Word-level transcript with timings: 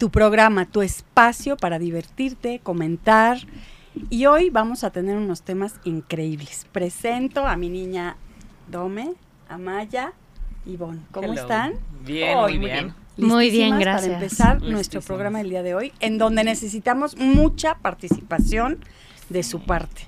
tu 0.00 0.08
programa, 0.08 0.64
tu 0.64 0.80
espacio 0.80 1.58
para 1.58 1.78
divertirte, 1.78 2.58
comentar. 2.60 3.36
Y 4.08 4.24
hoy 4.24 4.48
vamos 4.48 4.82
a 4.82 4.90
tener 4.90 5.18
unos 5.18 5.42
temas 5.42 5.74
increíbles. 5.84 6.66
Presento 6.72 7.46
a 7.46 7.54
mi 7.56 7.68
niña 7.68 8.16
Dome, 8.68 9.12
Amaya 9.50 10.14
y 10.64 10.72
Ivonne. 10.72 11.02
¿Cómo 11.12 11.34
Hello. 11.34 11.42
están? 11.42 11.74
Bien, 12.02 12.38
muy 12.38 12.56
bien. 12.56 12.94
Muy 13.18 13.50
bien, 13.50 13.78
gracias. 13.78 14.06
Para 14.06 14.24
empezar 14.24 14.62
nuestro 14.62 15.02
programa 15.02 15.40
del 15.40 15.50
día 15.50 15.62
de 15.62 15.74
hoy, 15.74 15.92
en 16.00 16.16
donde 16.16 16.44
necesitamos 16.44 17.18
mucha 17.18 17.74
participación 17.74 18.82
de 19.28 19.42
su 19.42 19.60
parte. 19.66 20.06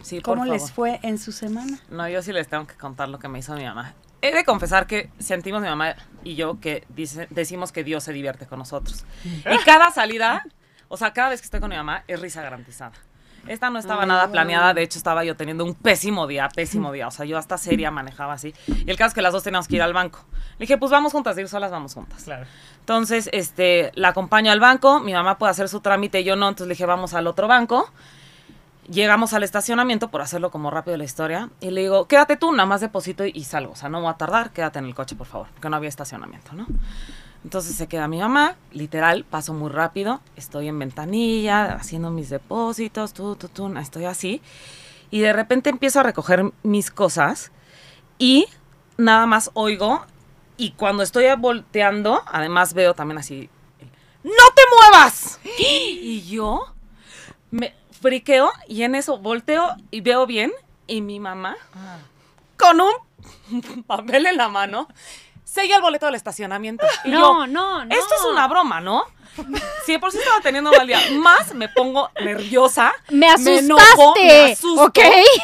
Sí, 0.00 0.20
por 0.20 0.38
¿Cómo 0.38 0.50
les 0.50 0.72
fue 0.72 0.98
en 1.02 1.18
su 1.18 1.32
semana? 1.32 1.78
No, 1.90 2.08
yo 2.08 2.22
sí 2.22 2.32
les 2.32 2.48
tengo 2.48 2.66
que 2.66 2.76
contar 2.76 3.10
lo 3.10 3.18
que 3.18 3.28
me 3.28 3.40
hizo 3.40 3.54
mi 3.54 3.64
mamá. 3.64 3.92
He 4.22 4.34
de 4.34 4.46
confesar 4.46 4.86
que 4.86 5.10
sentimos 5.18 5.60
mi 5.60 5.68
mamá 5.68 5.94
y 6.30 6.34
yo 6.34 6.58
que 6.60 6.84
dice- 6.88 7.26
decimos 7.30 7.72
que 7.72 7.84
Dios 7.84 8.04
se 8.04 8.12
divierte 8.12 8.46
con 8.46 8.58
nosotros. 8.58 9.04
Y 9.24 9.58
cada 9.64 9.90
salida, 9.90 10.44
o 10.88 10.96
sea, 10.96 11.12
cada 11.12 11.30
vez 11.30 11.40
que 11.40 11.44
estoy 11.46 11.60
con 11.60 11.70
mi 11.70 11.76
mamá, 11.76 12.04
es 12.08 12.20
risa 12.20 12.42
garantizada. 12.42 12.92
Esta 13.46 13.70
no 13.70 13.78
estaba 13.78 14.02
Ay, 14.02 14.08
nada 14.08 14.28
planeada, 14.32 14.74
de 14.74 14.82
hecho 14.82 14.98
estaba 14.98 15.22
yo 15.22 15.36
teniendo 15.36 15.64
un 15.64 15.74
pésimo 15.74 16.26
día, 16.26 16.48
pésimo 16.48 16.90
día. 16.90 17.06
O 17.06 17.12
sea, 17.12 17.24
yo 17.26 17.38
hasta 17.38 17.56
seria 17.58 17.92
manejaba 17.92 18.32
así. 18.32 18.52
Y 18.66 18.90
el 18.90 18.96
caso 18.96 19.08
es 19.08 19.14
que 19.14 19.22
las 19.22 19.32
dos 19.32 19.44
teníamos 19.44 19.68
que 19.68 19.76
ir 19.76 19.82
al 19.82 19.92
banco. 19.92 20.24
Le 20.58 20.64
dije, 20.64 20.76
pues 20.78 20.90
vamos 20.90 21.12
juntas, 21.12 21.38
ir 21.38 21.48
solas, 21.48 21.70
vamos 21.70 21.94
juntas. 21.94 22.24
Entonces, 22.80 23.28
este, 23.32 23.92
la 23.94 24.08
acompaño 24.08 24.50
al 24.50 24.58
banco, 24.58 24.98
mi 24.98 25.12
mamá 25.12 25.38
puede 25.38 25.52
hacer 25.52 25.68
su 25.68 25.80
trámite, 25.80 26.24
yo 26.24 26.34
no, 26.34 26.48
entonces 26.48 26.66
le 26.66 26.74
dije, 26.74 26.86
vamos 26.86 27.14
al 27.14 27.28
otro 27.28 27.46
banco. 27.46 27.88
Llegamos 28.88 29.32
al 29.32 29.42
estacionamiento, 29.42 30.10
por 30.10 30.20
hacerlo 30.20 30.50
como 30.50 30.70
rápido 30.70 30.96
la 30.96 31.04
historia, 31.04 31.50
y 31.60 31.70
le 31.70 31.82
digo, 31.82 32.06
quédate 32.06 32.36
tú, 32.36 32.52
nada 32.52 32.66
más 32.66 32.80
deposito 32.80 33.24
y, 33.24 33.44
salgo. 33.44 33.72
O 33.72 33.76
sea, 33.76 33.88
no 33.88 34.00
voy 34.00 34.10
a 34.10 34.14
tardar, 34.14 34.52
quédate 34.52 34.78
en 34.78 34.86
el 34.86 34.94
coche, 34.94 35.16
por 35.16 35.26
favor, 35.26 35.48
porque 35.52 35.68
no 35.68 35.76
había 35.76 35.88
estacionamiento, 35.88 36.52
¿no? 36.52 36.66
Entonces 37.42 37.76
se 37.76 37.86
queda 37.88 38.08
mi 38.08 38.18
mamá, 38.18 38.56
literal, 38.72 39.24
paso 39.24 39.54
muy 39.54 39.70
rápido, 39.70 40.20
estoy 40.36 40.68
en 40.68 40.78
ventanilla, 40.78 41.74
haciendo 41.74 42.10
mis 42.10 42.28
depósitos, 42.28 43.12
tú, 43.12 43.36
tú, 43.36 43.48
tú, 43.48 43.76
estoy 43.76 44.04
así. 44.04 44.40
Y 45.10 45.20
de 45.20 45.32
repente 45.32 45.70
empiezo 45.70 46.00
a 46.00 46.02
recoger 46.02 46.52
mis 46.62 46.90
cosas 46.90 47.52
y 48.18 48.46
nada 48.96 49.26
más 49.26 49.50
oigo, 49.54 50.04
y 50.56 50.72
cuando 50.72 51.02
estoy 51.02 51.26
volteando, 51.38 52.22
además 52.26 52.74
veo 52.74 52.94
también 52.94 53.18
así, 53.18 53.50
¡No 54.22 54.32
te 54.56 54.62
muevas! 54.90 55.38
Y 55.58 56.22
yo 56.22 56.74
me 57.52 57.74
friqueo 58.06 58.52
y 58.68 58.82
en 58.84 58.94
eso 58.94 59.18
volteo 59.18 59.74
y 59.90 60.00
veo 60.00 60.26
bien 60.26 60.52
y 60.86 61.00
mi 61.00 61.18
mamá 61.18 61.56
con 62.56 62.80
un 62.80 63.82
papel 63.86 64.26
en 64.26 64.36
la 64.36 64.48
mano 64.48 64.88
sella 65.44 65.76
el 65.76 65.82
boleto 65.82 66.06
del 66.06 66.14
estacionamiento. 66.14 66.86
Y 67.04 67.10
No, 67.10 67.18
yo, 67.18 67.46
no, 67.46 67.84
no. 67.84 67.94
Esto 67.94 68.14
es 68.14 68.24
una 68.30 68.46
broma, 68.46 68.80
¿no? 68.80 69.04
Si 69.84 69.96
por 69.98 70.12
sí 70.12 70.18
estaba 70.18 70.40
teniendo 70.40 70.70
mal 70.70 70.86
día, 70.86 70.98
más 71.18 71.54
me 71.54 71.68
pongo 71.68 72.10
nerviosa. 72.22 72.92
Me 73.10 73.26
enojo, 73.28 73.80
asustaste, 73.82 74.26
me 74.26 74.52
asusto. 74.52 74.82
¿ok? 74.84 74.98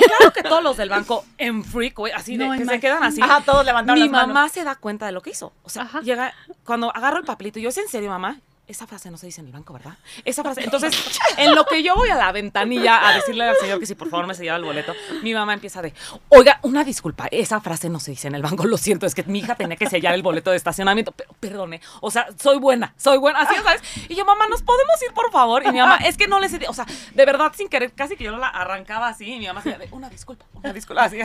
Claro 0.06 0.32
que 0.32 0.42
todos 0.42 0.62
los 0.62 0.76
del 0.76 0.88
banco 0.90 1.24
en 1.38 1.64
freak, 1.64 1.96
güey, 1.96 2.12
así 2.12 2.36
de 2.36 2.46
No, 2.46 2.56
que 2.56 2.64
se 2.64 2.80
quedan 2.80 3.02
así. 3.04 3.20
Ajá, 3.22 3.40
todos 3.42 3.64
levantaron 3.64 3.98
Mi 4.00 4.06
las 4.06 4.12
manos. 4.12 4.34
mamá 4.34 4.48
se 4.48 4.64
da 4.64 4.74
cuenta 4.76 5.06
de 5.06 5.12
lo 5.12 5.20
que 5.22 5.30
hizo. 5.30 5.52
O 5.62 5.68
sea, 5.68 5.82
Ajá. 5.82 6.00
llega, 6.00 6.34
cuando 6.64 6.94
agarro 6.94 7.18
el 7.18 7.24
papelito, 7.24 7.58
yo, 7.60 7.68
¿es 7.70 7.78
en 7.78 7.88
serio, 7.88 8.10
mamá? 8.10 8.40
Esa 8.68 8.86
frase 8.86 9.10
no 9.10 9.18
se 9.18 9.26
dice 9.26 9.40
en 9.40 9.48
el 9.48 9.52
banco, 9.52 9.72
¿verdad? 9.72 9.98
Esa 10.24 10.42
frase. 10.44 10.62
Entonces, 10.62 10.94
en 11.36 11.54
lo 11.54 11.64
que 11.64 11.82
yo 11.82 11.96
voy 11.96 12.10
a 12.10 12.14
la 12.14 12.30
ventanilla 12.30 13.08
a 13.08 13.12
decirle 13.14 13.44
al 13.44 13.56
señor 13.56 13.80
que 13.80 13.86
si 13.86 13.96
por 13.96 14.08
favor 14.08 14.28
me 14.28 14.34
sellara 14.34 14.56
el 14.56 14.64
boleto, 14.64 14.94
mi 15.22 15.34
mamá 15.34 15.52
empieza 15.52 15.82
de, 15.82 15.92
oiga, 16.28 16.60
una 16.62 16.84
disculpa, 16.84 17.26
esa 17.32 17.60
frase 17.60 17.90
no 17.90 17.98
se 17.98 18.12
dice 18.12 18.28
en 18.28 18.36
el 18.36 18.42
banco, 18.42 18.64
lo 18.64 18.78
siento, 18.78 19.04
es 19.04 19.16
que 19.16 19.24
mi 19.24 19.40
hija 19.40 19.56
tenía 19.56 19.76
que 19.76 19.88
sellar 19.88 20.14
el 20.14 20.22
boleto 20.22 20.52
de 20.52 20.56
estacionamiento, 20.56 21.10
pero 21.10 21.32
perdone, 21.40 21.80
o 22.00 22.12
sea, 22.12 22.28
soy 22.40 22.58
buena, 22.58 22.94
soy 22.96 23.18
buena, 23.18 23.40
así, 23.40 23.54
¿sabes? 23.62 23.82
Y 24.08 24.14
yo, 24.14 24.24
mamá, 24.24 24.46
¿nos 24.46 24.62
podemos 24.62 25.02
ir, 25.02 25.12
por 25.12 25.32
favor? 25.32 25.64
Y 25.66 25.72
mi 25.72 25.78
mamá, 25.78 25.96
es 25.96 26.16
que 26.16 26.28
no 26.28 26.38
les, 26.38 26.52
he 26.52 26.60
di-". 26.60 26.66
o 26.66 26.72
sea, 26.72 26.86
de 27.14 27.24
verdad, 27.26 27.52
sin 27.56 27.68
querer, 27.68 27.92
casi 27.92 28.16
que 28.16 28.24
yo 28.24 28.36
la 28.36 28.46
arrancaba 28.46 29.08
así, 29.08 29.24
y 29.24 29.38
mi 29.40 29.48
mamá 29.48 29.60
decía, 29.64 29.78
de, 29.78 29.88
una 29.90 30.08
disculpa, 30.08 30.46
una 30.52 30.72
disculpa, 30.72 31.04
así. 31.04 31.18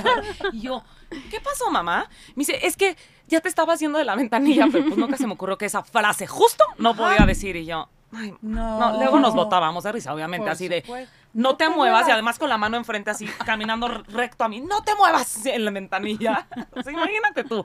Y 0.53 0.61
yo, 0.61 0.83
¿qué 1.29 1.39
pasó, 1.39 1.69
mamá? 1.69 2.09
Me 2.29 2.41
dice, 2.41 2.65
es 2.65 2.75
que 2.75 2.97
ya 3.27 3.41
te 3.41 3.49
estaba 3.49 3.73
haciendo 3.73 3.97
de 3.99 4.05
la 4.05 4.15
ventanilla, 4.15 4.67
pero 4.71 4.85
pues 4.85 4.97
nunca 4.97 5.17
se 5.17 5.27
me 5.27 5.33
ocurrió 5.33 5.57
que 5.57 5.65
esa 5.65 5.83
frase 5.83 6.27
justo 6.27 6.63
no 6.77 6.95
podía 6.95 7.25
decir, 7.25 7.55
y 7.55 7.65
yo, 7.65 7.89
ay, 8.13 8.33
No. 8.41 8.79
no, 8.79 8.97
luego 8.97 9.19
nos 9.19 9.33
botábamos 9.35 9.83
de 9.83 9.91
risa, 9.91 10.13
obviamente, 10.13 10.43
Por 10.45 10.51
así 10.51 10.67
de, 10.67 10.81
supuesto. 10.81 11.11
No 11.37 11.55
te 11.55 11.69
muevas, 11.69 12.07
y 12.07 12.11
además 12.11 12.39
con 12.39 12.49
la 12.49 12.57
mano 12.57 12.77
enfrente 12.77 13.11
así, 13.11 13.27
caminando 13.45 13.87
recto 13.87 14.43
a 14.43 14.49
mí, 14.49 14.59
no 14.59 14.81
te 14.81 14.95
muevas 14.95 15.45
en 15.45 15.63
la 15.65 15.69
ventanilla. 15.71 16.47
O 16.75 16.81
sea, 16.81 16.91
imagínate 16.91 17.43
tú. 17.43 17.63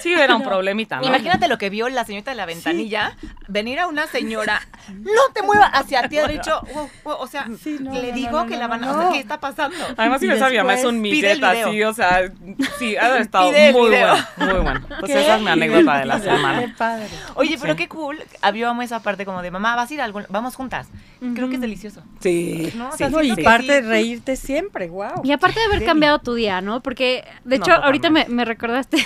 Sí, 0.00 0.12
era 0.12 0.36
un 0.36 0.42
problemita, 0.42 1.00
¿no? 1.00 1.06
Imagínate 1.06 1.48
lo 1.48 1.56
que 1.56 1.70
vio 1.70 1.88
la 1.88 2.04
señorita 2.04 2.30
de 2.32 2.36
la 2.36 2.44
ventanilla, 2.44 3.16
venir 3.48 3.80
a 3.80 3.86
una 3.86 4.06
señora, 4.06 4.60
no 4.92 5.32
te 5.32 5.42
muevas 5.42 5.70
hacia 5.72 6.06
ti, 6.08 6.18
ha 6.18 6.28
dicho, 6.28 6.60
wow, 6.74 6.90
wow, 7.04 7.16
o 7.18 7.26
sea, 7.26 7.46
Sí, 7.62 7.78
no, 7.80 7.92
le 7.94 8.08
no, 8.08 8.14
digo 8.14 8.30
no, 8.42 8.46
que 8.46 8.56
la 8.58 8.66
van 8.68 8.84
a, 8.84 8.86
no, 8.92 8.98
o 8.98 9.00
sea. 9.00 9.10
¿qué 9.12 9.18
está 9.20 9.40
pasando? 9.40 9.76
Además, 9.96 10.20
si 10.20 10.26
Y 10.26 10.28
ves 10.28 10.42
a 10.42 10.50
mi 10.50 10.56
mamá, 10.58 10.74
es 10.74 10.84
un 10.84 11.00
pide 11.02 11.32
el 11.32 11.40
millet 11.40 11.50
video. 11.52 11.68
así, 11.68 11.82
o 11.84 11.92
sea, 11.94 12.32
sí, 12.78 12.96
ha 12.96 13.16
estado 13.18 13.50
muy 13.50 13.72
bueno, 13.72 14.14
muy 14.36 14.52
bueno. 14.60 14.80
Pues 15.00 15.10
Qué 15.12 15.22
esa 15.22 15.36
es 15.36 15.42
mi 15.42 15.48
anécdota 15.48 15.98
de 16.00 16.04
la 16.04 16.20
semana. 16.20 16.60
Qué 16.60 16.68
padre. 16.68 17.08
Oye, 17.34 17.56
pero 17.58 17.72
Sí. 17.72 17.78
qué 17.78 17.88
cool, 17.88 18.22
habíamos 18.42 18.84
esa 18.84 19.00
parte 19.00 19.24
como 19.24 19.40
de, 19.42 19.50
mamá, 19.50 19.74
vas 19.74 19.90
a 19.90 19.94
ir 19.94 20.00
a 20.02 20.04
algún, 20.04 20.26
vamos 20.28 20.54
juntas. 20.54 20.88
Creo 21.34 21.48
que 21.48 21.54
es 21.54 21.60
delicioso. 21.62 22.02
Sí, 22.20 22.72
No, 22.76 22.90
o 22.90 22.92
sí, 22.92 23.05
No, 23.10 23.22
y 23.22 23.34
parte 23.36 23.62
sí. 23.66 23.72
de 23.72 23.80
reírte 23.82 24.36
siempre, 24.36 24.88
wow. 24.88 25.22
Y 25.24 25.32
aparte 25.32 25.58
de 25.60 25.66
haber 25.66 25.78
Deli. 25.80 25.86
cambiado 25.86 26.18
tu 26.20 26.34
día, 26.34 26.60
¿no? 26.60 26.82
Porque, 26.82 27.24
de 27.44 27.58
No, 27.58 27.64
hecho, 27.64 27.72
ahorita 27.74 28.10
me, 28.10 28.26
me 28.28 28.44
recordaste. 28.44 28.98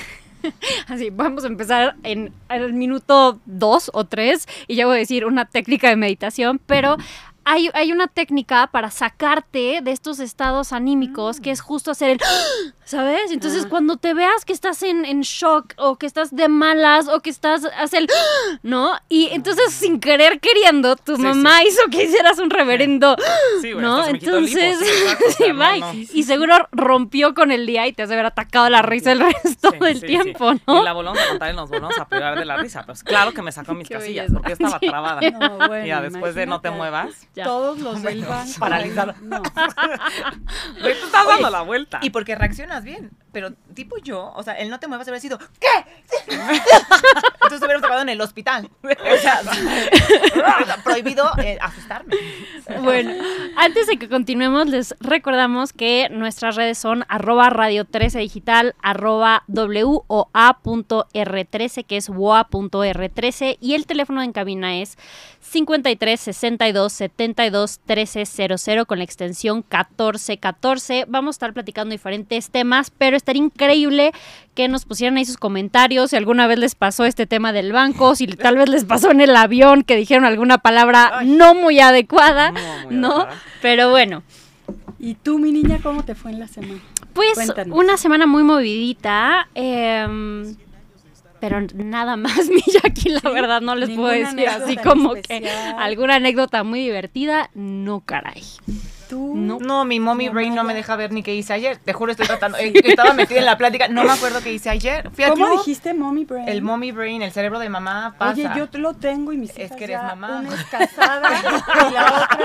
Así, 0.89 1.11
vamos 1.11 1.45
a 1.45 1.49
empezar 1.49 1.97
en 2.03 2.33
el 2.49 2.73
minuto 2.73 3.41
dos 3.45 3.91
o 3.93 4.05
tres 4.05 4.49
y 4.69 4.75
ya 4.77 4.87
voy 4.87 4.97
a 4.97 4.99
decir 5.01 5.27
una 5.27 5.45
técnica 5.45 5.89
de 5.91 5.97
meditación, 5.97 6.61
pero 6.65 6.97
hay, 7.45 7.71
hay 7.75 7.93
una 7.93 8.07
técnica 8.07 8.69
para 8.69 8.91
sacarte 8.91 9.81
de 9.83 9.91
estos 9.91 10.21
estados 10.21 10.73
anímicos 10.73 11.41
que 11.41 11.51
es 11.51 11.61
justo 11.61 11.91
hacer 11.91 12.11
el... 12.11 12.21
¿Sabes? 12.85 13.31
Entonces, 13.31 13.67
cuando 13.67 13.99
te 13.99 14.15
veas 14.15 14.45
que 14.45 14.53
estás 14.53 14.83
en, 14.83 15.05
en 15.05 15.21
shock 15.21 15.75
o 15.77 15.97
que 15.97 16.07
estás 16.07 16.35
de 16.35 16.49
malas 16.49 17.07
o 17.07 17.21
que 17.21 17.31
estás... 17.31 17.65
Haz 17.79 17.93
el... 17.95 18.09
¿No? 18.65 18.99
Y 19.09 19.29
entonces, 19.29 19.73
sin 19.73 20.01
querer 20.01 20.41
queriendo, 20.41 20.97
tu 20.97 21.15
Sí, 21.15 21.23
mamá 21.23 21.63
hizo 21.63 21.81
que 21.91 22.05
hicieras 22.05 22.39
un 22.41 22.51
reverendo... 22.51 23.15
Sí, 23.61 23.73
¿no? 23.75 24.05
quitó 24.07 24.39
el 24.39 24.49
hipo, 24.49 24.59
Entonces, 24.59 24.79
sí, 25.39 25.45
no, 25.53 25.59
bye. 25.59 25.81
no. 25.81 25.93
Y 25.93 26.23
seguro 26.25 26.69
rompió 26.73 27.33
con 27.35 27.53
el 27.53 27.65
día 27.67 27.87
y 27.87 27.93
te 27.93 28.03
has 28.03 28.09
de 28.09 28.17
haber 28.17 28.27
atacado 28.27 28.69
la 28.71 28.83
risa 28.83 29.13
el 29.13 29.21
resto 29.21 29.71
del 29.71 30.01
tiempo. 30.01 30.53
¿no? 30.67 30.81
Y 30.81 30.85
la 30.85 30.93
volvemos 30.93 31.19
a 31.21 31.29
contar 31.29 31.53
y 31.53 31.57
nos 31.57 31.71
volvemos 31.71 31.99
a 31.99 32.09
privar 32.09 32.39
de 32.39 32.45
la 32.45 32.57
risa. 32.57 32.83
Pues 32.85 33.05
claro 33.05 33.33
que 33.33 33.43
me 33.43 33.53
sacó 33.53 33.73
mis 33.75 33.89
Qué 33.89 33.95
casillas 33.95 34.27
belleza. 34.27 34.35
porque 34.35 34.49
yo 34.49 34.67
estaba 34.67 34.81
trabada. 34.81 35.21
No, 35.41 35.69
bueno, 35.69 35.87
ya 35.87 36.01
después 36.01 36.35
de 36.35 36.45
no 36.47 36.61
te 36.61 36.71
muevas, 36.71 37.29
Ya. 37.35 37.45
Todos 37.45 37.79
los 37.79 38.03
del 38.03 38.25
banco. 38.25 38.53
paralizada. 38.59 39.15
No. 39.23 39.43
tú 40.83 40.87
estás 40.87 41.25
Oye, 41.27 41.35
dando 41.35 41.51
la 41.51 41.63
vuelta. 41.63 42.01
Y 42.03 42.11
porque 42.11 42.35
reaccionas 42.35 42.83
bien, 42.85 43.11
pero 43.33 43.53
tipo 43.75 43.97
yo, 43.99 44.33
o 44.35 44.43
sea, 44.43 44.55
el 44.55 44.71
no 44.71 44.81
te 44.81 44.89
muevas 44.89 45.07
hubiera 45.07 45.21
sido, 45.21 45.39
¿qué? 45.39 45.69
Entonces 47.43 47.63
hubiera 47.63 47.79
acabado 47.79 48.03
en 48.03 48.11
el 48.11 48.21
hospital. 48.21 48.69
O 48.83 49.17
sea, 49.17 49.41
prohibido 50.85 51.31
eh, 51.43 51.59
asustarme. 51.61 52.15
Bueno, 52.83 53.15
antes 53.57 53.87
de 53.87 53.99
que 53.99 54.09
continuemos, 54.09 54.67
les 54.69 54.95
recordamos 55.01 55.73
que 55.73 56.09
nuestras 56.11 56.57
redes 56.57 56.77
son 56.79 57.05
arroba 57.09 57.51
radio 57.51 57.85
13 57.85 58.19
digital, 58.21 58.75
arroba 58.83 59.45
woa.r13, 59.49 61.85
que 61.85 61.97
es 61.97 62.09
woa.r13, 62.09 63.59
y 63.61 63.75
el 63.75 63.87
teléfono 63.87 64.23
en 64.23 64.33
cabina 64.33 64.81
es 64.81 64.97
53 65.41 66.21
62 66.21 66.93
72 66.93 67.81
1300 67.87 68.87
con 68.87 68.99
la 68.99 69.05
extensión 69.05 69.59
1414. 69.59 71.05
Vamos 71.09 71.35
a 71.35 71.37
estar 71.37 71.53
platicando 71.53 71.93
diferentes 71.93 72.51
temas, 72.51 72.91
pero 72.91 73.17
estaría 73.21 73.43
increíble 73.45 74.13
que 74.55 74.67
nos 74.69 74.85
pusieran 74.85 75.17
ahí 75.17 75.25
sus 75.25 75.37
comentarios, 75.37 76.11
si 76.11 76.17
alguna 76.17 76.47
vez 76.47 76.59
les 76.59 76.75
pasó 76.75 77.05
este 77.05 77.27
tema 77.27 77.53
del 77.53 77.73
banco, 77.73 78.15
si 78.17 78.27
tal 78.27 78.57
vez 78.57 78.69
les 78.69 78.85
pasó 78.85 79.11
en 79.11 79.21
el 79.21 79.35
avión 79.37 79.83
que 79.85 79.97
dijeron 79.97 80.25
alguna 80.25 80.59
palabra 80.59 81.19
Ay. 81.19 81.29
no 81.29 81.55
muy 81.55 81.79
adecuada, 81.81 82.51
No, 82.51 82.61
muy 82.87 82.95
¿no? 82.97 83.13
adecuada. 83.15 83.41
Pero 83.63 83.91
bueno, 83.91 84.23
¿Y 84.99 85.15
tú, 85.15 85.39
mi 85.39 85.51
niña, 85.51 85.79
cómo 85.83 86.05
te 86.05 86.15
fue 86.15 86.31
en 86.31 86.41
la 86.41 86.47
semana? 86.49 86.81
pues 87.15 87.35
Cuéntanos. 87.35 87.77
una 87.79 87.97
semana 87.97 88.27
muy 88.27 88.43
movidita. 88.43 89.49
em, 89.55 90.55
pero 91.41 91.59
nada 91.75 92.17
más, 92.17 92.49
mi 92.51 92.61
Jackie, 92.71 93.09
la 93.09 93.31
verdad 93.31 93.61
no 93.63 93.75
les 93.75 93.89
puedo 93.91 94.09
decir 94.09 94.47
así 94.49 94.77
como 94.77 95.15
que 95.15 95.49
alguna 95.79 96.17
anécdota 96.17 96.65
muy 96.65 96.81
divertida, 96.81 97.49
no 97.55 98.01
caray. 98.01 98.43
Tú? 99.11 99.35
No. 99.37 99.59
No, 99.61 99.85
mi 99.85 100.01
mommy 100.01 100.27
No, 100.27 100.33
brain 100.33 100.55
no 100.55 100.65
me 100.65 100.73
deja 100.73 100.97
ver 100.97 101.13
ni 101.13 101.23
qué 101.23 101.35
hice 101.35 101.53
ayer. 101.53 101.77
Te 101.77 101.93
juro, 101.93 102.13
estoy 102.13 102.27
tratando. 102.29 102.57
eh, 102.59 102.73
estaba 102.85 103.13
metida 103.13 103.41
en 103.41 103.45
la 103.45 103.59
plática. 103.59 103.89
No 103.89 104.05
me 104.05 104.13
acuerdo 104.13 104.41
qué 104.43 104.53
hice 104.53 104.71
ayer. 104.71 105.11
Fui 105.13 105.25
¿Cómo 105.27 105.51
dijiste 105.59 105.93
mommy 105.93 106.25
brain? 106.25 106.49
El 106.49 106.63
mommy 106.63 106.93
brain, 106.93 107.21
el 107.23 107.33
cerebro 107.33 107.59
de 107.59 107.69
mamá 107.69 108.15
pasa. 108.17 108.33
Oye, 108.33 108.49
yo 108.57 108.69
te 108.69 108.79
lo 108.79 108.95
tengo 108.95 109.33
y 109.33 109.37
mis 109.37 109.51
Es 109.51 109.59
hijas 109.67 109.77
que 109.77 109.85
eres 109.85 109.97
ya, 109.99 110.03
mamá. 110.15 110.41
Una 110.47 110.55
es 110.55 110.65
casada 110.65 111.29
y 111.29 111.93
la 111.93 112.07
otra 112.07 112.39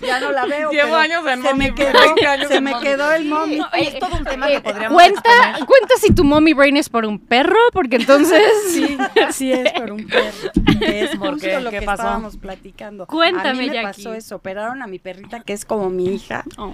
ya 0.06 0.20
no 0.20 0.30
la 0.32 0.46
veo. 0.46 0.70
Llevo 0.70 0.94
años 0.96 1.26
en 1.26 1.42
se 1.42 1.48
mommy 1.48 1.64
me 1.70 1.74
quedó, 1.74 1.90
brain, 1.92 2.48
se 2.48 2.60
me 2.60 2.78
quedó 2.80 3.12
el 3.12 3.22
Sí, 3.22 3.28
mommy. 3.28 3.56
no, 3.56 3.66
es 3.72 3.98
todo 3.98 4.16
un 4.16 4.24
tema 4.24 4.48
Eh, 4.50 4.52
que 4.56 4.60
podríamos 4.60 4.92
cuenta, 4.92 5.20
exponer. 5.30 5.66
cuenta 5.66 5.94
si 6.00 6.14
tu 6.14 6.24
mommy 6.24 6.52
brain 6.52 6.76
es 6.76 6.88
por 6.88 7.06
un 7.06 7.18
perro, 7.18 7.58
porque 7.72 7.96
entonces 7.96 8.42
Sí, 8.70 8.96
sí 9.32 9.52
es 9.52 9.72
por 9.72 9.90
un 9.92 10.06
perro. 10.06 10.50
Es 10.80 11.10
¿Por 11.16 11.32
justo 11.32 11.46
qué? 11.46 11.60
lo 11.60 11.70
¿Qué 11.70 11.80
que 11.80 11.86
pasó? 11.86 12.02
estábamos 12.02 12.36
platicando. 12.36 13.06
Cuéntame, 13.06 13.48
a 13.48 13.52
mí 13.54 13.58
me 13.68 13.74
Jackie. 13.74 13.82
pasó 14.04 14.14
eso. 14.14 14.36
Operaron 14.36 14.82
a 14.82 14.86
mi 14.86 14.98
perrita, 14.98 15.40
que 15.40 15.52
es 15.52 15.64
como 15.64 15.90
mi 15.90 16.09
hija. 16.10 16.44
Oh, 16.58 16.72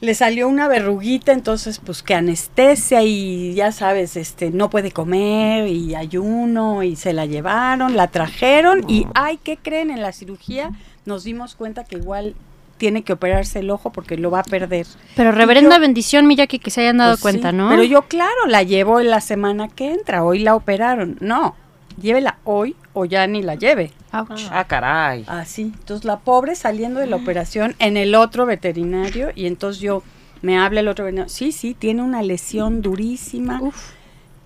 Le 0.00 0.14
salió 0.14 0.46
una 0.48 0.68
verruguita, 0.68 1.32
entonces 1.32 1.80
pues 1.84 2.02
que 2.04 2.14
anestesia 2.14 3.02
y 3.02 3.54
ya 3.54 3.72
sabes, 3.72 4.16
este, 4.16 4.50
no 4.50 4.70
puede 4.70 4.92
comer 4.92 5.66
y 5.66 5.96
ayuno 5.96 6.84
y 6.84 6.94
se 6.94 7.12
la 7.12 7.26
llevaron, 7.26 7.96
la 7.96 8.06
trajeron 8.06 8.84
y 8.88 9.06
ay, 9.14 9.38
¿qué 9.42 9.56
creen? 9.56 9.90
En 9.90 10.00
la 10.02 10.12
cirugía 10.12 10.70
nos 11.04 11.24
dimos 11.24 11.56
cuenta 11.56 11.82
que 11.84 11.96
igual 11.96 12.36
tiene 12.76 13.02
que 13.02 13.12
operarse 13.12 13.58
el 13.58 13.70
ojo 13.70 13.90
porque 13.90 14.16
lo 14.16 14.30
va 14.30 14.38
a 14.38 14.44
perder. 14.44 14.86
Pero 15.16 15.32
reverenda 15.32 15.76
yo- 15.76 15.80
bendición, 15.80 16.28
Milla, 16.28 16.46
que, 16.46 16.60
que 16.60 16.70
se 16.70 16.82
hayan 16.82 16.98
dado 16.98 17.14
Pues 17.14 17.22
cuenta, 17.22 17.50
sí, 17.50 17.56
¿no? 17.56 17.68
Pero 17.70 17.82
yo, 17.82 18.02
claro, 18.02 18.46
la 18.46 18.62
llevo 18.62 19.00
en 19.00 19.10
la 19.10 19.20
semana 19.20 19.66
que 19.68 19.90
entra, 19.90 20.22
hoy 20.22 20.38
la 20.38 20.54
operaron. 20.54 21.16
No, 21.20 21.56
llévela 22.00 22.38
hoy 22.44 22.76
o 22.92 23.04
ya 23.04 23.26
ni 23.26 23.42
la 23.42 23.54
lleve. 23.54 23.92
Ouch. 24.12 24.48
Ah, 24.50 24.64
caray. 24.64 25.24
Así. 25.26 25.62
Entonces 25.62 26.04
la 26.04 26.18
pobre 26.18 26.54
saliendo 26.54 27.00
de 27.00 27.06
la 27.06 27.16
operación 27.16 27.74
en 27.78 27.96
el 27.96 28.14
otro 28.14 28.46
veterinario 28.46 29.30
y 29.34 29.46
entonces 29.46 29.80
yo 29.80 30.02
me 30.42 30.58
habla 30.58 30.80
el 30.80 30.88
otro 30.88 31.04
veterinario. 31.04 31.32
Sí, 31.32 31.52
sí, 31.52 31.74
tiene 31.74 32.02
una 32.02 32.22
lesión 32.22 32.82
durísima. 32.82 33.60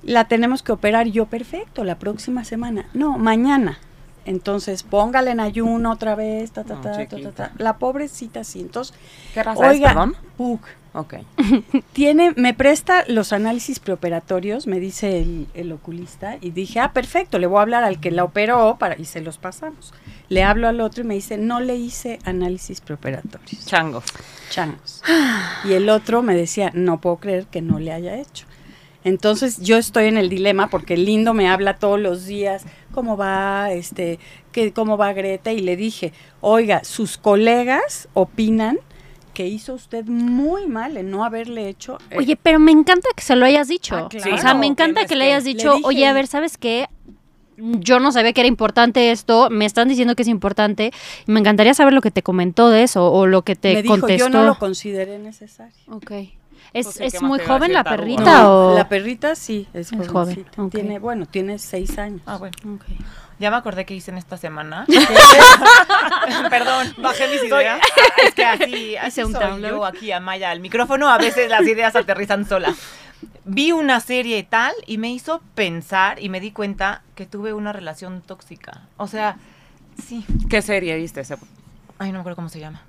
La 0.02 0.26
tenemos 0.26 0.62
que 0.62 0.72
operar 0.72 1.06
yo 1.06 1.26
perfecto 1.26 1.84
la 1.84 1.98
próxima 1.98 2.44
semana. 2.44 2.88
No, 2.92 3.18
mañana. 3.18 3.78
Entonces 4.24 4.82
póngale 4.82 5.32
en 5.32 5.40
ayuno 5.40 5.90
otra 5.92 6.14
vez, 6.14 6.52
ta 6.52 6.64
ta 6.64 6.74
No, 6.74 6.80
ta, 6.80 7.06
ta, 7.06 7.16
ta, 7.16 7.30
ta. 7.32 7.52
La 7.58 7.78
pobrecita 7.78 8.44
sí. 8.44 8.60
Entonces, 8.60 8.94
¿Qué 9.34 9.42
raza 9.42 9.66
es, 9.66 9.72
oiga, 9.72 9.88
perdón? 9.88 10.16
Pug, 10.36 10.60
Ok. 10.94 11.14
tiene, 11.92 12.32
me 12.36 12.52
presta 12.52 13.04
los 13.08 13.32
análisis 13.32 13.80
preoperatorios, 13.80 14.66
me 14.66 14.78
dice 14.78 15.20
el, 15.20 15.46
el 15.54 15.72
oculista, 15.72 16.36
y 16.40 16.50
dije, 16.50 16.80
ah, 16.80 16.92
perfecto, 16.92 17.38
le 17.38 17.46
voy 17.46 17.58
a 17.58 17.62
hablar 17.62 17.84
al 17.84 17.98
que 17.98 18.10
la 18.10 18.24
operó 18.24 18.76
para, 18.78 18.98
y 18.98 19.06
se 19.06 19.20
los 19.22 19.38
pasamos. 19.38 19.94
Le 20.28 20.42
hablo 20.42 20.68
al 20.68 20.80
otro 20.80 21.02
y 21.02 21.06
me 21.06 21.14
dice, 21.14 21.38
no 21.38 21.60
le 21.60 21.76
hice 21.76 22.18
análisis 22.24 22.80
preoperatorios, 22.80 23.64
Changos. 23.64 24.04
changos. 24.50 25.02
Y 25.64 25.72
el 25.72 25.88
otro 25.88 26.22
me 26.22 26.34
decía, 26.34 26.70
no 26.74 27.00
puedo 27.00 27.16
creer 27.16 27.46
que 27.46 27.62
no 27.62 27.78
le 27.78 27.92
haya 27.92 28.16
hecho. 28.16 28.46
Entonces 29.04 29.58
yo 29.60 29.78
estoy 29.78 30.06
en 30.06 30.16
el 30.16 30.28
dilema 30.28 30.68
porque 30.68 30.94
el 30.94 31.04
lindo 31.04 31.34
me 31.34 31.48
habla 31.48 31.74
todos 31.78 31.98
los 31.98 32.24
días, 32.24 32.64
cómo 32.92 33.16
va, 33.16 33.72
este, 33.72 34.18
que, 34.52 34.72
cómo 34.72 34.96
va 34.96 35.12
Greta, 35.12 35.52
y 35.52 35.60
le 35.60 35.76
dije, 35.76 36.12
oiga, 36.40 36.84
sus 36.84 37.18
colegas 37.18 38.08
opinan 38.14 38.78
que 39.32 39.46
hizo 39.46 39.74
usted 39.74 40.04
muy 40.06 40.66
mal 40.66 40.96
en 40.96 41.10
no 41.10 41.24
haberle 41.24 41.68
hecho. 41.68 41.98
eh, 42.10 42.16
Oye, 42.18 42.36
pero 42.40 42.58
me 42.58 42.72
encanta 42.72 43.08
que 43.16 43.22
se 43.22 43.34
lo 43.36 43.44
hayas 43.46 43.68
dicho. 43.68 43.96
Ah, 43.96 44.08
claro. 44.08 44.34
O 44.34 44.38
sea, 44.38 44.54
me 44.54 44.66
encanta 44.66 45.06
que 45.06 45.16
le 45.16 45.24
hayas 45.26 45.44
Le 45.44 45.54
dicho, 45.54 45.72
dije 45.74 45.86
oye, 45.86 46.06
a 46.06 46.12
ver, 46.12 46.26
¿sabes 46.26 46.58
qué? 46.58 46.88
Yo 47.56 48.00
no 48.00 48.12
sabía 48.12 48.32
que 48.32 48.40
era 48.40 48.48
importante 48.48 49.10
esto, 49.12 49.48
me 49.50 49.66
están 49.66 49.86
diciendo 49.88 50.14
que 50.16 50.22
es 50.22 50.28
importante, 50.28 50.90
me 51.26 51.38
encantaría 51.38 51.74
saber 51.74 51.92
lo 51.92 52.00
que 52.00 52.10
te 52.10 52.22
comentó 52.22 52.70
de 52.70 52.82
eso 52.82 53.12
o 53.12 53.26
lo 53.26 53.42
que 53.42 53.56
te 53.56 53.74
me 53.74 53.82
dijo, 53.82 53.98
contestó. 54.00 54.24
yo 54.26 54.30
no 54.30 54.42
lo 54.44 54.58
consideré 54.58 55.18
necesario. 55.18 55.72
Ok. 55.90 56.10
¿Es, 56.72 56.86
Pues 56.86 57.00
es 57.02 57.12
¿qué 57.12 57.20
más 57.20 57.28
muy 57.28 57.38
joven 57.40 57.72
la 57.74 57.84
perrita 57.84 58.42
No, 58.42 58.68
o...? 58.70 58.74
La 58.74 58.88
perrita 58.88 59.34
sí, 59.34 59.68
es, 59.74 59.92
Es 59.92 60.08
jovencita. 60.08 60.50
joven, 60.56 60.66
ok. 60.68 60.72
Tiene, 60.72 60.98
bueno, 60.98 61.26
tiene 61.26 61.58
seis 61.58 61.98
años. 61.98 62.22
Ah, 62.24 62.38
bueno. 62.38 62.56
Ok. 62.74 62.84
Ya 63.42 63.50
me 63.50 63.56
acordé 63.56 63.84
que 63.84 63.92
hice 63.92 64.12
en 64.12 64.18
esta 64.18 64.36
semana. 64.36 64.86
Perdón, 66.50 66.94
bajé 66.98 67.26
mis 67.26 67.42
ideas. 67.42 67.80
Es 68.24 68.34
que 68.34 68.44
así, 68.44 68.96
así 69.00 69.20
un 69.24 69.32
soy 69.32 69.42
download. 69.42 69.70
yo 69.70 69.84
aquí 69.84 70.12
a 70.12 70.20
Maya 70.20 70.52
al 70.52 70.60
micrófono. 70.60 71.10
A 71.10 71.18
veces 71.18 71.50
las 71.50 71.62
ideas 71.62 71.96
aterrizan 71.96 72.46
solas. 72.46 72.76
Vi 73.44 73.72
una 73.72 73.98
serie 73.98 74.38
y 74.38 74.44
tal 74.44 74.72
y 74.86 74.98
me 74.98 75.10
hizo 75.10 75.42
pensar 75.56 76.22
y 76.22 76.28
me 76.28 76.38
di 76.38 76.52
cuenta 76.52 77.02
que 77.16 77.26
tuve 77.26 77.52
una 77.52 77.72
relación 77.72 78.22
tóxica. 78.22 78.82
O 78.96 79.08
sea, 79.08 79.38
sí. 80.00 80.24
¿Qué 80.48 80.62
serie 80.62 80.94
viste? 80.94 81.22
Ay, 81.98 82.12
no 82.12 82.18
me 82.18 82.20
acuerdo 82.20 82.36
cómo 82.36 82.48
se 82.48 82.60
llama. 82.60 82.80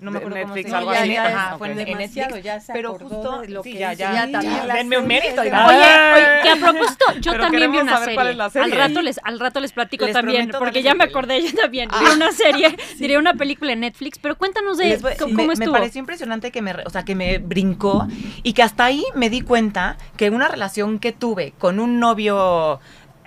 No 0.00 0.10
me 0.10 0.18
De 0.18 0.24
acuerdo 0.26 0.46
Netflix, 0.46 0.64
cómo 0.66 0.76
algo 0.78 0.92
se 0.92 0.98
así. 0.98 1.12
llama. 1.12 1.28
Ajá, 1.28 1.46
Ajá, 1.46 1.58
fue 1.58 1.66
en, 1.68 1.72
ok. 1.80 1.88
en 1.88 1.98
Netflix. 1.98 2.42
ya 2.42 2.60
se 2.60 2.72
pero 2.72 2.94
justo 2.94 3.42
lo 3.48 3.62
sí, 3.62 3.72
que 3.72 3.78
ya, 3.78 3.92
hizo. 3.92 4.00
ya, 4.00 4.12
Ya 4.26 4.32
también 4.32 4.68
la 4.68 4.74
denme 4.74 4.98
un 4.98 5.06
mérito. 5.06 5.40
Oye, 5.42 5.50
oye, 5.50 6.26
que 6.42 6.48
a 6.50 6.56
propósito, 6.56 7.04
yo 7.20 7.32
Pero 7.32 7.44
también 7.44 7.70
vi 7.72 7.78
una 7.78 7.92
saber 7.92 8.04
serie. 8.04 8.14
cuál 8.16 8.28
es 8.28 8.36
la 8.36 8.50
serie. 8.50 8.72
Al 8.72 8.78
rato 8.78 9.02
les, 9.02 9.20
al 9.22 9.40
rato 9.40 9.60
les 9.60 9.72
platico 9.72 10.04
Les 10.06 10.14
también, 10.14 10.50
porque 10.58 10.82
ya 10.82 10.94
me 10.94 11.04
acordé 11.04 11.42
yo 11.42 11.54
también. 11.54 11.88
Vi 11.90 12.06
Ah. 12.06 12.14
una 12.14 12.32
serie, 12.32 12.76
diré 12.98 13.18
una 13.18 13.34
película 13.34 13.72
en 13.72 13.80
Netflix, 13.80 14.18
pero 14.18 14.36
cuéntanos 14.38 14.78
de 14.78 14.86
Les 14.88 15.02
cómo, 15.02 15.10
me, 15.10 15.16
cómo 15.34 15.46
me 15.48 15.52
estuvo. 15.54 15.72
pareció 15.72 15.98
impresionante 15.98 16.50
que 16.50 16.62
me, 16.62 16.74
o 16.86 16.90
sea, 16.90 17.04
que 17.04 17.14
me 17.14 17.38
brincó 17.38 18.06
y 18.42 18.52
que 18.54 18.62
hasta 18.62 18.86
ahí 18.86 19.04
me 19.14 19.28
di 19.28 19.42
cuenta 19.42 19.96
que 20.16 20.30
una 20.30 20.48
relación 20.48 20.98
que 20.98 21.12
tuve 21.12 21.52
con 21.58 21.78
un 21.78 22.00
novio 22.00 22.80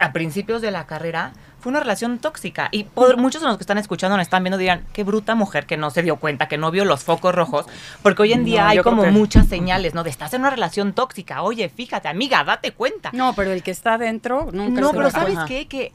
a 0.03 0.11
principios 0.13 0.61
de 0.61 0.71
la 0.71 0.85
carrera 0.85 1.31
fue 1.59 1.69
una 1.69 1.79
relación 1.79 2.19
tóxica. 2.19 2.67
Y 2.71 2.83
por- 2.83 3.15
muchos 3.17 3.41
de 3.41 3.47
los 3.47 3.57
que 3.57 3.63
están 3.63 3.77
escuchando, 3.77 4.17
nos 4.17 4.25
están 4.25 4.43
viendo, 4.43 4.57
dirán, 4.57 4.83
qué 4.91 5.05
bruta 5.05 5.33
mujer 5.33 5.65
que 5.65 5.77
no 5.77 5.91
se 5.91 6.03
dio 6.03 6.17
cuenta, 6.17 6.47
que 6.49 6.57
no 6.57 6.71
vio 6.71 6.83
los 6.83 7.03
focos 7.05 7.33
rojos, 7.33 7.65
porque 8.01 8.23
hoy 8.23 8.33
en 8.33 8.43
día 8.43 8.63
No, 8.63 8.69
hay 8.69 8.77
como 8.79 9.03
que- 9.03 9.11
muchas 9.11 9.47
señales, 9.47 9.93
¿no? 9.93 10.03
De 10.03 10.09
estás 10.09 10.33
en 10.33 10.41
una 10.41 10.49
relación 10.49 10.91
tóxica. 10.91 11.41
Oye, 11.41 11.69
fíjate, 11.69 12.09
amiga, 12.09 12.43
date 12.43 12.71
cuenta. 12.73 13.11
No, 13.13 13.33
pero 13.33 13.51
el 13.53 13.63
que 13.63 13.71
está 13.71 13.93
adentro 13.93 14.49
nunca 14.51 14.81
No, 14.81 14.87
se 14.89 14.93
pero 14.93 15.05
da 15.05 15.11
¿sabes 15.11 15.33
cuenta. 15.35 15.45
qué? 15.45 15.67
Que 15.67 15.93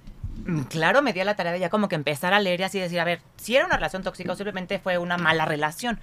claro, 0.69 1.03
me 1.03 1.13
di 1.13 1.21
a 1.21 1.25
la 1.25 1.37
tarea 1.37 1.53
de 1.53 1.61
ya 1.61 1.71
como 1.71 1.89
que 1.89 1.95
empezar 1.95 2.35
a 2.35 2.41
leer 2.41 2.61
y 2.61 2.63
así 2.65 2.79
decir, 2.79 3.01
a 3.01 3.05
ver, 3.05 3.21
si 3.37 3.57
era 3.57 3.67
una 3.67 3.77
relación 3.77 4.03
tóxica 4.03 4.33
o 4.33 4.37
simplemente 4.37 4.79
fue 4.79 4.99
una 4.99 5.17
mala 5.17 5.45
relación. 5.45 6.01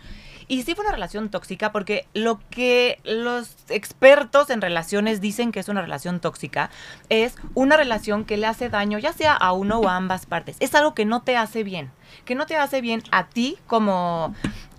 Y 0.48 0.62
sí 0.62 0.76
fue 0.76 0.86
una 0.86 0.94
relación 0.94 1.30
tóxica 1.30 1.72
porque 1.72 2.08
lo 2.14 2.40
que 2.50 3.00
los 3.04 3.56
expertos 3.70 4.50
en 4.52 4.62
relaciones 4.62 5.20
dicen 5.20 5.52
que 5.52 5.60
es 5.60 5.70
una 5.70 5.82
relación 5.82 6.20
tóxica 6.20 6.70
es 7.10 7.36
una 7.56 7.78
relación 7.78 8.26
que 8.26 8.38
le 8.38 8.46
hace 8.46 8.70
daño 8.70 9.00
ya 9.00 9.12
sea 9.12 9.34
a 9.34 9.54
uno 9.54 9.80
o 9.80 9.90
a 9.90 9.96
ambas 9.96 10.28
partes. 10.28 10.58
Es 10.60 10.76
algo 10.76 10.94
que 10.94 11.06
no 11.06 11.24
te 11.24 11.36
hace 11.36 11.64
bien, 11.64 11.92
que 12.26 12.36
no 12.36 12.46
te 12.46 12.58
hace 12.58 12.82
bien 12.82 13.02
a 13.12 13.28
ti 13.28 13.58
como 13.66 14.36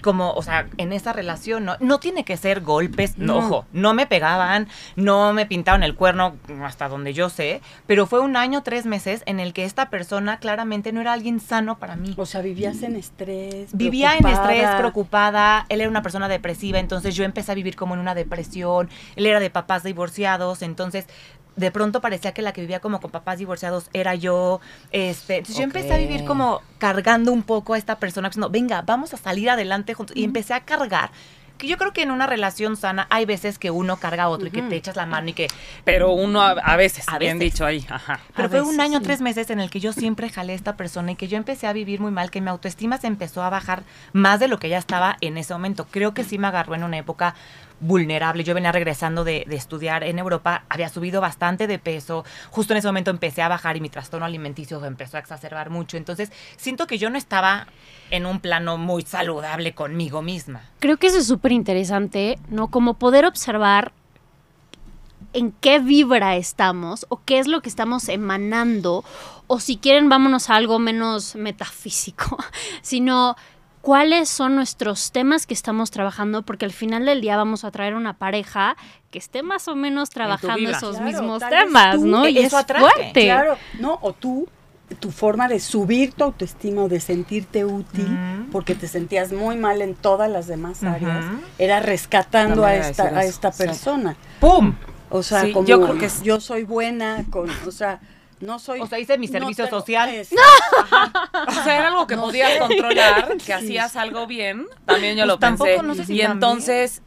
como, 0.06 0.30
o 0.34 0.42
sea, 0.42 0.68
en 0.78 0.92
esa 0.92 1.12
relación, 1.12 1.64
no, 1.64 1.76
no 1.80 1.98
tiene 1.98 2.24
que 2.24 2.36
ser 2.36 2.60
golpes, 2.60 3.18
no, 3.18 3.26
No. 3.26 3.38
ojo, 3.38 3.64
no 3.72 3.92
me 3.92 4.06
pegaban, 4.06 4.68
no 4.94 5.32
me 5.32 5.46
pintaron 5.46 5.82
el 5.82 5.96
cuerno 5.96 6.36
hasta 6.62 6.88
donde 6.88 7.12
yo 7.12 7.28
sé, 7.28 7.60
pero 7.88 8.06
fue 8.06 8.20
un 8.20 8.36
año, 8.36 8.62
tres 8.62 8.86
meses 8.86 9.24
en 9.26 9.40
el 9.40 9.52
que 9.52 9.64
esta 9.64 9.90
persona 9.90 10.38
claramente 10.38 10.92
no 10.92 11.00
era 11.00 11.12
alguien 11.12 11.40
sano 11.40 11.78
para 11.80 11.96
mí. 11.96 12.14
O 12.16 12.24
sea, 12.24 12.40
vivías 12.40 12.82
en 12.84 12.94
estrés. 12.94 13.70
Vivía 13.72 14.16
en 14.16 14.26
estrés, 14.28 14.68
preocupada, 14.76 15.66
él 15.68 15.80
era 15.80 15.90
una 15.90 16.02
persona 16.02 16.28
depresiva, 16.28 16.78
entonces 16.78 17.16
yo 17.16 17.24
empecé 17.24 17.50
a 17.50 17.56
vivir 17.56 17.74
como 17.74 17.94
en 17.94 18.00
una 18.00 18.14
depresión, 18.14 18.88
él 19.16 19.26
era 19.26 19.40
de 19.40 19.50
papás 19.50 19.82
divorciados, 19.82 20.62
entonces 20.62 21.08
de 21.56 21.70
pronto 21.70 22.00
parecía 22.00 22.32
que 22.32 22.42
la 22.42 22.52
que 22.52 22.60
vivía 22.60 22.80
como 22.80 23.00
con 23.00 23.10
papás 23.10 23.38
divorciados 23.38 23.88
era 23.92 24.14
yo, 24.14 24.60
este, 24.92 25.36
entonces 25.38 25.56
yo 25.56 25.62
empecé 25.64 25.92
a 25.94 25.98
vivir 25.98 26.24
como 26.24 26.60
cargando 26.78 27.32
un 27.32 27.42
poco 27.42 27.74
a 27.74 27.78
esta 27.78 27.98
persona, 27.98 28.28
diciendo, 28.28 28.50
venga, 28.50 28.82
vamos 28.82 29.14
a 29.14 29.16
salir 29.16 29.48
adelante 29.50 29.94
juntos, 29.94 30.16
y 30.16 30.24
empecé 30.24 30.54
a 30.54 30.60
cargar. 30.60 31.10
Que 31.56 31.66
yo 31.68 31.78
creo 31.78 31.94
que 31.94 32.02
en 32.02 32.10
una 32.10 32.26
relación 32.26 32.76
sana 32.76 33.06
hay 33.08 33.24
veces 33.24 33.58
que 33.58 33.70
uno 33.70 33.96
carga 33.96 34.24
a 34.24 34.28
otro 34.28 34.48
y 34.48 34.50
que 34.50 34.60
te 34.60 34.76
echas 34.76 34.94
la 34.94 35.06
mano 35.06 35.30
y 35.30 35.32
que 35.32 35.48
Pero 35.86 36.12
uno 36.12 36.42
a, 36.42 36.50
a 36.50 36.76
veces, 36.76 37.08
A 37.08 37.18
bien 37.18 37.38
veces. 37.38 37.54
dicho 37.54 37.64
ahí. 37.64 37.82
Ajá. 37.88 38.20
pero 38.34 38.48
A 38.48 38.50
fue 38.50 38.60
veces, 38.60 38.74
un 38.74 38.78
año, 38.82 38.98
sí. 38.98 39.04
tres 39.04 39.22
meses 39.22 39.48
en 39.48 39.60
el 39.60 39.70
que 39.70 39.80
yo 39.80 39.94
siempre 39.94 40.28
jalé 40.28 40.52
a 40.52 40.56
esta 40.56 40.76
persona 40.76 41.12
y 41.12 41.16
que 41.16 41.28
yo 41.28 41.38
empecé 41.38 41.66
a 41.66 41.72
vivir 41.72 41.98
muy 41.98 42.10
mal, 42.10 42.30
que 42.30 42.42
mi 42.42 42.50
autoestima 42.50 42.98
se 42.98 43.06
empezó 43.06 43.42
a 43.42 43.48
bajar 43.48 43.84
más 44.12 44.38
de 44.38 44.48
lo 44.48 44.58
que 44.58 44.68
ya 44.68 44.76
estaba 44.76 45.16
en 45.22 45.38
ese 45.38 45.54
momento. 45.54 45.86
Creo 45.90 46.12
que 46.12 46.24
sí 46.24 46.36
me 46.36 46.46
agarró 46.46 46.74
en 46.74 46.82
una 46.84 46.98
época 46.98 47.34
vulnerable. 47.80 48.44
Yo 48.44 48.54
venía 48.54 48.72
regresando 48.72 49.24
de, 49.24 49.46
estudiar 49.50 50.04
en 50.04 50.18
Europa, 50.18 50.64
había 50.68 50.88
subido 50.88 51.20
bastante 51.20 51.66
de 51.66 51.78
peso. 51.78 52.24
Justo 52.50 52.72
en 52.72 52.78
ese 52.78 52.88
momento 52.88 53.10
empecé 53.10 53.42
a 53.42 53.48
bajar 53.48 53.76
y 53.76 53.80
mi 53.80 53.88
trastorno 53.88 54.26
alimenticio 54.26 54.84
empezó 54.84 55.16
a 55.16 55.20
exacerbar 55.20 55.70
mucho. 55.70 55.96
Entonces, 55.96 56.30
siento 56.56 56.86
que 56.86 56.98
yo 56.98 57.10
no 57.10 57.18
estaba 57.18 57.66
en 58.10 58.26
un 58.26 58.40
plano 58.40 58.78
muy 58.78 59.02
saludable 59.02 59.74
conmigo 59.74 60.22
misma. 60.22 60.62
Creo 60.78 60.96
que 60.96 61.08
eso 61.08 61.18
es 61.18 61.26
súper 61.26 61.52
interesante, 61.52 62.38
¿no? 62.48 62.68
Como 62.68 62.94
poder 62.94 63.24
observar 63.24 63.92
en 65.32 65.52
qué 65.52 65.78
vibra 65.78 66.36
estamos 66.36 67.06
o 67.08 67.20
qué 67.24 67.38
es 67.38 67.46
lo 67.46 67.60
que 67.60 67.68
estamos 67.68 68.08
emanando, 68.08 69.04
o 69.46 69.60
si 69.60 69.76
quieren, 69.76 70.08
vámonos 70.08 70.50
a 70.50 70.56
algo 70.56 70.78
menos 70.78 71.36
metafísico, 71.36 72.38
sino 72.82 73.36
cuáles 73.86 74.28
son 74.28 74.56
nuestros 74.56 75.12
temas 75.12 75.46
que 75.46 75.54
estamos 75.54 75.92
trabajando, 75.92 76.42
porque 76.42 76.64
al 76.64 76.72
final 76.72 77.06
del 77.06 77.20
día 77.20 77.36
vamos 77.36 77.62
a 77.62 77.70
traer 77.70 77.94
una 77.94 78.14
pareja 78.14 78.76
que 79.12 79.18
esté 79.20 79.44
más 79.44 79.68
o 79.68 79.76
menos 79.76 80.10
trabajando 80.10 80.68
esos 80.70 80.96
Claro, 80.96 81.04
mismos 81.04 81.40
temas, 81.48 81.94
tú- 81.94 82.04
¿no? 82.04 82.26
Y 82.26 82.36
eso 82.40 82.58
es 82.58 82.66
fuerte. 82.66 83.12
Claro, 83.26 83.56
no, 83.78 83.96
o 84.02 84.12
tú 84.12 84.48
tu 84.98 85.12
forma 85.12 85.46
de 85.46 85.60
subir 85.60 86.12
tu 86.14 86.24
autoestima 86.24 86.82
o 86.82 86.88
de 86.88 86.98
sentirte 86.98 87.64
útil, 87.64 88.18
porque 88.50 88.74
te 88.74 88.88
sentías 88.88 89.30
muy 89.32 89.54
mal 89.56 89.80
en 89.82 89.94
todas 89.94 90.28
las 90.28 90.48
demás 90.48 90.82
áreas, 90.82 91.24
era 91.58 91.78
rescatando 91.78 92.64
a 92.64 92.74
esta, 92.74 93.04
a 93.20 93.52
sí. 93.52 93.62
persona. 93.64 94.16
¡Pum! 94.40 94.74
O 95.10 95.22
sea, 95.22 95.42
Sí, 95.42 95.52
como 95.52 95.68
yo 95.68 95.80
creo 95.80 95.96
que 95.98 96.06
es- 96.06 96.22
yo 96.22 96.40
soy 96.40 96.64
buena, 96.64 97.24
con, 97.30 97.48
o 97.68 97.70
sea, 97.70 98.00
no 98.40 98.58
soy... 98.58 98.80
O 98.80 98.86
sea, 98.86 98.98
hice 98.98 99.16
mi 99.18 99.26
no 99.26 99.32
servicio 99.32 99.64
tengo- 99.64 99.80
social. 99.80 100.08
es- 100.10 100.30
O 100.32 101.62
sea, 101.64 101.78
era 101.78 101.88
algo 101.88 102.06
que 102.06 102.16
No 102.16 102.22
podías 102.22 102.52
sé. 102.52 102.58
controlar, 102.58 103.28
que 103.38 103.40
Sí. 103.44 103.52
hacías 103.52 103.96
algo 103.96 104.26
bien. 104.26 104.66
También 104.84 105.16
yo 105.16 105.22
Pues 105.22 105.28
lo 105.28 105.38
tampoco, 105.38 105.70
pensé. 105.70 105.82
no 105.86 105.94
sé 105.94 106.04
si 106.04 106.14
y 106.14 106.18
también. 106.18 106.32
entonces, 106.32 107.02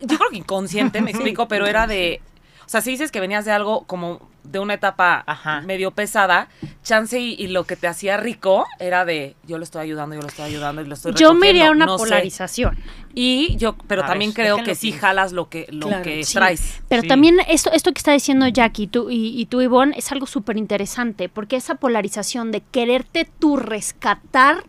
yo 0.00 0.18
creo 0.18 0.30
que 0.30 0.36
inconsciente, 0.36 1.00
me 1.00 1.10
explico, 1.12 1.48
pero 1.48 1.66
era 1.66 1.86
de. 1.86 2.20
O 2.64 2.68
sea, 2.68 2.80
si 2.80 2.90
dices 2.90 3.12
que 3.12 3.20
venías 3.20 3.44
de 3.44 3.52
algo 3.52 3.84
como 3.86 4.28
de 4.50 4.58
una 4.58 4.74
etapa 4.74 5.22
Ajá. 5.26 5.60
medio 5.62 5.90
pesada, 5.90 6.48
chance 6.82 7.18
y, 7.18 7.34
y 7.38 7.48
lo 7.48 7.64
que 7.64 7.76
te 7.76 7.86
hacía 7.88 8.16
rico 8.16 8.66
era 8.78 9.04
de 9.04 9.36
yo 9.46 9.58
lo 9.58 9.64
estoy 9.64 9.82
ayudando, 9.82 10.14
yo 10.14 10.22
lo 10.22 10.28
estoy 10.28 10.44
ayudando 10.46 10.82
y 10.82 10.86
lo 10.86 10.94
estoy 10.94 11.12
Yo 11.14 11.34
me 11.34 11.50
iría 11.50 11.68
a 11.68 11.70
una 11.70 11.86
no 11.86 11.98
sé. 11.98 12.04
polarización. 12.04 12.76
Y 13.14 13.56
yo, 13.56 13.76
pero 13.86 14.02
A 14.02 14.06
también 14.06 14.32
ver, 14.32 14.46
creo 14.46 14.62
que 14.62 14.74
sí 14.74 14.92
jalas 14.92 15.32
lo 15.32 15.48
que, 15.48 15.66
lo 15.70 15.88
Claro, 15.88 16.02
que 16.04 16.24
sí. 16.24 16.34
traes. 16.34 16.82
Pero 16.88 17.02
Sí. 17.02 17.08
también 17.08 17.38
esto, 17.48 17.70
esto 17.72 17.92
que 17.92 17.98
está 17.98 18.12
diciendo 18.12 18.46
Jackie 18.48 18.86
tú, 18.86 19.10
y, 19.10 19.40
y 19.40 19.46
tú, 19.46 19.60
Ivonne, 19.62 19.94
es 19.96 20.12
algo 20.12 20.26
súper 20.26 20.56
interesante, 20.56 21.28
porque 21.28 21.56
esa 21.56 21.76
polarización 21.76 22.52
de 22.52 22.60
quererte 22.60 23.26
tú 23.38 23.56
rescatar 23.56 24.64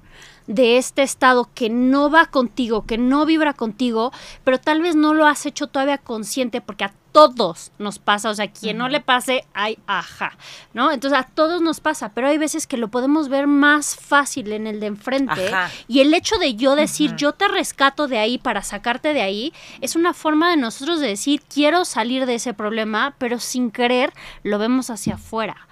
de 0.48 0.78
este 0.78 1.04
estado 1.04 1.50
que 1.54 1.70
no 1.70 2.10
va 2.10 2.26
contigo, 2.26 2.86
que 2.86 2.98
no 2.98 3.26
vibra 3.26 3.54
contigo, 3.54 4.12
pero 4.44 4.60
tal 4.60 4.82
vez 4.82 4.96
no 4.96 5.14
lo 5.14 5.26
has 5.28 5.46
hecho 5.46 5.68
todavía 5.68 5.98
consciente, 5.98 6.62
porque 6.62 6.86
a 6.86 6.94
todos 7.12 7.72
nos 7.80 7.98
pasa, 7.98 8.30
o 8.30 8.36
sea, 8.36 8.52
quien 8.52 8.78
no 8.78 8.90
le 8.90 9.02
pase, 9.02 9.46
ay, 9.54 9.80
ajá, 9.88 10.38
¿no? 10.74 10.92
Entonces 10.92 11.20
a 11.20 11.24
todos 11.24 11.62
nos 11.62 11.80
pasa, 11.80 12.10
pero 12.14 12.28
hay 12.28 12.38
veces 12.38 12.68
que 12.68 12.78
lo 12.78 12.90
podemos 12.90 13.28
ver 13.28 13.48
más 13.48 13.96
fácil 13.96 14.52
en 14.52 14.68
el 14.68 14.80
de 14.80 14.88
enfrente, 14.88 15.48
Ajá. 15.48 15.72
y 15.88 16.02
el 16.02 16.14
hecho 16.14 16.38
de 16.38 16.54
yo 16.54 16.76
decir, 16.76 17.16
yo 17.16 17.34
te 17.34 17.48
rescato 17.48 18.08
de 18.08 18.20
ahí 18.20 18.38
para 18.38 18.62
sacarte 18.62 19.14
de 19.14 19.22
ahí, 19.22 19.52
es 19.82 19.96
una 19.96 20.14
forma 20.14 20.52
de 20.52 20.58
nosotros 20.58 21.00
de 21.00 21.08
decir, 21.08 21.42
quiero 21.52 21.86
salir 21.86 22.28
de 22.28 22.36
ese 22.36 22.54
problema, 22.54 23.16
pero 23.18 23.40
sin 23.40 23.72
querer 23.72 24.14
lo 24.44 24.60
vemos 24.60 24.92
hacia 24.92 25.16
afuera. 25.16 25.67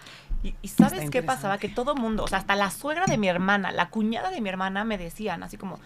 Y, 0.46 0.56
y 0.62 0.68
¿sabes 0.68 1.10
qué 1.10 1.24
pasaba? 1.24 1.58
Que 1.58 1.70
todo 1.70 1.96
mundo, 1.96 2.24
o 2.24 2.28
sea, 2.28 2.38
hasta 2.38 2.56
la 2.56 2.70
suegra 2.72 3.06
de 3.06 3.18
mi 3.18 3.28
hermana, 3.28 3.72
la 3.72 3.90
cuñada 3.90 4.30
de 4.30 4.42
mi 4.42 4.50
hermana 4.50 4.84
me 4.84 4.98
decían 4.98 5.42
así 5.44 5.58
como, 5.58 5.80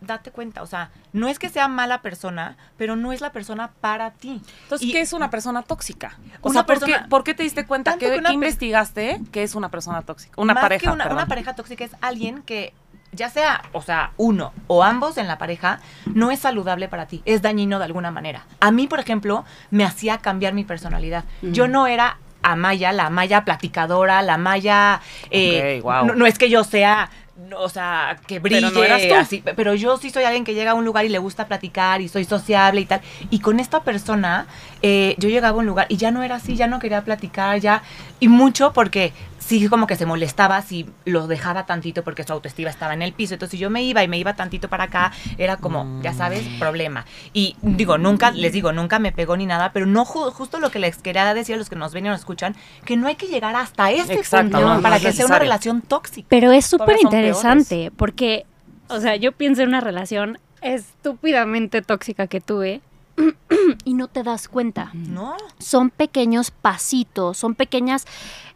date 0.00 0.30
cuenta, 0.30 0.62
o 0.62 0.66
sea, 0.66 0.90
no 1.14 1.28
es 1.28 1.38
que 1.38 1.48
sea 1.48 1.66
mala 1.68 2.02
persona, 2.02 2.58
pero 2.76 2.94
no 2.96 3.12
es 3.12 3.22
la 3.22 3.32
persona 3.32 3.70
para 3.80 4.10
ti. 4.10 4.42
Entonces, 4.64 4.88
Y- 4.88 4.92
¿qué 4.92 5.00
es 5.00 5.14
una 5.14 5.30
persona 5.30 5.62
tóxica? 5.62 6.18
O 6.42 6.50
Una 6.50 6.60
sea, 6.60 6.66
¿por, 6.66 6.78
persona- 6.80 7.02
qué, 7.04 7.08
por 7.08 7.24
qué 7.24 7.32
te 7.34 7.42
diste 7.44 7.64
cuenta? 7.66 7.92
Tanto 7.92 8.04
¿Qué, 8.04 8.12
que 8.12 8.18
una 8.18 8.32
investigaste 8.32 9.22
que 9.32 9.42
es 9.42 9.54
una 9.54 9.70
persona 9.70 10.02
tóxica? 10.02 10.34
Una 10.40 10.52
Más 10.52 10.62
pareja, 10.62 10.82
que 10.82 10.90
una, 10.90 11.06
una 11.10 11.26
pareja 11.26 11.54
tóxica 11.54 11.84
es 11.84 11.92
alguien 12.02 12.42
que 12.42 12.74
ya 13.12 13.30
sea, 13.30 13.62
o 13.72 13.80
sea, 13.80 14.10
uno 14.16 14.52
o 14.66 14.82
ambos 14.82 15.16
en 15.18 15.28
la 15.28 15.38
pareja, 15.38 15.78
no 16.06 16.32
es 16.32 16.40
saludable 16.40 16.88
para 16.88 17.06
ti, 17.06 17.22
es 17.24 17.40
dañino 17.42 17.78
de 17.78 17.84
alguna 17.84 18.10
manera. 18.10 18.44
A 18.60 18.72
mí, 18.72 18.88
por 18.88 18.98
ejemplo, 18.98 19.44
me 19.70 19.84
hacía 19.84 20.18
cambiar 20.18 20.52
mi 20.52 20.64
personalidad. 20.64 21.24
Yo 21.40 21.68
no 21.68 21.86
era 21.86 22.18
Amaya, 22.52 22.92
la 22.92 23.06
Amaya 23.06 23.44
platicadora, 23.44 24.22
la 24.22 24.34
Amaya... 24.34 25.00
eh, 25.30 25.80
no, 25.84 26.14
no 26.14 26.26
es 26.26 26.38
que 26.38 26.48
yo 26.50 26.64
sea... 26.64 27.10
no, 27.48 27.60
O 27.60 27.68
sea, 27.68 28.16
que 28.26 28.38
brille 28.38 28.60
Pero 28.60 28.70
no 28.72 28.84
eras 28.84 29.02
tú. 29.08 29.14
así, 29.14 29.42
pero 29.56 29.74
yo 29.74 29.96
sí 29.96 30.10
soy 30.10 30.24
alguien 30.24 30.44
que 30.44 30.54
llega 30.54 30.70
a 30.70 30.74
un 30.74 30.84
lugar 30.84 31.04
y 31.04 31.08
le 31.08 31.18
gusta 31.18 31.46
platicar 31.46 32.00
y 32.00 32.08
soy 32.08 32.24
sociable 32.24 32.80
y 32.80 32.84
tal. 32.84 33.00
Y 33.30 33.40
con 33.40 33.58
esta 33.58 33.80
persona, 33.82 34.46
eh, 34.82 35.14
yo 35.18 35.28
llegaba 35.28 35.56
a 35.56 35.60
un 35.60 35.66
lugar 35.66 35.86
y 35.88 35.96
ya 35.96 36.10
no 36.10 36.22
era 36.22 36.36
así, 36.36 36.54
ya 36.56 36.66
no 36.68 36.78
quería 36.78 37.02
platicar, 37.02 37.58
ya. 37.58 37.82
Y 38.20 38.28
mucho 38.28 38.72
porque 38.72 39.12
sí, 39.46 39.68
como 39.68 39.86
que 39.86 39.96
se 39.96 40.06
molestaba 40.06 40.60
si 40.62 40.86
lo 41.04 41.26
dejaba 41.26 41.66
tantito 41.66 42.02
porque 42.04 42.24
su 42.24 42.32
autoestima 42.32 42.70
estaba 42.70 42.94
en 42.94 43.02
el 43.02 43.12
piso. 43.12 43.34
Entonces, 43.34 43.52
si 43.52 43.58
yo 43.58 43.70
me 43.70 43.82
iba 43.82 44.02
y 44.02 44.08
me 44.08 44.18
iba 44.18 44.34
tantito 44.34 44.68
para 44.68 44.84
acá, 44.84 45.12
era 45.38 45.56
como, 45.58 46.00
ya 46.02 46.12
sabes, 46.14 46.46
problema. 46.58 47.04
Y 47.32 47.56
digo, 47.62 47.98
nunca, 47.98 48.30
les 48.30 48.52
digo, 48.52 48.72
nunca 48.72 48.98
me 48.98 49.12
pegó 49.12 49.36
ni 49.36 49.46
nada, 49.46 49.72
pero 49.72 49.86
no 49.86 50.04
ju- 50.04 50.30
justo 50.32 50.58
lo 50.60 50.70
que 50.70 50.78
les 50.78 50.96
quería 50.98 51.32
decir 51.34 51.54
a 51.56 51.58
los 51.58 51.68
que 51.68 51.76
nos 51.76 51.92
ven 51.92 52.06
y 52.06 52.08
nos 52.08 52.20
escuchan, 52.20 52.56
que 52.84 52.96
no 52.96 53.06
hay 53.06 53.16
que 53.16 53.26
llegar 53.26 53.54
hasta 53.56 53.90
este 53.90 54.14
Exacto, 54.14 54.52
punto 54.58 54.74
no, 54.76 54.80
para 54.82 54.98
que 54.98 55.12
sea 55.12 55.26
una 55.26 55.38
relación 55.38 55.82
tóxica. 55.82 56.26
Pero 56.30 56.50
es 56.52 56.64
súper 56.66 56.96
interesante, 57.00 57.90
porque, 57.96 58.46
o 58.88 59.00
sea, 59.00 59.16
yo 59.16 59.32
pienso 59.32 59.62
en 59.62 59.68
una 59.68 59.80
relación 59.80 60.38
estúpidamente 60.62 61.82
tóxica 61.82 62.26
que 62.26 62.40
tuve 62.40 62.80
y 63.84 63.94
no 63.94 64.08
te 64.08 64.22
das 64.22 64.48
cuenta. 64.48 64.90
¿No? 64.94 65.36
son 65.58 65.90
pequeños 65.90 66.50
pasitos, 66.50 67.36
son 67.38 67.54
pequeñas 67.54 68.06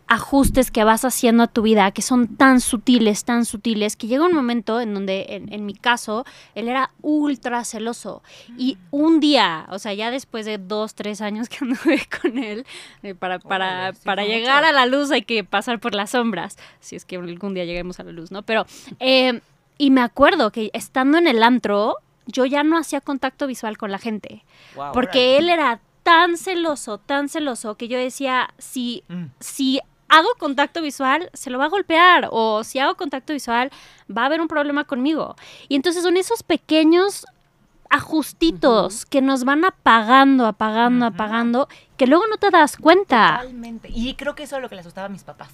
ajustes 0.09 0.71
que 0.71 0.85
vas 0.85 1.05
haciendo 1.05 1.43
a 1.45 1.47
tu 1.47 1.63
vida 1.63 1.91
que 1.91 2.03
son 2.03 2.37
tan 2.37 2.61
sutiles, 2.61 3.25
tan 3.25 3.45
sutiles, 3.45 3.95
que 3.97 4.07
llega 4.07 4.25
un 4.25 4.35
momento 4.35 4.81
en 4.81 4.95
donde, 4.95 5.27
en, 5.31 5.53
en 5.53 5.67
mi 5.67 5.75
caso, 5.75 6.25
él 6.55 6.69
era 6.69 6.91
ultra 7.03 7.65
celoso. 7.65 8.23
Y 8.57 8.79
un 8.91 9.21
día, 9.21 9.67
o 9.71 9.79
sea, 9.79 9.93
ya 9.95 10.11
después 10.11 10.47
de 10.47 10.59
dos, 10.59 10.95
tres 10.95 11.21
años 11.21 11.49
que 11.49 11.59
anduve 11.63 12.01
con 12.21 12.39
él, 12.39 12.67
eh, 13.03 13.15
para, 13.15 13.39
para, 13.39 13.67
Órale, 13.91 13.99
para 14.05 14.25
llegar 14.25 14.63
mucho. 14.63 14.69
a 14.71 14.73
la 14.73 14.87
luz 14.87 15.11
hay 15.11 15.23
que 15.23 15.45
pasar 15.45 15.79
por 15.79 15.95
las 15.95 16.11
sombras, 16.11 16.57
si 16.81 16.97
es 16.97 17.05
que 17.05 17.17
algún 17.17 17.55
día 17.55 17.65
lleguemos 17.65 18.01
a 18.01 18.05
la 18.05 18.13
luz, 18.13 18.31
¿no? 18.31 18.43
Pero, 18.43 18.67
eh, 19.01 19.41
y 19.77 19.91
me 19.91 20.01
acuerdo 20.01 20.51
que 20.51 20.71
estando 20.73 21.19
en 21.19 21.27
el 21.29 21.43
antro, 21.43 21.97
yo 22.27 22.45
ya 22.47 22.63
no 22.63 22.79
hacía 22.79 23.01
contacto 23.01 23.47
visual 23.47 23.77
con 23.79 23.91
la 23.93 23.99
gente. 23.99 24.45
Guau. 24.75 24.93
Porque 24.93 25.39
él 25.39 25.49
era 25.49 25.81
tan 26.03 26.39
celoso, 26.39 26.99
tan 26.99 27.29
celoso, 27.29 27.75
que 27.77 27.89
yo 27.89 27.99
decía, 27.99 28.49
si, 28.59 29.05
Mm. 29.09 29.25
si 29.41 29.81
hago 30.09 30.29
contacto 30.39 30.81
visual, 30.83 31.31
se 31.35 31.51
lo 31.51 31.59
va 31.59 31.67
a 31.67 31.69
golpear. 31.69 32.29
O 32.31 32.65
si 32.65 32.79
hago 32.79 32.97
contacto 32.97 33.33
visual, 33.33 33.71
va 34.15 34.23
a 34.23 34.27
haber 34.27 34.41
un 34.41 34.49
problema 34.49 34.85
conmigo. 34.85 35.37
Y 35.69 35.77
entonces 35.77 36.03
son 36.03 36.17
esos 36.17 36.43
pequeños 36.43 37.27
ajustitos 37.91 39.07
que 39.07 39.21
nos 39.23 39.45
van 39.45 39.65
apagando, 39.65 40.47
apagando, 40.47 41.07
apagando, 41.07 41.69
que 41.97 42.07
luego 42.07 42.27
no 42.29 42.37
te 42.37 42.51
das 42.51 42.77
cuenta. 42.77 43.39
Totalmente. 43.43 43.89
Y 43.93 44.15
creo 44.15 44.35
que 44.35 44.43
eso 44.45 44.57
es 44.57 44.63
lo 44.63 44.69
que 44.69 44.77
les 44.77 44.85
asustaba 44.87 45.07
a 45.07 45.11
mis 45.11 45.25
papás. 45.25 45.49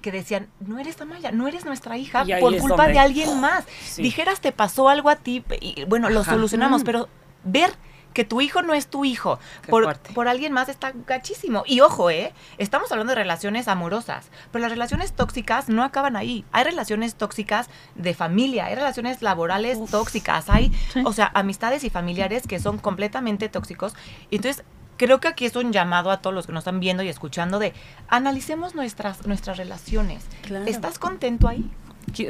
Que 0.00 0.10
decían, 0.10 0.48
no 0.60 0.78
eres 0.78 1.00
Amaya, 1.00 1.30
no 1.30 1.46
eres 1.46 1.64
nuestra 1.66 1.98
hija 1.98 2.24
por 2.40 2.56
culpa 2.58 2.76
donde- 2.84 2.92
de 2.94 2.98
alguien 2.98 3.40
más. 3.40 3.64
Sí. 3.84 4.02
Dijeras, 4.02 4.40
te 4.40 4.52
pasó 4.52 4.88
algo 4.88 5.10
a 5.10 5.16
ti, 5.16 5.44
y 5.60 5.84
bueno, 5.84 6.08
lo 6.08 6.20
Ajá. 6.20 6.32
solucionamos, 6.32 6.82
Mm. 6.82 6.84
pero 6.86 7.08
ver 7.44 7.72
que 8.12 8.24
tu 8.24 8.40
hijo 8.40 8.62
no 8.62 8.74
es 8.74 8.88
tu 8.88 9.04
hijo 9.04 9.38
por, 9.68 9.98
por 9.98 10.28
alguien 10.28 10.52
más 10.52 10.68
está 10.68 10.92
gachísimo. 11.06 11.62
Y 11.66 11.80
ojo, 11.80 12.10
¿eh? 12.10 12.32
Estamos 12.58 12.90
hablando 12.90 13.12
de 13.12 13.16
relaciones 13.16 13.68
amorosas, 13.68 14.28
pero 14.50 14.62
las 14.62 14.70
relaciones 14.72 15.12
tóxicas 15.12 15.68
no 15.68 15.84
acaban 15.84 16.16
ahí. 16.16 16.44
Hay 16.52 16.64
relaciones 16.64 17.14
tóxicas 17.14 17.68
de 17.94 18.14
familia, 18.14 18.66
hay 18.66 18.74
relaciones 18.74 19.22
laborales 19.22 19.78
tóxicas, 19.90 20.48
hay, 20.50 20.72
Sí. 20.92 21.02
o 21.04 21.12
sea, 21.12 21.30
amistades 21.34 21.84
y 21.84 21.90
familiares 21.90 22.46
que 22.46 22.58
son 22.58 22.78
completamente 22.78 23.48
tóxicos. 23.48 23.94
Y 24.30 24.36
entonces, 24.36 24.64
creo 24.96 25.20
que 25.20 25.28
aquí 25.28 25.46
es 25.46 25.56
un 25.56 25.72
llamado 25.72 26.10
a 26.10 26.20
todos 26.20 26.34
los 26.34 26.46
que 26.46 26.52
nos 26.52 26.62
están 26.62 26.80
viendo 26.80 27.02
y 27.02 27.08
escuchando 27.08 27.58
de 27.58 27.72
analicemos 28.08 28.74
nuestras, 28.74 29.26
nuestras 29.26 29.56
relaciones. 29.56 30.24
Claro. 30.42 30.66
¿Estás 30.66 30.98
contento 30.98 31.48
ahí? 31.48 31.70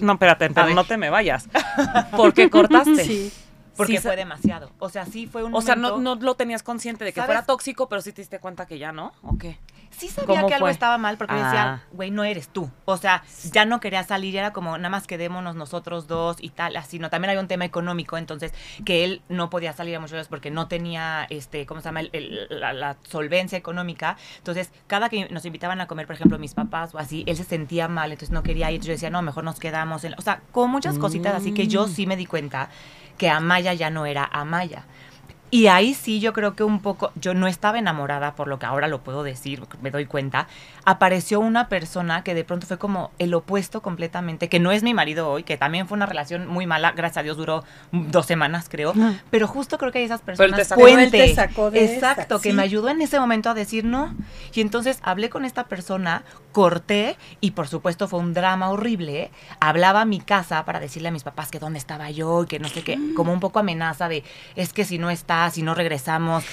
No, 0.03 0.13
espérate, 0.13 0.51
pero 0.51 0.69
no 0.75 0.85
te 0.85 0.97
me 0.99 1.09
vayas. 1.11 1.49
Porque 2.17 2.51
cortaste. 2.51 3.05
Sí. 3.05 3.33
Porque 3.81 3.97
Sí, 3.97 4.03
fue 4.03 4.17
demasiado. 4.17 4.71
O 4.79 4.89
sea, 4.91 5.07
sí 5.07 5.27
fue 5.27 5.43
un 5.43 5.55
O 5.55 5.61
sea, 5.63 5.75
no, 5.75 5.91
momento- 5.97 6.17
no 6.21 6.25
lo 6.27 6.35
tenías 6.35 6.63
consciente 6.63 7.05
de 7.05 7.13
que 7.13 7.21
¿Sabes? 7.21 7.29
fuera 7.29 7.47
tóxico, 7.47 7.89
pero 7.89 8.03
sí 8.03 8.13
te 8.13 8.21
diste 8.21 8.39
cuenta 8.39 8.67
que 8.67 8.79
ya 8.79 8.93
no. 8.93 9.13
¿O 9.23 9.39
qué? 9.39 9.59
Sí 9.91 10.09
sabía 10.09 10.27
¿Cómo 10.37 10.47
que 10.49 10.55
algo 10.55 10.67
fue? 10.67 10.71
estaba 10.71 10.99
mal 10.99 11.17
porque 11.19 11.35
Ah. 11.35 11.45
decía, 11.45 11.83
güey, 11.93 12.11
no 12.13 12.23
eres 12.23 12.49
tú. 12.49 12.71
O 12.85 12.97
sea, 12.97 13.25
ya 13.53 13.65
no 13.65 13.81
quería 13.81 14.05
salir, 14.05 14.37
era 14.37 14.53
como 14.53 14.77
nada 14.79 14.89
más 14.89 15.07
quedémonos 15.07 15.57
nosotros 15.57 16.07
dos 16.07 16.37
y 16.41 16.51
tal, 16.51 16.77
así, 16.77 16.99
no. 17.01 17.11
También 17.11 17.31
había 17.31 17.41
un 17.41 17.49
tema 17.49 17.65
económico, 17.65 18.17
entonces, 18.17 18.53
que 18.85 19.03
él 19.05 19.23
no 19.29 19.51
podía 19.51 19.73
salir 19.73 19.97
a 19.97 20.01
muchos 20.01 20.13
lados 20.13 20.29
porque 20.29 20.51
no 20.51 20.69
tenía, 20.69 21.27
este, 21.29 21.67
¿cómo 21.67 21.81
se 21.81 21.87
llama? 21.87 22.01
El- 22.01 22.11
el- 22.13 22.61
la, 22.61 22.73
la 22.73 22.97
solvencia 23.09 23.59
económica. 23.59 24.17
Entonces, 24.39 24.71
cada 24.87 25.09
que 25.09 25.29
nos 25.31 25.45
invitaban 25.45 25.81
a 25.81 25.87
comer, 25.89 26.07
por 26.07 26.15
ejemplo, 26.15 26.39
mis 26.39 26.55
papás 26.55 26.95
o 26.95 26.99
así, 26.99 27.25
él 27.27 27.37
se 27.37 27.45
sentía 27.45 27.89
mal, 27.89 28.13
entonces 28.13 28.31
no 28.33 28.43
quería 28.45 28.71
ir. 28.71 28.77
Entonces 28.77 28.87
yo 28.89 28.93
decía, 28.93 29.11
no, 29.11 29.23
mejor 29.23 29.43
nos 29.45 29.59
quedamos. 29.59 30.05
En... 30.05 30.15
O 30.17 30.23
sea, 30.23 30.41
como 30.53 30.69
muchas 30.69 30.99
cositas, 30.99 31.35
así 31.35 31.53
que 31.53 31.67
yo 31.67 31.89
sí 31.89 32.07
me 32.07 32.17
di 32.17 32.27
cuenta 32.27 32.71
que 33.21 33.29
Amaya 33.29 33.75
ya 33.75 33.91
no 33.91 34.07
era 34.07 34.25
Amaya. 34.25 34.85
Y 35.53 35.67
ahí 35.67 35.95
sí 35.95 36.21
yo 36.21 36.33
creo 36.33 36.55
que 36.55 36.63
un 36.63 36.81
poco, 36.81 37.11
yo 37.17 37.35
no 37.35 37.49
estaba 37.49 37.79
enamorada, 37.79 38.37
por 38.37 38.47
lo 38.47 38.61
que 38.61 38.67
ahora 38.67 38.87
lo 38.87 39.03
puedo 39.03 39.25
decir, 39.25 39.65
me 39.83 39.91
doy 39.91 40.07
cuenta, 40.07 40.47
apareció 40.85 41.41
una 41.41 41.69
persona 41.69 42.23
que 42.23 42.35
de 42.35 42.45
pronto 42.45 42.69
fue 42.69 42.79
como 42.79 43.11
el 43.19 43.35
opuesto 43.35 43.83
completamente, 43.83 44.49
que 44.49 44.61
no 44.61 44.71
es 44.71 44.85
mi 44.85 44.95
marido 44.95 45.29
hoy, 45.29 45.43
que 45.43 45.57
también 45.57 45.89
fue 45.89 45.97
una 45.97 46.07
relación 46.07 46.47
muy 46.47 46.67
mala, 46.67 46.93
gracias 46.93 47.19
a 47.19 47.23
Dios 47.25 47.37
duró 47.37 47.65
dos 47.91 48.27
semanas 48.27 48.69
creo, 48.69 48.93
Ah. 48.97 49.15
pero 49.31 49.49
justo 49.49 49.77
creo 49.77 49.91
que 49.91 49.99
hay 49.99 50.05
esas 50.05 50.21
Pero 50.21 50.37
personas 50.37 50.59
te 50.61 50.65
sacó- 50.67 50.83
Pero 50.85 50.99
él 51.01 51.11
puente, 51.11 51.27
te 51.27 51.35
sacó 51.35 51.71
de 51.73 51.95
exacto, 51.95 52.37
esa, 52.37 52.43
que 52.43 52.51
sí. 52.51 52.57
me 52.57 52.63
ayudó 52.63 52.89
en 52.89 53.01
ese 53.03 53.19
momento 53.19 53.51
a 53.51 53.55
decir 53.55 53.85
no, 53.85 54.15
y 54.55 54.61
entonces 54.61 55.01
hablé 55.03 55.31
con 55.31 55.45
esta 55.45 55.65
persona, 55.65 56.23
corté, 56.53 57.17
y 57.41 57.53
por 57.53 57.67
supuesto 57.67 58.07
fue 58.07 58.21
un 58.21 58.35
drama 58.35 58.71
horrible, 58.71 59.31
hablaba 59.59 60.03
a 60.03 60.05
mi 60.05 60.21
casa 60.21 60.65
para 60.65 60.79
decirle 60.79 61.09
a 61.09 61.13
mis 61.13 61.25
papás 61.25 61.51
que 61.51 61.59
dónde 61.59 61.79
estaba 61.81 62.09
yo, 62.11 62.45
y 62.45 62.47
que 62.47 62.61
no 62.61 62.69
sé 62.69 62.85
qué, 62.85 62.99
como 63.17 63.33
un 63.33 63.41
poco 63.41 63.59
amenaza 63.59 64.09
de, 64.09 64.23
es 64.55 64.73
que 64.73 64.85
si 64.85 64.99
no 64.99 65.11
estás, 65.11 65.40
si 65.49 65.63
no 65.63 65.75
regresamos, 65.75 66.45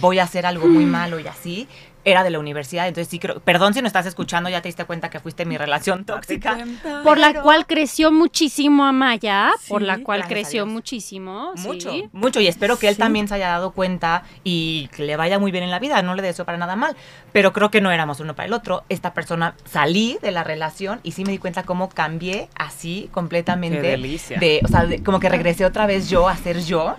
voy 0.00 0.18
a 0.18 0.24
hacer 0.24 0.44
algo 0.44 0.66
muy 0.66 0.84
malo 0.84 1.18
y 1.18 1.26
así, 1.28 1.66
era 2.06 2.22
de 2.22 2.28
la 2.28 2.38
universidad. 2.38 2.86
Entonces 2.86 3.08
sí 3.10 3.18
creo, 3.18 3.40
perdón 3.40 3.72
si 3.72 3.80
no 3.80 3.86
estás 3.86 4.04
escuchando, 4.04 4.50
ya 4.50 4.60
te 4.60 4.68
diste 4.68 4.84
cuenta 4.84 5.08
que 5.08 5.20
fuiste 5.20 5.46
mi 5.46 5.56
relación 5.56 6.04
tóxica. 6.04 6.58
Por 7.02 7.16
la 7.16 7.28
Pero- 7.28 7.42
cual 7.42 7.64
creció 7.66 8.12
muchísimo 8.12 8.84
Amaya, 8.84 9.52
por 9.68 9.80
Sí, 9.80 9.86
la 9.86 9.96
cual 10.00 10.26
creció 10.28 10.66
muchísimo. 10.66 11.52
Mucho, 11.56 11.90
sí. 11.90 12.10
mucho. 12.12 12.40
Y 12.40 12.46
espero 12.46 12.78
que 12.78 12.88
él 12.88 12.96
Sí. 12.96 13.00
también 13.00 13.26
se 13.26 13.36
haya 13.36 13.48
dado 13.48 13.70
cuenta 13.72 14.24
y 14.44 14.88
que 14.88 15.02
le 15.04 15.16
vaya 15.16 15.38
muy 15.38 15.50
bien 15.50 15.64
en 15.64 15.70
la 15.70 15.78
vida. 15.78 16.02
No 16.02 16.14
le 16.14 16.20
deseo 16.20 16.44
para 16.44 16.58
nada 16.58 16.76
mal. 16.76 16.94
Pero 17.32 17.54
creo 17.54 17.70
que 17.70 17.80
no 17.80 17.90
éramos 17.90 18.20
uno 18.20 18.36
para 18.36 18.48
el 18.48 18.52
otro. 18.52 18.84
Esta 18.90 19.14
persona 19.14 19.54
salí 19.64 20.18
de 20.20 20.30
la 20.30 20.44
relación 20.44 21.00
y 21.04 21.12
sí 21.12 21.24
me 21.24 21.32
di 21.32 21.38
cuenta 21.38 21.62
cómo 21.62 21.88
cambié 21.88 22.50
así 22.54 23.08
completamente. 23.12 23.80
Qué 23.80 23.88
delicia. 23.88 24.38
De, 24.38 24.60
o 24.62 24.68
sea, 24.68 24.84
de- 24.84 25.02
como 25.02 25.20
que 25.20 25.30
regresé 25.30 25.64
otra 25.64 25.86
vez 25.86 26.10
yo 26.10 26.28
a 26.28 26.36
ser 26.36 26.60
yo, 26.62 26.96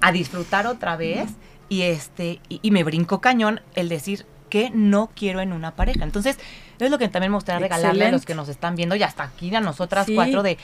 a 0.00 0.12
disfrutar 0.12 0.66
otra 0.66 0.96
vez. 0.96 1.28
Y 1.68 1.82
este, 1.82 2.40
y, 2.48 2.60
y 2.62 2.70
me 2.70 2.84
brincó 2.84 3.20
cañón 3.20 3.60
el 3.74 3.88
decir 3.88 4.24
que 4.50 4.70
no 4.70 5.10
quiero 5.16 5.40
en 5.40 5.52
una 5.52 5.74
pareja. 5.74 6.04
Entonces, 6.04 6.38
es 6.78 6.90
lo 6.90 6.98
que 6.98 7.08
también 7.08 7.32
me 7.32 7.36
gustaría 7.36 7.58
regalarle 7.58 8.06
a 8.06 8.12
los 8.12 8.24
que 8.24 8.34
nos 8.36 8.48
están 8.48 8.76
viendo 8.76 8.94
y 8.94 9.02
hasta 9.02 9.24
aquí 9.24 9.52
a 9.54 9.60
nosotras 9.60 10.06
Sí. 10.06 10.14
cuatro 10.14 10.42
de 10.44 10.58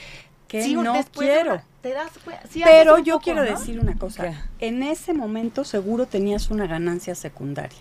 Que 0.47 0.63
Sí, 0.63 0.75
no 0.75 0.95
quiero. 1.17 1.63
te 1.81 1.95
das 1.95 2.11
sí 2.51 2.61
Pero 2.63 2.99
yo 2.99 3.15
poco, 3.15 3.25
quiero 3.25 3.43
¿no? 3.45 3.51
decir 3.51 3.81
una 3.81 3.97
cosa. 3.97 4.23
¿Qué? 4.59 4.67
En 4.69 4.83
ese 4.83 5.15
momento 5.15 5.65
seguro 5.65 6.05
tenías 6.07 6.51
una 6.51 6.67
ganancia 6.67 7.15
secundaria, 7.15 7.79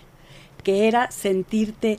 que 0.64 0.88
era 0.88 1.10
sentirte 1.10 1.98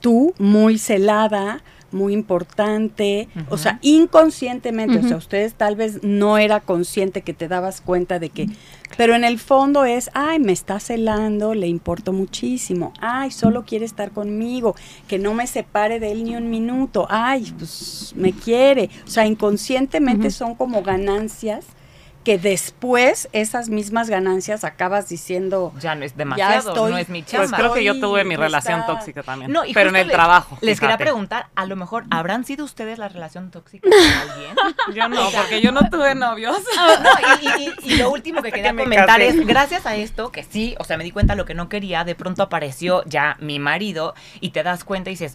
tú 0.00 0.34
muy 0.38 0.78
celada, 0.78 1.62
muy 1.92 2.12
importante, 2.12 3.28
o 3.48 3.56
sea, 3.56 3.78
inconscientemente, 3.82 4.98
o 4.98 5.02
sea, 5.02 5.16
ustedes 5.16 5.54
tal 5.54 5.76
vez 5.76 6.02
no 6.02 6.38
era 6.38 6.60
consciente 6.60 7.22
que 7.22 7.34
te 7.34 7.48
dabas 7.48 7.80
cuenta 7.80 8.18
de 8.18 8.30
que, 8.30 8.48
pero 8.96 9.14
en 9.14 9.24
el 9.24 9.38
fondo 9.38 9.84
es, 9.84 10.10
ay, 10.14 10.38
me 10.38 10.52
está 10.52 10.80
celando, 10.80 11.54
le 11.54 11.68
importo 11.68 12.12
muchísimo, 12.12 12.92
ay, 13.00 13.30
solo 13.30 13.64
quiere 13.64 13.84
estar 13.84 14.12
conmigo, 14.12 14.74
que 15.08 15.18
no 15.18 15.34
me 15.34 15.46
separe 15.46 16.00
de 16.00 16.12
él 16.12 16.24
ni 16.24 16.36
un 16.36 16.50
minuto, 16.50 17.06
ay, 17.08 17.52
pues 17.58 18.12
me 18.16 18.32
quiere, 18.32 18.90
o 19.06 19.10
sea, 19.10 19.26
inconscientemente 19.26 20.30
son 20.30 20.54
como 20.54 20.82
ganancias 20.82 21.66
que 22.24 22.36
después 22.38 23.28
esas 23.32 23.70
mismas 23.70 24.10
ganancias 24.10 24.62
acabas 24.64 25.08
diciendo 25.08 25.72
Ya 25.80 25.94
no 25.94 26.04
es 26.04 26.16
demasiado, 26.18 26.70
estoy- 26.70 26.92
no 26.92 26.98
es 26.98 27.08
mi 27.08 27.22
Pues 27.22 27.32
chamba. 27.32 27.56
creo 27.56 27.72
que 27.72 27.82
yo 27.82 27.98
tuve 27.98 28.24
mi 28.24 28.34
está- 28.34 28.44
relación 28.44 28.84
tóxica 28.86 29.22
también. 29.22 29.50
No, 29.50 29.64
y 29.64 29.72
pero 29.72 29.88
en 29.88 29.96
el 29.96 30.10
trabajo. 30.10 30.58
Les 30.60 30.78
quería 30.80 30.98
preguntar, 30.98 31.46
a 31.54 31.64
lo 31.64 31.76
mejor, 31.76 32.04
¿habrán 32.10 32.44
sido 32.44 32.64
ustedes 32.66 32.98
la 32.98 33.08
relación 33.08 33.50
tóxica 33.50 33.88
de 33.88 33.94
alguien? 34.30 34.54
Yo 34.94 35.08
no, 35.08 35.30
porque 35.30 35.62
yo 35.62 35.72
no 35.72 35.80
tuve 35.90 36.14
novios. 36.14 36.58
No, 36.76 37.10
y, 37.58 37.62
y- 37.62 37.94
y 37.94 37.96
lo 37.96 38.10
último 38.10 38.42
que 38.42 38.50
quería 38.52 38.70
que 38.70 38.72
me 38.74 38.82
comentar 38.82 39.06
casé. 39.20 39.28
es, 39.28 39.46
gracias 39.46 39.86
a 39.86 39.96
esto, 39.96 40.30
que 40.30 40.44
sí, 40.44 40.74
o 40.78 40.84
sea, 40.84 40.98
me 40.98 41.04
di 41.04 41.12
cuenta 41.12 41.34
lo 41.34 41.46
que 41.46 41.54
no 41.54 41.68
quería, 41.70 42.04
de 42.04 42.14
pronto 42.14 42.42
apareció 42.42 43.02
ya 43.06 43.36
mi 43.40 43.58
marido 43.58 44.14
y 44.40 44.50
te 44.50 44.62
das 44.62 44.84
cuenta 44.84 45.08
y 45.08 45.14
dices, 45.14 45.34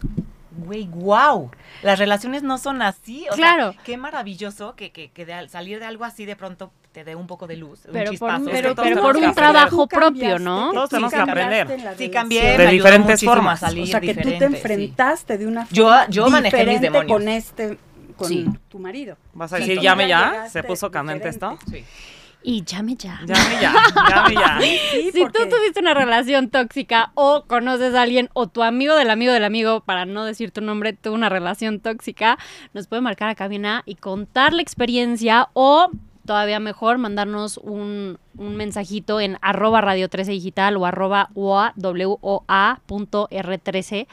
güey, 0.56 0.86
wow, 0.88 1.50
las 1.82 1.98
relaciones 1.98 2.42
no 2.42 2.58
son 2.58 2.82
así. 2.82 3.26
O 3.30 3.34
sea, 3.34 3.54
Claro. 3.54 3.74
qué 3.84 3.96
maravilloso 3.96 4.74
que, 4.74 4.90
que, 4.92 5.10
que 5.10 5.24
de 5.26 5.34
al- 5.34 5.48
salir 5.50 5.78
de 5.78 5.86
algo 5.86 6.04
así 6.04 6.24
de 6.24 6.36
pronto 6.36 6.72
te 6.92 7.04
dé 7.04 7.14
un 7.14 7.26
poco 7.26 7.46
de 7.46 7.56
luz, 7.56 7.84
un 7.86 7.92
Pero 7.92 8.04
por, 8.04 8.10
chispazo. 8.12 8.38
un- 8.40 8.46
que 8.46 8.52
pero, 8.52 8.74
por 9.02 9.16
un 9.16 9.34
trabajo 9.34 9.86
propio, 9.86 10.38
¿no? 10.38 10.72
Todos 10.72 10.88
tenemos 10.90 11.12
que 11.12 11.18
aprender. 11.20 11.94
Sí, 11.98 12.10
cambié, 12.10 12.56
De 12.56 12.66
diferentes 12.68 13.22
formas. 13.22 13.60
salir 13.60 13.84
O 13.84 13.86
sea, 13.86 14.00
que 14.00 14.14
tú 14.14 14.30
te 14.30 14.38
sí. 14.38 14.44
enfrentaste 14.44 15.36
de 15.38 15.46
una 15.46 15.66
Yo- 15.70 15.84
forma 15.88 16.06
yo 16.08 16.28
manejé 16.30 16.64
mis 16.66 16.80
demonios. 16.80 17.12
con 17.12 17.28
este, 17.28 17.78
con 18.16 18.28
Sí. 18.28 18.46
tu 18.70 18.78
marido. 18.78 19.16
Vas 19.34 19.52
a 19.52 19.56
Sí, 19.58 19.64
decir, 19.64 19.80
llame 19.80 20.08
ya. 20.08 20.48
Se 20.48 20.62
puso 20.62 20.90
candente 20.90 21.28
esto. 21.28 21.50
diferente. 21.66 21.86
Y 22.42 22.64
llame 22.64 22.94
ya. 22.96 23.20
Llame 23.26 23.60
ya, 23.60 23.74
llame 24.08 24.34
ya. 24.34 24.58
Sí, 24.60 25.10
Si 25.12 25.24
tú 25.24 25.48
tuviste 25.48 25.80
una 25.80 25.94
relación 25.94 26.48
tóxica 26.48 27.10
o 27.14 27.44
conoces 27.46 27.94
a 27.94 28.02
alguien 28.02 28.30
o 28.34 28.46
tu 28.46 28.62
amigo 28.62 28.94
del 28.94 29.10
amigo 29.10 29.32
del 29.32 29.44
amigo, 29.44 29.80
para 29.80 30.04
no 30.04 30.24
decir 30.24 30.52
tu 30.52 30.60
nombre, 30.60 30.92
tuvo 30.92 31.14
una 31.14 31.28
relación 31.28 31.80
tóxica, 31.80 32.38
nos 32.72 32.86
puede 32.86 33.02
marcar 33.02 33.30
a 33.30 33.34
cabina 33.34 33.82
y 33.84 33.96
contar 33.96 34.52
la 34.52 34.62
experiencia 34.62 35.48
o 35.54 35.90
todavía 36.24 36.60
mejor 36.60 36.98
mandarnos 36.98 37.56
un, 37.58 38.18
un 38.38 38.56
mensajito 38.56 39.20
en 39.20 39.38
arroba 39.42 39.80
radio 39.80 40.08
13 40.08 40.30
digital 40.32 40.76
o 40.76 40.86
arroba 40.86 41.30
UA, 41.34 41.74
WOA 41.76 42.80
punto 42.86 43.28
R13. 43.30 44.06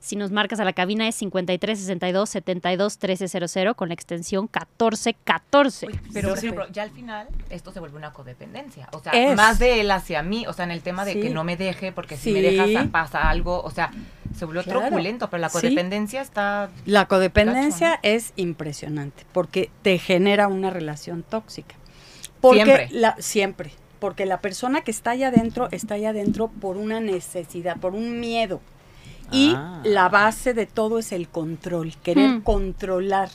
Si 0.00 0.16
nos 0.16 0.32
marcas 0.32 0.58
a 0.58 0.64
la 0.64 0.72
cabina 0.72 1.06
es 1.06 1.14
53 1.14 1.78
62 1.78 2.28
72 2.28 2.98
1300 3.00 3.76
con 3.76 3.88
la 3.88 3.94
extensión 3.94 4.48
1414. 4.52 5.86
Pero, 6.12 6.36
Sí, 6.36 6.50
ya 6.72 6.82
al 6.82 6.90
final 6.90 7.28
esto 7.50 7.70
se 7.72 7.78
vuelve 7.80 7.98
una 7.98 8.12
codependencia. 8.12 8.88
O 8.92 8.98
sea, 9.00 9.12
Es. 9.12 9.36
más 9.36 9.58
de 9.60 9.80
él 9.80 9.90
hacia 9.90 10.22
mí. 10.24 10.44
O 10.48 10.52
sea, 10.52 10.64
en 10.64 10.72
el 10.72 10.82
tema 10.82 11.04
de 11.04 11.12
Sí. 11.14 11.20
que 11.20 11.30
no 11.30 11.44
me 11.44 11.56
deje, 11.56 11.92
porque 11.92 12.16
si 12.16 12.32
me 12.32 12.42
dejas 12.42 12.88
pasa 12.88 13.28
algo. 13.28 13.62
O 13.62 13.70
sea, 13.70 13.92
se 14.34 14.44
vuelve 14.44 14.64
Claro. 14.64 14.80
truculento, 14.80 15.30
pero 15.30 15.40
la 15.40 15.48
Sí. 15.50 15.58
codependencia 15.60 16.20
está. 16.20 16.70
La 16.84 17.06
codependencia 17.06 17.90
Gacho, 17.90 18.00
es 18.02 18.32
impresionante 18.34 19.24
porque 19.32 19.70
te 19.82 19.98
genera 19.98 20.48
una 20.48 20.70
relación 20.70 21.22
tóxica. 21.22 21.76
Porque 22.42 22.64
Siempre. 22.64 22.88
La, 22.90 23.16
siempre. 23.18 23.70
Porque 24.00 24.26
la 24.26 24.40
persona 24.42 24.82
que 24.82 24.90
está 24.90 25.12
allá 25.12 25.28
adentro 25.28 25.68
está 25.70 25.94
allá 25.94 26.10
adentro 26.10 26.48
por 26.48 26.76
una 26.76 27.00
necesidad, 27.00 27.78
por 27.78 27.94
un 27.94 28.20
miedo. 28.20 28.60
Y 29.30 29.54
Ah. 29.56 29.80
la 29.84 30.10
base 30.10 30.52
de 30.52 30.66
todo 30.66 30.98
es 30.98 31.12
el 31.12 31.28
control, 31.28 31.94
querer 32.02 32.28
Mm. 32.28 32.42
controlar. 32.42 33.30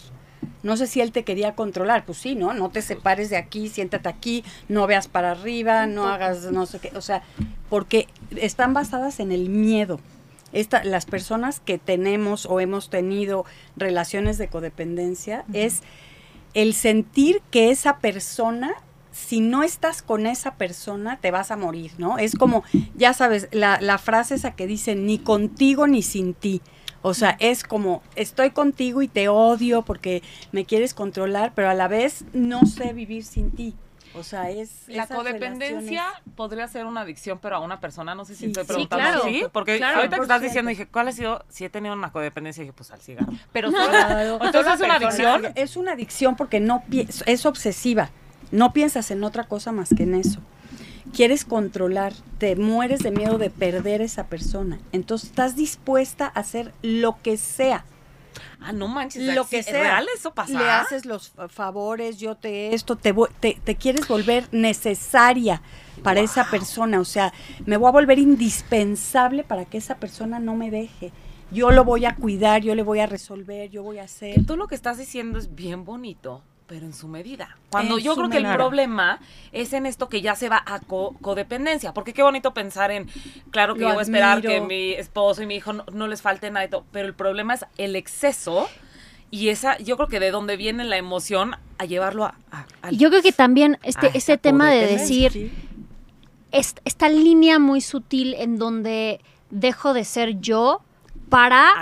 No 0.62 0.78
sé 0.78 0.86
si 0.86 1.02
él 1.02 1.12
te 1.12 1.24
quería 1.24 1.56
controlar, 1.56 2.06
pues 2.06 2.20
sí, 2.20 2.36
¿no? 2.36 2.54
No 2.54 2.70
te 2.70 2.82
separes 2.84 3.30
de 3.32 3.38
aquí, 3.38 3.70
siéntate 3.70 4.08
aquí, 4.10 4.44
no 4.68 4.86
veas 4.86 5.08
para 5.08 5.32
arriba, 5.32 5.88
no 5.88 6.06
hagas 6.08 6.52
no 6.52 6.66
sé 6.68 6.80
qué, 6.80 6.92
o 6.96 7.02
sea, 7.02 7.24
porque 7.70 8.08
están 8.36 8.74
basadas 8.74 9.20
en 9.20 9.32
el 9.32 9.50
miedo. 9.50 10.00
Esta, 10.54 10.84
las 10.84 11.06
personas 11.06 11.60
que 11.60 11.78
tenemos 11.78 12.46
o 12.46 12.60
hemos 12.60 12.90
tenido 12.90 13.46
relaciones 13.76 14.38
de 14.38 14.48
codependencia 14.50 15.44
es 15.54 15.82
el 16.54 16.74
sentir 16.74 17.42
que 17.52 17.70
esa 17.72 17.98
persona, 17.98 18.74
si 19.18 19.40
no 19.42 19.64
estás 19.64 20.02
con 20.04 20.28
esa 20.28 20.56
persona, 20.56 21.18
te 21.18 21.32
vas 21.32 21.50
a 21.52 21.58
morir, 21.58 21.92
¿no? 21.98 22.18
Es 22.20 22.36
como, 22.36 22.64
ya 22.96 23.14
sabes, 23.14 23.48
la, 23.52 23.80
la 23.82 23.98
frase 23.98 24.36
esa 24.36 24.52
que 24.56 24.68
dice, 24.68 24.96
ni 24.96 25.18
contigo 25.18 25.88
ni 25.88 26.02
sin 26.04 26.34
ti. 26.36 26.62
O 27.02 27.14
sea, 27.14 27.36
es 27.40 27.64
como, 27.64 28.04
estoy 28.16 28.52
contigo 28.52 29.02
y 29.02 29.08
te 29.08 29.28
odio 29.28 29.82
porque 29.82 30.22
me 30.52 30.66
quieres 30.66 30.94
controlar, 30.94 31.54
pero 31.56 31.70
a 31.70 31.74
la 31.74 31.88
vez 31.88 32.26
no 32.34 32.66
sé 32.66 32.94
vivir 32.94 33.24
sin 33.24 33.52
ti. 33.52 33.76
O 34.14 34.24
sea, 34.24 34.50
es... 34.50 34.84
La 34.88 35.06
codependencia 35.08 36.04
relaciones- 36.04 36.36
podría 36.36 36.68
ser 36.68 36.86
una 36.86 37.02
adicción, 37.02 37.40
pero 37.42 37.56
a 37.58 37.60
una 37.60 37.80
persona, 37.80 38.16
no 38.16 38.26
sé 38.26 38.34
si 38.34 38.40
Sí, 38.40 38.46
estoy 38.48 38.64
sí, 38.64 38.68
preguntando 38.68 39.04
claro. 39.04 39.24
así, 39.24 39.44
porque 39.52 39.78
Claro, 39.78 39.98
ahorita 39.98 40.16
que 40.16 40.22
estás 40.24 40.42
100%. 40.42 40.44
diciendo, 40.44 40.70
dije, 40.70 40.88
¿cuál 40.88 41.08
ha 41.08 41.12
sido? 41.12 41.46
Si 41.50 41.66
he 41.66 41.70
tenido 41.70 41.94
una 41.94 42.12
codependencia, 42.12 42.62
dije, 42.62 42.74
pues 42.74 42.90
al 42.92 43.00
cigarro. 43.02 43.32
Pero 43.52 43.70
Claro. 43.72 44.40
Entonces, 44.44 44.74
¿es 44.76 44.82
una 44.82 44.96
adicción? 44.96 45.42
Es 45.56 45.76
una 45.78 45.92
adicción 45.94 46.36
porque 46.36 46.60
no 46.60 46.84
es 47.26 47.46
obsesiva. 47.46 48.10
No 48.52 48.74
piensas 48.74 49.12
en 49.12 49.24
otra 49.24 49.46
cosa 49.46 49.72
más 49.72 49.90
que 49.96 50.04
en 50.04 50.16
eso. 50.16 50.40
Quieres 51.14 51.46
controlar, 51.46 52.14
te 52.38 52.56
mueres 52.56 53.00
de 53.02 53.12
miedo 53.12 53.38
de 53.38 53.50
perder 53.50 54.02
esa 54.02 54.28
persona. 54.28 54.80
Entonces 54.92 55.30
estás 55.30 55.56
dispuesta 55.56 56.26
a 56.34 56.40
hacer 56.40 56.74
lo 56.82 57.22
que 57.22 57.38
sea. 57.38 57.86
Ah, 58.60 58.72
no 58.72 58.88
manches. 58.88 59.34
Lo 59.36 59.48
que 59.48 59.60
¿Es 59.60 59.66
sea. 59.68 59.82
real 59.82 60.08
eso 60.16 60.34
pasa? 60.34 60.60
Le 60.60 60.70
haces 60.70 61.06
los 61.06 61.30
fa- 61.30 61.48
favores, 61.48 62.18
yo 62.20 62.36
te 62.36 62.74
esto, 62.74 62.96
te, 62.96 63.14
te, 63.40 63.58
te 63.64 63.76
quieres 63.76 64.08
volver 64.08 64.48
necesaria 64.52 65.62
para 66.04 66.20
esa 66.20 66.50
persona. 66.50 67.00
O 67.00 67.06
sea, 67.06 67.34
me 67.66 67.78
voy 67.78 67.88
a 67.88 67.92
volver 67.92 68.20
indispensable 68.20 69.44
para 69.44 69.66
que 69.66 69.78
esa 69.78 69.96
persona 69.96 70.40
no 70.40 70.56
me 70.56 70.70
deje. 70.72 71.12
Yo 71.52 71.72
lo 71.72 71.84
voy 71.86 72.06
a 72.06 72.16
cuidar, 72.16 72.62
yo 72.62 72.76
le 72.76 72.84
voy 72.84 73.00
a 73.00 73.06
resolver, 73.06 73.70
yo 73.70 73.82
voy 73.82 74.00
a 74.00 74.04
hacer. 74.04 74.36
Que 74.36 74.44
tú 74.44 74.58
lo 74.58 74.68
que 74.68 74.76
estás 74.76 74.98
diciendo 74.98 75.40
es 75.40 75.56
bien 75.56 75.86
bonito, 75.86 76.42
pero 76.68 76.86
en 76.86 76.94
su 76.94 77.08
medida. 77.08 77.58
Cuando 77.70 77.98
En 77.98 78.04
yo 78.04 78.16
creo 78.16 78.30
que 78.30 78.38
el 78.38 78.44
problema 78.58 79.20
es 79.54 79.72
en 79.74 79.86
esto 79.86 80.10
que 80.10 80.22
ya 80.22 80.36
se 80.36 80.50
va 80.50 80.62
a 80.66 80.80
co- 80.82 81.16
codependencia, 81.22 81.94
porque 81.94 82.14
qué 82.14 82.22
bonito 82.24 82.54
pensar 82.54 82.92
en, 82.92 83.08
claro 83.52 83.74
que 83.76 83.82
Lo 83.82 83.88
yo 83.88 83.94
voy 83.94 84.00
a 84.00 84.04
esperar 84.04 84.38
admiro. 84.40 84.52
que 84.52 84.62
mi 84.62 84.92
esposo 84.92 85.42
y 85.42 85.46
mi 85.46 85.56
hijo 85.56 85.72
no, 85.74 85.86
no 85.94 86.08
les 86.08 86.22
falte 86.22 86.52
nada 86.52 86.66
y 86.66 86.70
todo, 86.70 86.86
pero 86.92 87.08
el 87.08 87.14
problema 87.14 87.54
es 87.54 87.66
el 87.78 87.96
exceso 87.96 88.68
y 89.32 89.50
esa, 89.50 89.78
yo 89.80 89.96
creo 89.98 90.10
que 90.10 90.20
de 90.20 90.32
donde 90.32 90.58
viene 90.58 90.84
la 90.84 90.98
emoción 90.98 91.56
a 91.78 91.86
llevarlo 91.86 92.26
a... 92.26 92.36
a- 92.52 92.92
Y 92.92 92.98
Yo 92.98 93.10
creo 93.10 93.22
que 93.22 93.32
también 93.32 93.78
este, 93.84 94.08
a 94.08 94.10
este 94.14 94.38
tema 94.38 94.70
de 94.72 94.88
decir, 94.88 95.52
est- 96.52 96.80
esta 96.86 97.10
línea 97.10 97.60
muy 97.60 97.82
sutil 97.82 98.34
en 98.34 98.58
donde 98.58 99.22
dejo 99.50 99.94
de 99.94 100.04
ser 100.04 100.40
yo 100.42 100.82
para 101.30 101.74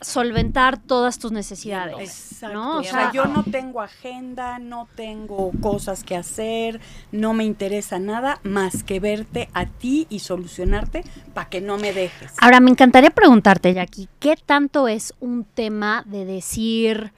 solventar 0.00 0.78
todas 0.78 1.18
tus 1.18 1.32
necesidades. 1.32 1.96
Exacto. 1.98 2.54
¿no? 2.54 2.78
O 2.78 2.80
Bien 2.80 2.92
sea, 2.92 3.12
yo 3.12 3.26
no 3.26 3.44
tengo 3.44 3.80
agenda, 3.80 4.58
no 4.58 4.88
tengo 4.96 5.50
cosas 5.60 6.04
que 6.04 6.16
hacer, 6.16 6.80
no 7.12 7.34
me 7.34 7.44
interesa 7.44 7.98
nada 7.98 8.40
más 8.42 8.82
que 8.82 9.00
verte 9.00 9.48
a 9.52 9.66
ti 9.66 10.06
y 10.10 10.20
solucionarte 10.20 11.04
para 11.32 11.48
que 11.48 11.60
no 11.60 11.78
me 11.78 11.92
dejes. 11.92 12.32
Ahora, 12.38 12.60
me 12.60 12.70
encantaría 12.70 13.10
preguntarte, 13.10 13.74
Jackie, 13.74 14.08
¿qué 14.18 14.36
tanto 14.36 14.88
es 14.88 15.14
un 15.20 15.44
tema 15.44 16.02
de 16.06 16.24
decir, 16.24 17.12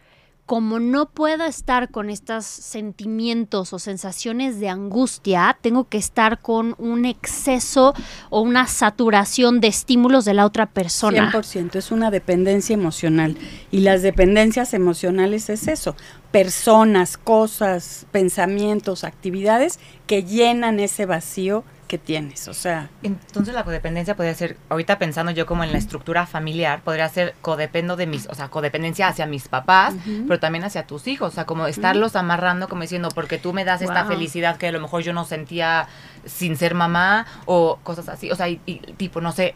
como 0.47 0.79
no 0.79 1.11
puedo 1.11 1.45
estar 1.45 1.91
con 1.91 2.09
estos 2.09 2.47
sentimientos 2.47 3.73
o 3.73 3.81
sensaciones 3.81 4.61
de 4.61 4.69
angustia, 4.69 5.59
tengo 5.61 5.89
que 5.89 5.99
estar 5.99 6.41
con 6.41 6.77
un 6.79 7.05
exceso 7.05 7.95
o 8.31 8.41
una 8.43 8.69
saturación 8.69 9.61
de 9.61 9.67
estímulos 9.67 10.25
de 10.25 10.35
la 10.35 10.47
otra 10.47 10.67
persona. 10.67 11.33
100%, 11.33 11.75
es 11.75 11.91
una 11.91 12.13
dependencia 12.13 12.75
emocional. 12.75 13.37
Y 13.73 13.81
las 13.81 14.03
dependencias 14.03 14.73
emocionales 14.73 15.51
es 15.51 15.67
eso, 15.67 15.97
personas, 16.31 17.17
cosas, 17.17 18.07
pensamientos, 18.13 19.03
actividades 19.03 19.81
que 20.07 20.23
llenan 20.23 20.79
ese 20.79 21.07
vacío 21.07 21.65
que 21.87 21.99
tienes, 21.99 22.49
o 22.49 22.55
sea. 22.55 22.91
Entonces 23.03 23.55
la 23.55 23.65
codependencia 23.65 24.17
podría 24.17 24.35
ser, 24.35 24.57
ahorita 24.69 24.99
pensando 24.99 25.33
yo 25.33 25.47
como 25.47 25.65
en 25.65 25.73
la 25.73 25.79
estructura 25.79 26.27
familiar, 26.27 26.81
podría 26.83 27.09
ser 27.09 27.35
codependo 27.43 27.97
de 27.97 28.07
mis, 28.07 28.27
o 28.29 28.35
sea, 28.35 28.49
codependencia 28.49 29.09
hacia 29.09 29.27
mis 29.27 29.49
papás, 29.49 29.95
pero 30.27 30.41
también 30.41 30.65
hacia 30.65 30.87
tus 30.87 31.07
hijos, 31.07 31.33
o 31.33 31.35
sea, 31.35 31.45
como 31.45 31.67
estarlos 31.67 32.17
amarrando, 32.17 32.69
como 32.69 32.83
diciendo, 32.83 33.09
porque 33.15 33.39
tú 33.39 33.53
me 33.53 33.65
das 33.65 33.83
esta 33.83 34.05
felicidad 34.05 34.57
que 34.57 34.69
a 34.69 34.73
lo 34.73 34.81
mejor 34.81 35.03
yo 35.03 35.13
no 35.13 35.25
sentía 35.25 35.87
sin 36.25 36.57
ser 36.57 36.75
mamá, 36.75 37.27
o 37.45 37.79
cosas 37.85 38.09
así, 38.09 38.31
o 38.31 38.37
sea, 38.37 38.49
y, 38.49 38.61
y 38.67 38.79
tipo, 38.95 39.21
no 39.21 39.31
sé, 39.31 39.55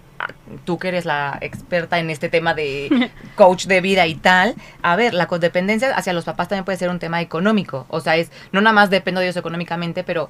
tú 0.64 0.78
que 0.78 0.88
eres 0.88 1.04
la 1.04 1.36
experta 1.40 1.98
en 1.98 2.10
este 2.10 2.28
tema 2.28 2.54
de 2.54 3.10
coach 3.34 3.66
de 3.66 3.80
vida 3.80 4.06
y 4.06 4.14
tal, 4.14 4.54
a 4.82 4.94
ver, 4.94 5.14
la 5.14 5.26
codependencia 5.26 5.94
hacia 5.96 6.12
los 6.12 6.24
papás 6.24 6.48
también 6.48 6.64
puede 6.64 6.78
ser 6.78 6.90
un 6.90 7.00
tema 7.00 7.20
económico, 7.20 7.86
o 7.88 8.00
sea, 8.00 8.16
es, 8.16 8.30
no 8.52 8.60
nada 8.60 8.72
más 8.72 8.90
dependo 8.90 9.20
de 9.20 9.26
ellos 9.26 9.36
económicamente, 9.36 10.04
pero 10.04 10.28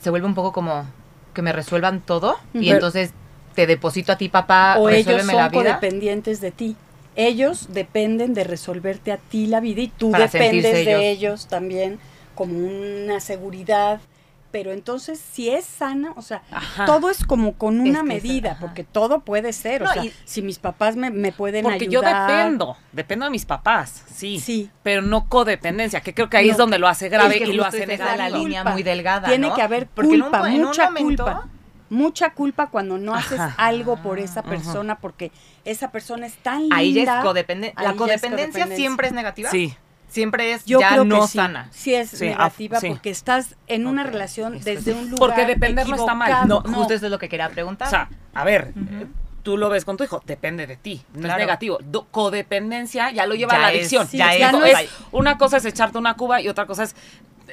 se 0.00 0.10
vuelve 0.10 0.26
un 0.26 0.34
poco 0.34 0.52
como 0.52 0.86
que 1.34 1.42
me 1.42 1.52
resuelvan 1.52 2.00
todo 2.00 2.36
y 2.54 2.60
Pero- 2.64 2.74
entonces 2.74 3.12
te 3.54 3.66
deposito 3.66 4.12
a 4.12 4.16
ti 4.18 4.28
papá 4.28 4.76
o 4.78 4.88
ellos 4.88 5.06
resuélveme 5.06 5.32
son 5.32 5.42
la 5.42 5.48
vida 5.48 5.60
codependientes 5.78 6.40
de 6.40 6.50
ti. 6.50 6.76
Ellos 7.16 7.66
dependen 7.72 8.34
de 8.34 8.44
resolverte 8.44 9.10
a 9.12 9.16
ti 9.16 9.46
la 9.46 9.60
vida 9.60 9.80
y 9.82 9.88
tú 9.88 10.12
Para 10.12 10.26
dependes 10.28 10.62
de 10.72 10.80
ellos. 10.82 11.00
ellos 11.02 11.46
también 11.48 11.98
como 12.34 12.56
una 12.56 13.20
seguridad. 13.20 14.00
Pero 14.50 14.72
entonces, 14.72 15.20
si 15.32 15.48
es 15.48 15.64
sana, 15.64 16.12
o 16.16 16.22
sea, 16.22 16.42
Ajá. 16.50 16.84
todo 16.84 17.08
es 17.08 17.24
como 17.24 17.54
con 17.54 17.78
una 17.80 18.00
Es 18.00 18.04
que 18.08 18.16
es- 18.16 18.24
medida, 18.24 18.56
porque 18.60 18.82
todo 18.82 19.20
puede 19.20 19.52
ser. 19.52 19.82
No, 19.82 19.90
o 19.90 19.92
sea, 19.92 20.04
y- 20.04 20.12
si 20.24 20.42
mis 20.42 20.58
papás 20.58 20.96
me, 20.96 21.10
me 21.10 21.30
pueden 21.30 21.62
Porque 21.62 21.86
yo 21.86 22.00
ayudar. 22.00 22.28
dependo, 22.28 22.76
dependo 22.90 23.26
de 23.26 23.30
mis 23.30 23.46
papás, 23.46 24.04
sí, 24.12 24.40
Sí. 24.40 24.68
pero 24.82 25.02
no 25.02 25.28
codependencia, 25.28 26.00
que 26.00 26.14
creo 26.14 26.28
que 26.28 26.36
ahí 26.36 26.46
No, 26.46 26.52
es 26.52 26.58
donde 26.58 26.78
lo 26.80 26.88
hace 26.88 27.08
grave 27.08 27.36
Es 27.36 27.42
que 27.42 27.48
y 27.50 27.52
lo 27.52 27.64
hace 27.64 27.84
esa 27.94 28.16
la 28.16 28.28
línea 28.28 28.62
Culpa. 28.62 28.72
muy 28.72 28.82
delgada 28.82 29.28
Tiene 29.28 29.48
¿no? 29.48 29.54
que 29.54 29.62
haber 29.62 29.86
Porque 29.86 30.14
en 30.14 30.22
un 30.22 30.30
culpa, 30.30 30.48
en 30.48 30.54
un 30.60 30.66
mucha 30.66 30.90
momento- 30.90 31.24
culpa. 31.24 31.48
Mucha 31.88 32.30
culpa 32.34 32.68
cuando 32.68 32.98
no 32.98 33.14
haces 33.16 33.40
Ajá. 33.40 33.54
algo 33.58 33.96
por 33.96 34.20
esa 34.20 34.42
persona, 34.42 34.98
porque 35.00 35.32
esa 35.64 35.90
persona 35.90 36.26
es 36.26 36.34
tan 36.36 36.60
linda. 36.60 36.76
ahí 36.76 36.92
ya 36.92 37.18
es 37.18 37.24
codependencia 37.24 37.82
la 37.82 37.94
codependencia 37.94 38.36
codependencia. 38.46 38.76
siempre 38.76 39.06
es 39.08 39.12
negativa 39.12 39.50
Sí, 39.50 39.74
siempre 40.10 40.52
es 40.52 40.64
Yo 40.64 40.80
ya 40.80 40.90
creo 40.90 41.04
no 41.04 41.22
que 41.22 41.26
sí, 41.28 41.38
sana 41.38 41.68
Sí 41.70 41.94
es 41.94 42.10
Sí, 42.10 42.26
negativa 42.26 42.80
sí. 42.80 42.88
porque 42.88 43.10
estás 43.10 43.56
en 43.66 43.86
una 43.86 44.02
Ok, 44.02 44.08
relación 44.10 44.54
esto 44.56 44.70
desde 44.70 44.90
es- 44.90 44.96
un 44.96 45.10
lugar 45.10 45.18
Porque 45.18 45.46
depender 45.46 45.88
no 45.88 45.96
está 45.96 46.14
mal. 46.14 46.30
no, 46.30 46.56
equivocado. 46.56 46.74
justo 46.74 46.94
eso 46.94 47.06
es 47.06 47.10
lo 47.12 47.18
que 47.18 47.28
quería 47.28 47.48
preguntar 47.48 47.88
o 47.88 47.90
sea, 47.90 48.08
a 48.34 48.44
ver, 48.44 48.72
eh, 48.76 49.06
tú 49.42 49.56
lo 49.56 49.70
ves 49.70 49.84
con 49.86 49.96
tu 49.96 50.04
hijo, 50.04 50.22
depende 50.26 50.66
de 50.66 50.76
ti, 50.76 51.02
no 51.14 51.20
Claro. 51.22 51.40
es 51.40 51.46
negativo. 51.46 51.78
Do- 51.82 52.06
codependencia 52.10 53.10
ya 53.10 53.24
lo 53.26 53.34
lleva 53.34 53.52
Ya 53.52 53.58
a 53.58 53.62
la 53.62 53.72
es- 53.72 53.78
adicción. 53.78 54.08
ya 54.12 54.26
¿Me 54.26 54.32
es- 54.34 54.38
ya 54.72 54.82
Es- 54.82 54.90
una 55.12 55.38
cosa 55.38 55.56
es 55.56 55.64
echarte 55.64 55.96
una 55.96 56.14
cuba 56.14 56.40
y 56.42 56.48
otra 56.48 56.66
cosa 56.66 56.82
es 56.82 56.94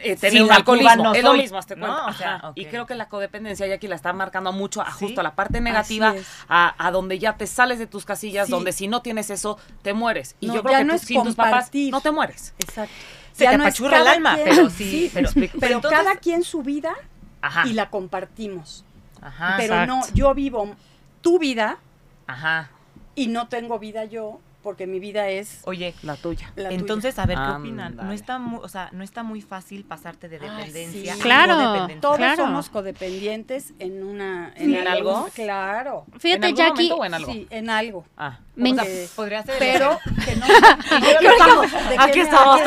eh, 0.03 0.15
tener 0.15 0.43
un 0.43 0.51
alcoholismo. 0.51 1.03
no 1.03 1.13
es 1.13 1.23
lo 1.23 1.29
soy. 1.31 1.39
mismo, 1.39 1.57
hazte 1.57 1.75
No, 1.75 1.85
cuenta. 1.85 2.05
o 2.05 2.13
sea, 2.13 2.35
Ajá. 2.35 2.49
ok. 2.49 2.57
Y 2.57 2.65
creo 2.65 2.85
que 2.85 2.95
la 2.95 3.07
codependencia 3.09 3.65
ya 3.67 3.75
aquí 3.75 3.87
la 3.87 3.95
está 3.95 4.13
marcando 4.13 4.51
mucho 4.53 4.81
a 4.81 4.91
Sí. 4.91 5.05
justo 5.05 5.21
a 5.21 5.23
la 5.23 5.35
parte 5.35 5.61
negativa, 5.61 6.13
a, 6.47 6.75
a 6.87 6.91
donde 6.91 7.19
ya 7.19 7.37
te 7.37 7.47
sales 7.47 7.79
de 7.79 7.87
tus 7.87 8.05
casillas, 8.05 8.47
Sí. 8.47 8.51
donde 8.51 8.71
si 8.71 8.87
no 8.87 9.01
tienes 9.01 9.29
eso, 9.29 9.57
te 9.81 9.93
mueres. 9.93 10.35
Y 10.39 10.47
No, 10.47 10.55
yo 10.55 10.63
creo 10.63 10.77
que 10.79 10.85
tú, 10.85 10.97
sin 10.99 11.23
tus 11.23 11.35
papás 11.35 11.69
no 11.91 12.01
te 12.01 12.11
mueres. 12.11 12.53
Exacto. 12.59 12.93
Se 13.33 13.43
Ya 13.43 13.51
te 13.51 13.55
apachurra 13.57 14.01
el 14.01 14.07
alma, 14.07 14.33
quien- 14.35 14.47
pero 14.49 14.69
sí, 14.69 15.11
pero- 15.13 15.29
pero, 15.33 15.51
pero 15.59 15.75
entonces- 15.75 15.99
cada 15.99 16.15
quien 16.15 16.43
su 16.43 16.63
vida 16.63 16.93
ajá 17.41 17.67
y 17.67 17.73
la 17.73 17.89
compartimos. 17.91 18.83
ajá 19.21 19.55
pero 19.57 19.85
no, 19.85 20.01
yo 20.13 20.33
vivo 20.33 20.75
tu 21.21 21.37
vida 21.39 21.77
ajá 22.25 22.69
y 23.15 23.27
no 23.27 23.47
tengo 23.47 23.77
vida 23.79 24.05
yo 24.05 24.39
porque 24.67 24.85
mi 24.85 24.99
vida 24.99 25.29
es 25.29 25.61
oye 25.63 25.95
La 26.03 26.17
tuya. 26.17 26.51
la 26.57 26.71
Entonces, 26.71 27.17
a 27.19 27.25
ver, 27.25 27.37
¿qué 27.37 27.51
opinan? 27.57 27.95
No 27.95 28.11
está 28.11 28.37
muy, 28.37 28.59
o 28.61 28.67
sea, 28.67 28.89
no 28.91 29.01
está 29.01 29.23
muy 29.23 29.41
fácil 29.41 29.85
pasarte 29.85 30.27
de 30.27 30.39
Ay, 30.41 30.49
dependencia. 30.49 31.13
sí. 31.15 31.19
Claro. 31.21 31.87
Todos 32.01 32.17
Claro. 32.17 32.35
somos 32.35 32.69
codependientes 32.69 33.71
en 33.79 34.03
una 34.03 34.51
¿En 34.57 34.85
algo? 34.85 35.29
Claro. 35.33 36.05
Fíjate, 36.19 36.49
¿En 36.49 36.55
algún 36.55 36.57
Jackie, 36.57 36.89
momento 36.89 36.95
o 36.97 37.05
en 37.05 37.13
algo? 37.13 37.31
Sí, 37.31 37.47
en 37.49 37.69
algo. 37.69 38.05
Ah. 38.17 38.39
me 38.55 38.71
O 38.71 38.75
sea, 38.75 38.83
Porque- 38.83 39.07
podría 39.15 39.43
ser. 39.43 39.55
Pero 39.57 39.99
que 40.25 40.35
no. 40.35 40.45
estamos, 41.31 41.71
¿De 41.71 41.95
qué 41.95 42.01
aquí 42.03 42.19
estamos. 42.19 42.59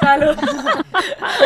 Salud. 0.00 0.36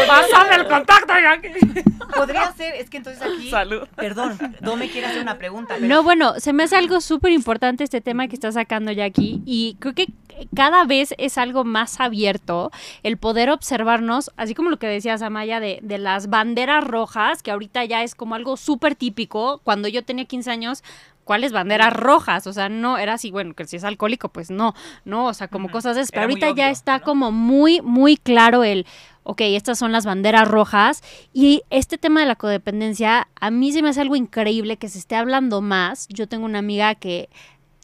Pásame 0.07 0.57
el 0.57 0.67
contacto, 0.67 1.12
Jackie. 1.14 1.83
Podría 2.14 2.53
ser, 2.53 2.75
es 2.77 2.90
que 2.90 2.99
entonces 2.99 3.23
aquí. 3.23 3.51
Salud. 3.51 3.87
Perdón, 3.97 4.38
no 4.61 4.77
me 4.77 4.88
quiere 4.90 5.07
hacer 5.09 5.23
una 5.23 5.38
pregunta. 5.38 5.75
Pero 5.79 5.88
No, 5.88 6.03
bueno, 6.03 6.35
se 6.38 6.53
me 6.53 6.64
hace 6.64 6.77
algo 6.77 7.01
súper 7.01 7.33
importante 7.33 7.85
este 7.85 8.01
tema 8.01 8.29
que 8.29 8.35
está 8.35 8.53
sacando 8.53 8.93
Jackie 8.93 9.43
y 9.45 9.77
creo 9.81 9.95
que 9.95 10.09
cada 10.55 10.85
vez 10.85 11.14
es 11.19 11.38
algo 11.38 11.64
más 11.64 12.01
abierto 12.01 12.71
el 13.03 13.17
poder 13.17 13.51
observarnos, 13.51 14.33
así 14.37 14.55
como 14.55 14.71
lo 14.71 14.79
que 14.79 14.87
decías 14.87 15.23
Amaya 15.23 15.61
de, 15.61 15.79
de 15.83 15.99
las 15.99 16.29
banderas 16.29 16.85
rojas, 16.85 17.43
que 17.43 17.51
ahorita 17.51 17.85
ya 17.85 18.03
es 18.03 18.14
como 18.14 18.35
algo 18.35 18.57
súper 18.57 18.95
típico. 18.95 19.61
Cuando 19.64 19.88
yo 19.88 20.05
tenía 20.05 20.25
15 20.25 20.51
años, 20.51 20.83
¿cuáles 21.25 21.53
banderas 21.53 21.93
rojas? 21.93 22.47
O 22.47 22.53
sea, 22.53 22.69
no 22.69 22.99
era 22.99 23.14
así, 23.14 23.31
bueno, 23.31 23.55
que 23.55 23.64
si 23.67 23.77
es 23.77 23.85
alcohólico, 23.85 24.29
pues 24.29 24.51
no, 24.51 24.75
no, 25.05 25.27
o 25.27 25.35
sea, 25.35 25.49
como 25.49 25.71
cosas 25.71 25.97
de 25.97 26.03
eso. 26.03 26.11
Pero 26.12 26.25
ahorita 26.25 26.51
ya 26.51 26.71
está 26.71 26.99
¿no? 26.99 27.05
como 27.05 27.33
muy, 27.33 27.81
muy 27.81 28.17
claro 28.17 28.62
el, 28.64 28.87
ok, 29.25 29.41
estas 29.41 29.79
son 29.79 29.93
las 29.93 30.07
banderas 30.07 30.47
rojas. 30.47 31.03
Y 31.33 31.63
este 31.71 31.99
tema 31.99 32.21
de 32.21 32.27
la 32.27 32.37
codependencia, 32.37 33.29
a 33.39 33.51
mí 33.51 33.73
se 33.73 33.83
me 33.83 33.89
hace 33.89 34.01
algo 34.01 34.17
increíble 34.17 34.77
que 34.77 34.89
se 34.89 34.99
esté 34.99 35.17
hablando 35.17 35.61
más. 35.61 36.07
Yo 36.09 36.29
tengo 36.29 36.45
una 36.45 36.61
amiga 36.61 36.95
que 36.95 37.29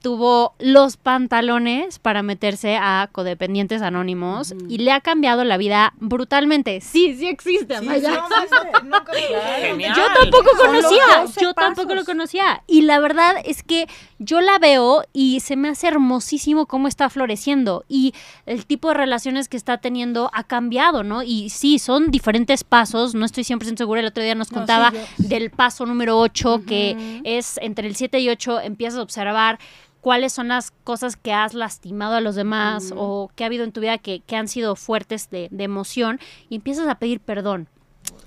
tuvo 0.02 0.54
los 0.58 0.96
pantalones 0.96 1.98
para 1.98 2.22
meterse 2.22 2.76
a 2.76 3.08
codependientes 3.12 3.82
anónimos 3.82 4.54
y 4.68 4.78
le 4.78 4.92
ha 4.92 5.00
cambiado 5.00 5.44
la 5.44 5.56
vida 5.58 5.92
brutalmente. 5.98 6.80
Sí, 6.80 7.14
sí 7.16 7.26
existe, 7.28 7.78
Sí, 7.78 7.86
no. 7.86 7.98
Yo 9.94 10.04
tampoco 10.18 10.50
conocía, 10.58 11.02
12 11.22 11.40
yo 11.40 11.54
tampoco 11.54 11.94
lo 11.94 12.04
conocía. 12.04 12.62
Y 12.66 12.82
la 12.82 12.98
verdad 13.00 13.34
es 13.44 13.62
que 13.62 13.88
yo 14.18 14.40
la 14.40 14.58
veo 14.58 15.04
y 15.12 15.40
se 15.40 15.56
me 15.56 15.68
hace 15.68 15.88
hermosísimo 15.88 16.66
cómo 16.66 16.88
está 16.88 17.08
floreciendo 17.10 17.84
y 17.88 18.14
el 18.46 18.66
tipo 18.66 18.88
de 18.88 18.94
relaciones 18.94 19.48
que 19.48 19.56
está 19.56 19.78
teniendo 19.78 20.30
ha 20.34 20.44
cambiado, 20.44 21.02
¿no? 21.02 21.22
Y 21.22 21.50
sí, 21.50 21.78
son 21.78 22.10
diferentes 22.10 22.64
pasos, 22.64 23.14
no 23.14 23.24
estoy 23.26 23.44
100% 23.44 23.76
segura, 23.78 24.00
el 24.00 24.06
otro 24.06 24.22
día 24.22 24.34
nos 24.34 24.50
No, 24.52 24.58
contaba 24.58 24.90
sí, 24.90 24.96
yo- 25.18 25.28
del 25.28 25.50
paso 25.50 25.86
número 25.86 26.18
8, 26.18 26.56
Ujú. 26.56 26.64
que 26.66 27.20
es 27.24 27.58
entre 27.62 27.86
el 27.88 27.96
7 27.96 28.18
y 28.20 28.28
8, 28.28 28.60
empiezas 28.60 28.98
a 28.98 29.02
observar 29.02 29.58
cuáles 30.00 30.32
son 30.32 30.48
las 30.48 30.70
cosas 30.84 31.16
que 31.16 31.32
has 31.32 31.54
lastimado 31.54 32.14
a 32.14 32.20
los 32.20 32.34
demás 32.34 32.92
o 32.96 33.30
que 33.34 33.44
ha 33.44 33.46
habido 33.46 33.64
en 33.64 33.72
tu 33.72 33.80
vida 33.80 33.98
que, 33.98 34.20
que 34.20 34.36
han 34.36 34.48
sido 34.48 34.76
fuertes 34.76 35.30
de, 35.30 35.48
de 35.50 35.64
emoción 35.64 36.20
y 36.48 36.56
empiezas 36.56 36.88
a 36.88 36.96
pedir 36.96 37.20
perdón. 37.20 37.68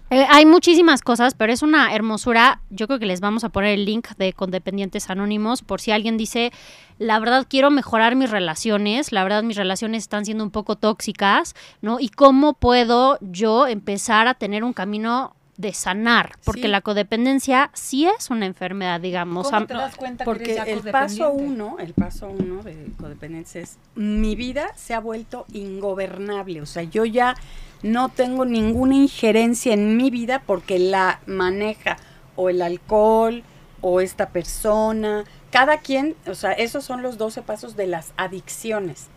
Eh, 0.09 0.27
hay 0.29 0.45
muchísimas 0.45 1.01
cosas, 1.01 1.33
pero 1.33 1.51
es 1.51 1.63
una 1.63 1.95
hermosura. 1.95 2.61
Yo 2.69 2.85
creo 2.85 2.99
que 2.99 3.07
les 3.07 3.19
vamos 3.19 3.43
a 3.43 3.49
poner 3.49 3.71
el 3.71 3.85
link 3.85 4.09
de 4.17 4.33
Condependientes 4.33 5.09
Anónimos 5.09 5.63
por 5.63 5.81
si 5.81 5.91
alguien 5.91 6.17
dice, 6.17 6.51
la 6.99 7.19
verdad 7.19 7.47
quiero 7.49 7.71
mejorar 7.71 8.15
mis 8.15 8.29
relaciones, 8.29 9.11
la 9.11 9.23
verdad 9.23 9.41
mis 9.41 9.57
relaciones 9.57 10.03
están 10.03 10.25
siendo 10.25 10.43
un 10.43 10.51
poco 10.51 10.75
tóxicas, 10.75 11.55
¿no? 11.81 11.99
Y 11.99 12.09
cómo 12.09 12.53
puedo 12.53 13.17
yo 13.21 13.65
empezar 13.65 14.27
a 14.27 14.35
tener 14.35 14.63
un 14.63 14.73
camino 14.73 15.35
de 15.57 15.73
sanar, 15.73 16.31
porque 16.43 16.63
Sí. 16.63 16.67
la 16.67 16.81
codependencia 16.81 17.69
sí 17.73 18.07
es 18.07 18.29
una 18.29 18.45
enfermedad, 18.45 18.99
digamos. 18.99 19.49
¿Cómo 19.51 19.67
te 19.67 19.73
das 19.75 19.95
cuenta 19.95 20.23
que 20.23 20.25
Porque 20.25 20.43
eres 20.53 20.55
ya 20.57 20.63
el 20.63 20.81
paso 20.81 21.31
uno, 21.31 21.77
el 21.79 21.93
paso 21.93 22.27
uno 22.27 22.63
de 22.63 22.87
codependencia 22.99 23.61
es 23.61 23.77
mi 23.95 24.35
vida 24.35 24.71
se 24.75 24.93
ha 24.93 24.99
vuelto 24.99 25.45
ingobernable. 25.53 26.61
O 26.61 26.65
sea, 26.65 26.83
yo 26.83 27.05
ya 27.05 27.35
no 27.83 28.09
tengo 28.09 28.45
ninguna 28.45 28.95
injerencia 28.95 29.73
en 29.73 29.95
mi 29.97 30.09
vida 30.09 30.41
porque 30.45 30.79
la 30.79 31.19
maneja 31.27 31.97
o 32.35 32.49
el 32.49 32.61
alcohol 32.61 33.43
o 33.81 34.01
esta 34.01 34.29
persona. 34.29 35.25
Cada 35.51 35.77
quien, 35.79 36.15
o 36.25 36.33
sea, 36.33 36.53
esos 36.53 36.83
son 36.83 37.03
los 37.03 37.17
12 37.17 37.43
pasos 37.43 37.75
de 37.75 37.85
las 37.87 38.13
adicciones. 38.17 39.07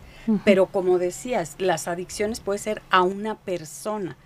Pero 0.43 0.65
como 0.65 0.99
decías, 0.99 1.55
las 1.57 1.87
adicciones 1.87 2.41
puede 2.41 2.59
ser 2.59 2.81
a 2.89 3.01
una 3.01 3.35
persona. 3.35 4.17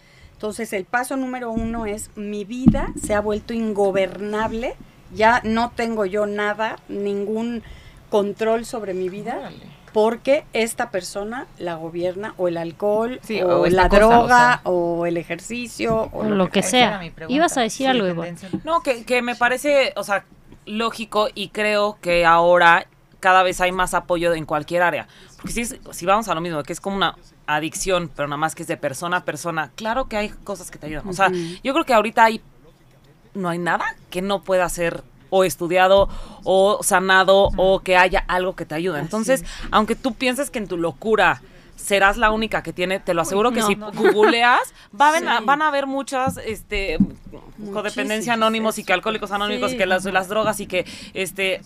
Entonces 0.42 0.74
el 0.74 0.86
paso 0.86 1.18
número 1.18 1.52
uno 1.52 1.86
es 1.86 2.10
mi 2.16 2.46
vida 2.46 2.88
se 3.00 3.14
ha 3.14 3.22
vuelto 3.22 3.54
ingobernable, 3.54 4.76
ya 5.14 5.40
no 5.44 5.70
tengo 5.76 6.08
yo 6.08 6.26
nada, 6.26 6.78
ningún 6.90 7.62
control 8.10 8.66
sobre 8.66 8.96
mi 8.96 9.08
vida, 9.08 9.36
Órale. 9.38 9.60
porque 9.94 10.46
esta 10.54 10.90
persona 10.90 11.46
la 11.60 11.76
gobierna 11.76 12.34
o 12.38 12.48
el 12.48 12.58
alcohol 12.58 13.20
Sí, 13.22 13.40
o, 13.40 13.62
o 13.62 13.66
la 13.68 13.88
cosa, 13.88 14.00
droga 14.00 14.62
o 14.64 14.72
o, 14.72 15.02
sea. 15.04 15.10
el 15.10 15.18
ejercicio 15.18 16.10
o 16.12 16.22
O 16.22 16.24
lo 16.24 16.50
que 16.50 16.64
sea. 16.64 16.88
era 16.88 17.00
mi 17.00 17.12
pregunta. 17.12 17.36
Ibas 17.36 17.58
a 17.58 17.62
decir 17.62 17.86
Sí, 17.86 17.92
algo, 17.92 18.08
Ivonne. 18.08 18.36
No, 18.64 18.82
que, 18.82 19.06
que 19.06 19.22
me 19.22 19.36
parece, 19.36 19.94
o 19.96 20.04
sea, 20.04 20.26
lógico 20.66 21.28
y 21.36 21.50
creo 21.50 22.00
que 22.02 22.26
ahora 22.26 22.88
cada 23.20 23.44
vez 23.44 23.62
hay 23.62 23.72
más 23.72 23.94
apoyo 23.94 24.34
en 24.34 24.46
cualquier 24.48 24.82
área. 24.82 25.08
Porque 25.38 25.52
si, 25.52 25.62
es- 25.62 25.76
si 25.92 26.08
vamos 26.08 26.28
a 26.30 26.34
lo 26.34 26.42
mismo, 26.42 26.64
que 26.64 26.74
es 26.74 26.82
como 26.82 26.96
una 26.96 27.16
adicción, 27.56 28.10
pero 28.16 28.28
nada 28.28 28.38
más 28.38 28.56
que 28.56 28.64
es 28.64 28.68
de 28.68 28.78
persona 28.78 29.18
a 29.18 29.26
persona, 29.26 29.72
claro 29.76 30.08
que 30.08 30.18
hay 30.18 30.30
cosas 30.30 30.72
que 30.72 30.78
te 30.80 30.88
ayudan. 30.88 31.08
O 31.08 31.14
sea, 31.14 31.32
yo 31.64 31.74
creo 31.74 31.86
que 31.86 31.94
ahorita 31.94 32.24
hay, 32.24 32.42
no 33.34 33.50
hay 33.50 33.58
nada 33.58 33.96
que 34.10 34.22
no 34.22 34.42
pueda 34.42 34.68
ser 34.70 35.04
o 35.30 35.44
estudiado 35.44 36.10
o 36.44 36.80
sanado 36.84 37.50
o 37.56 37.80
que 37.80 37.96
haya 37.98 38.24
algo 38.28 38.56
que 38.56 38.66
te 38.66 38.76
ayude. 38.76 39.00
Entonces, 39.00 39.46
aunque 39.72 39.96
tú 39.96 40.14
pienses 40.14 40.50
que 40.50 40.60
en 40.60 40.68
tu 40.68 40.78
locura 40.78 41.42
serás 41.78 42.18
la 42.18 42.32
única 42.32 42.62
que 42.62 42.74
tiene, 42.74 43.00
te 43.00 43.14
lo 43.14 43.22
aseguro 43.22 43.52
que 43.52 43.62
no, 43.62 43.68
si 43.68 43.76
no. 43.76 43.92
googleas, 43.92 44.74
va 45.00 45.18
a 45.18 45.40
van 45.42 45.62
a 45.62 45.68
haber 45.70 45.88
muchas 45.88 46.38
este 46.38 46.98
codependencia 47.74 48.34
anónimos 48.34 48.78
y 48.78 48.84
que 48.84 48.94
alcohólicos 48.94 49.32
anónimos 49.32 49.72
Sí. 49.72 49.78
que 49.78 49.86
las, 49.86 50.06
las 50.06 50.28
drogas 50.28 50.60
y 50.60 50.68
que 50.68 50.86
este 51.14 51.62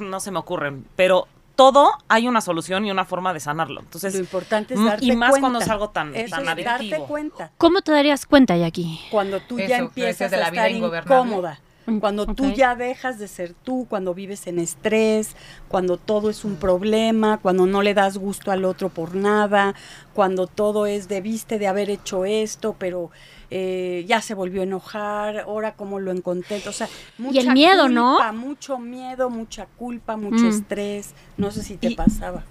no 0.00 0.20
se 0.20 0.30
me 0.30 0.38
ocurren, 0.38 0.86
pero 0.94 1.26
todo 1.56 1.90
hay 2.08 2.28
una 2.28 2.40
solución 2.40 2.84
y 2.84 2.90
una 2.90 3.04
forma 3.04 3.32
de 3.32 3.40
sanarlo. 3.40 3.80
Entonces, 3.80 4.14
Lo 4.14 4.20
importante 4.20 4.74
es 4.74 4.80
mm, 4.80 4.84
darte 4.86 5.04
y 5.04 5.16
más 5.16 5.30
cuenta. 5.30 5.40
cuando 5.40 5.58
es 5.60 5.68
algo 5.68 5.90
tan, 5.90 6.14
Eso 6.14 6.36
tan 6.36 6.58
es 6.58 6.64
darte 6.64 6.98
cuenta. 7.08 7.50
¿Cómo 7.58 7.80
te 7.80 7.92
darías 7.92 8.26
cuenta, 8.26 8.56
Jackie? 8.56 9.00
Cuando 9.10 9.40
tú 9.40 9.58
Eso, 9.58 9.68
ya 9.68 9.78
empiezas 9.78 10.30
de 10.30 10.36
a 10.36 10.40
la 10.40 10.50
vida 10.50 10.68
estar 10.68 11.02
incómoda. 11.02 11.60
Mm, 11.86 11.98
Cuando 11.98 12.26
tú 12.26 12.48
ok. 12.48 12.54
ya 12.54 12.74
dejas 12.74 13.18
de 13.18 13.28
ser 13.28 13.54
tú, 13.54 13.86
cuando 13.88 14.12
vives 14.12 14.46
en 14.48 14.58
estrés, 14.58 15.36
cuando 15.68 15.96
todo 15.96 16.30
es 16.30 16.44
un 16.44 16.56
problema, 16.56 17.38
cuando 17.38 17.64
no 17.66 17.80
le 17.80 17.94
das 17.94 18.18
gusto 18.18 18.50
al 18.50 18.64
otro 18.64 18.88
por 18.88 19.14
nada, 19.14 19.74
cuando 20.12 20.48
todo 20.48 20.86
es 20.86 21.06
debiste 21.08 21.58
de 21.60 21.68
haber 21.68 21.88
hecho 21.90 22.24
esto, 22.24 22.74
pero 22.78 23.10
eh, 23.50 24.04
ya 24.08 24.20
se 24.20 24.34
volvió 24.34 24.60
a 24.60 24.64
enojar, 24.64 25.38
ahora 25.40 25.74
cómo 25.74 26.00
lo 26.00 26.10
encontré. 26.12 26.62
O 26.66 26.72
sea, 26.72 26.88
mucha 27.18 27.40
el 27.40 27.52
miedo, 27.52 27.88
¿no? 27.88 28.16
culpa, 28.16 28.32
Mucho 28.32 28.78
miedo, 28.78 29.30
mucha 29.30 29.66
culpa, 29.76 30.16
mucho 30.16 30.44
Mm. 30.44 30.48
estrés. 30.48 31.10
No 31.36 31.50
sé 31.50 31.62
si 31.62 31.76
te 31.76 31.88
Y- 31.88 31.94
pasaba. 31.94 32.44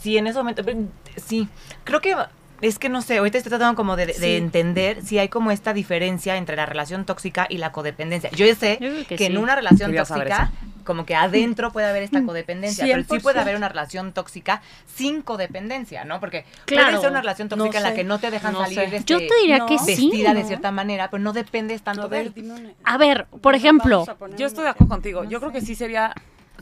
Sí, 0.00 0.16
en 0.16 0.26
ese 0.28 0.38
momento, 0.38 0.62
sí, 1.16 1.48
creo 1.84 2.00
que 2.00 2.14
es 2.62 2.78
que 2.78 2.88
no 2.88 3.00
sé, 3.02 3.18
ahorita 3.18 3.38
estoy 3.38 3.50
tratando 3.50 3.74
como 3.76 3.96
de, 3.96 4.14
entender 4.36 5.02
si 5.04 5.18
hay 5.18 5.28
como 5.28 5.50
esta 5.50 5.72
diferencia 5.72 6.36
entre 6.36 6.56
la 6.56 6.66
relación 6.66 7.04
tóxica 7.06 7.46
y 7.48 7.56
la 7.58 7.72
codependencia. 7.72 8.30
Yo 8.32 8.46
ya 8.46 8.54
sé 8.54 8.78
Yo 8.80 9.16
que, 9.16 9.26
en 9.26 9.38
una 9.38 9.56
relación 9.56 9.90
Quería 9.90 10.04
tóxica, 10.04 10.52
como 10.84 11.04
que 11.06 11.14
adentro 11.14 11.70
puede 11.72 11.86
haber 11.88 12.02
esta 12.02 12.22
codependencia, 12.24 12.84
pero 12.84 13.02
sí 13.02 13.08
100%. 13.08 13.22
puede 13.22 13.40
haber 13.40 13.56
una 13.56 13.68
relación 13.68 14.12
tóxica 14.12 14.62
sin 14.94 15.22
codependencia, 15.22 16.04
¿no? 16.04 16.20
Porque 16.20 16.44
Claro. 16.66 16.88
puede 16.88 17.00
ser 17.02 17.10
una 17.10 17.20
relación 17.20 17.48
tóxica 17.48 17.70
No 17.72 17.76
en 17.78 17.82
la 17.82 17.88
sé. 17.90 17.94
que 17.96 18.04
no 18.04 18.18
te 18.18 18.30
dejan 18.30 18.52
No 18.52 18.60
salir 18.62 18.78
sé. 18.78 18.84
este, 18.96 19.04
Yo 19.04 19.18
te 19.18 19.34
diría 19.40 19.58
no, 19.58 19.66
que 19.66 19.78
sí. 19.78 19.86
vestida 19.86 20.34
de 20.34 20.42
¿no? 20.42 20.46
cierta 20.48 20.70
manera, 20.70 21.10
pero 21.10 21.22
no 21.22 21.32
dependes 21.32 21.82
tanto 21.82 22.08
de 22.08 22.20
él. 22.20 22.32
dime 22.34 22.74
A 22.84 22.98
ver, 22.98 23.26
por 23.40 23.54
ejemplo, 23.54 24.04
Yo 24.36 24.46
estoy 24.46 24.64
de 24.64 24.70
acuerdo 24.70 24.88
contigo. 24.94 25.24
No 25.24 25.30
Yo 25.30 25.40
creo 25.40 25.52
que 25.52 25.60
sí 25.60 25.74
sería 25.74 26.14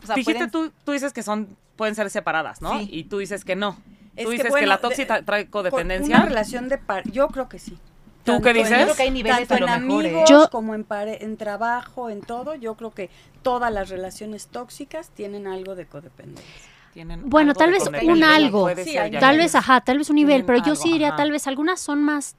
O 0.03 0.07
sea, 0.07 0.15
Dijiste 0.15 0.47
pueden- 0.49 0.51
tú, 0.51 0.73
tú 0.85 0.93
dices 0.93 1.13
que 1.13 1.23
son 1.25 1.57
pueden 1.77 1.95
ser 1.97 2.09
separadas, 2.11 2.63
¿no? 2.63 2.79
Sí. 2.79 2.89
Y 2.93 3.05
tú 3.05 3.19
dices 3.19 3.45
que 3.45 3.57
no. 3.57 3.77
Es 4.17 4.25
tú 4.25 4.31
dices 4.31 4.47
que, 4.47 4.51
bueno, 4.51 4.67
la 4.69 4.77
de- 4.77 4.83
tóxica 4.83 5.23
trae 5.23 5.47
codependencia. 5.49 6.17
Una 6.17 6.25
relación 6.27 6.69
de 6.69 6.79
par 6.79 7.03
yo 7.11 7.29
creo 7.29 7.49
que 7.49 7.59
sí. 7.59 7.77
¿Tú 8.25 8.41
qué 8.43 8.53
dices? 8.53 8.71
Yo 8.79 8.85
creo 8.85 8.95
que 8.97 9.03
hay 9.03 9.11
niveles 9.11 9.49
tanto 9.49 9.55
a 9.65 9.67
lo 9.69 9.75
en 9.75 9.87
mejor, 9.87 10.05
¿eh? 10.05 10.09
amigos 10.09 10.29
Yo- 10.31 10.51
como 10.51 10.75
en, 10.75 10.85
pare- 10.85 11.25
en 11.25 11.37
trabajo, 11.37 12.11
en 12.11 12.21
todo, 12.21 12.55
yo 12.55 12.75
creo 12.75 12.91
que 12.93 13.11
todas 13.43 13.73
las 13.73 13.89
relaciones 13.89 14.49
tóxicas 14.49 15.11
tienen 15.11 15.47
algo 15.47 15.75
de 15.75 15.87
codependencia. 15.87 16.45
Tienen 16.93 17.29
Bueno, 17.31 17.51
algo 17.53 17.59
tal 17.59 17.69
de 17.69 17.73
vez 17.79 18.07
un 18.07 18.25
algo. 18.25 18.69
Sí, 18.85 18.97
tal 19.21 19.37
vez, 19.39 19.55
ajá, 19.55 19.81
tal 19.83 19.99
vez 19.99 20.11
un 20.11 20.17
nivel, 20.17 20.45
pero 20.45 20.59
yo 20.59 20.73
algo, 20.73 20.77
sí 20.77 20.93
diría, 20.93 21.09
ajá. 21.09 21.17
tal 21.17 21.31
vez 21.31 21.47
algunas 21.47 21.81
son 21.81 22.03
más 22.03 22.37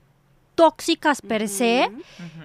tóxicas 0.55 1.21
per 1.21 1.47
se 1.47 1.89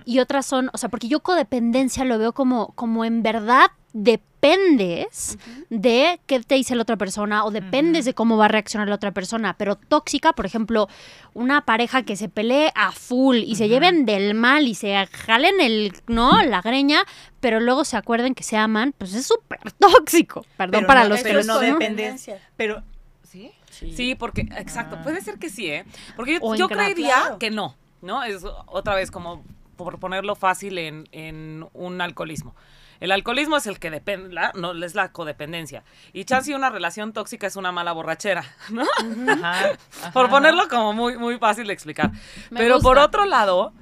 y 0.05 0.21
otras 0.21 0.47
son, 0.47 0.71
o 0.73 0.79
sea, 0.79 0.89
porque 0.89 1.09
yo 1.09 1.21
codependencia 1.21 2.05
lo 2.05 2.19
veo 2.19 2.33
como, 2.33 2.69
como 2.75 3.05
en 3.05 3.23
verdad 3.23 3.67
dependes 3.95 5.39
de 5.71 6.21
qué 6.27 6.41
te 6.41 6.57
dice 6.57 6.75
la 6.75 6.83
otra 6.83 6.97
persona 6.97 7.45
o 7.45 7.51
dependes 7.51 8.05
de 8.05 8.13
cómo 8.13 8.37
va 8.37 8.45
a 8.45 8.49
reaccionar 8.49 8.89
la 8.89 8.97
otra 8.97 9.13
persona. 9.13 9.55
Pero 9.57 9.77
tóxica, 9.77 10.33
por 10.35 10.45
ejemplo, 10.45 10.89
una 11.33 11.65
pareja 11.65 12.03
que 12.03 12.17
se 12.17 12.29
pelee 12.29 12.71
a 12.75 12.93
full 12.93 13.37
y 13.39 13.57
se 13.57 13.69
lleven 13.69 14.05
del 14.05 14.35
mal 14.35 14.69
y 14.69 14.75
se 14.75 15.07
jalen 15.07 15.61
el, 15.61 15.93
¿no? 16.09 16.43
La 16.43 16.61
greña, 16.61 17.05
pero 17.41 17.61
luego 17.61 17.85
se 17.85 17.97
acuerden 17.97 18.35
que 18.35 18.43
se 18.43 18.57
aman, 18.57 18.95
pues 18.99 19.15
es 19.15 19.27
súper 19.27 19.61
tóxico. 19.79 20.45
Perdón 20.59 20.73
Pero 20.81 20.87
para 20.87 21.03
no- 21.05 21.09
los 21.11 21.23
pero 21.23 21.41
que 21.41 21.47
no 21.47 21.55
¿no? 21.55 21.61
depende. 21.61 21.85
Dependencia. 22.03 22.39
Pero, 22.57 22.83
¿sí? 23.23 23.51
Sí, 23.71 24.15
porque, 24.15 24.43
exacto, 24.57 24.99
puede 25.03 25.21
ser 25.21 25.39
que 25.39 25.49
sí, 25.49 25.67
¿eh? 25.69 25.85
Porque 26.17 26.39
yo, 26.41 26.55
yo 26.55 26.69
creería 26.69 27.15
claro. 27.23 27.39
que 27.39 27.51
no, 27.51 27.75
¿no? 28.03 28.23
Es 28.23 28.45
otra 28.67 28.95
vez 28.95 29.11
como 29.11 29.43
por 29.77 29.99
ponerlo 29.99 30.37
fácil 30.37 30.79
en, 30.79 31.09
en 31.11 31.67
un 31.73 32.01
alcoholismo. 32.01 32.55
El 33.01 33.13
alcoholismo 33.13 33.57
es 33.57 33.67
el 33.67 33.79
que 33.79 33.91
depende, 33.91 34.41
no 34.55 34.73
es 34.73 34.95
la 34.95 35.13
codependencia. 35.13 35.85
Y 36.13 36.25
chance 36.25 36.55
una 36.55 36.71
relación 36.71 37.13
tóxica 37.13 37.47
es 37.47 37.57
una 37.57 37.73
mala 37.73 37.93
borrachera, 37.93 38.45
¿no? 38.71 38.85
Ajá, 39.29 39.79
por 40.13 40.31
ponerlo 40.31 40.69
como 40.69 40.93
muy, 40.93 41.17
muy 41.17 41.39
fácil 41.39 41.67
de 41.67 41.73
explicar. 41.73 42.13
Me 42.51 42.61
Pero 42.61 42.81
por 42.81 42.99
otro 42.99 43.25
lado, 43.25 43.73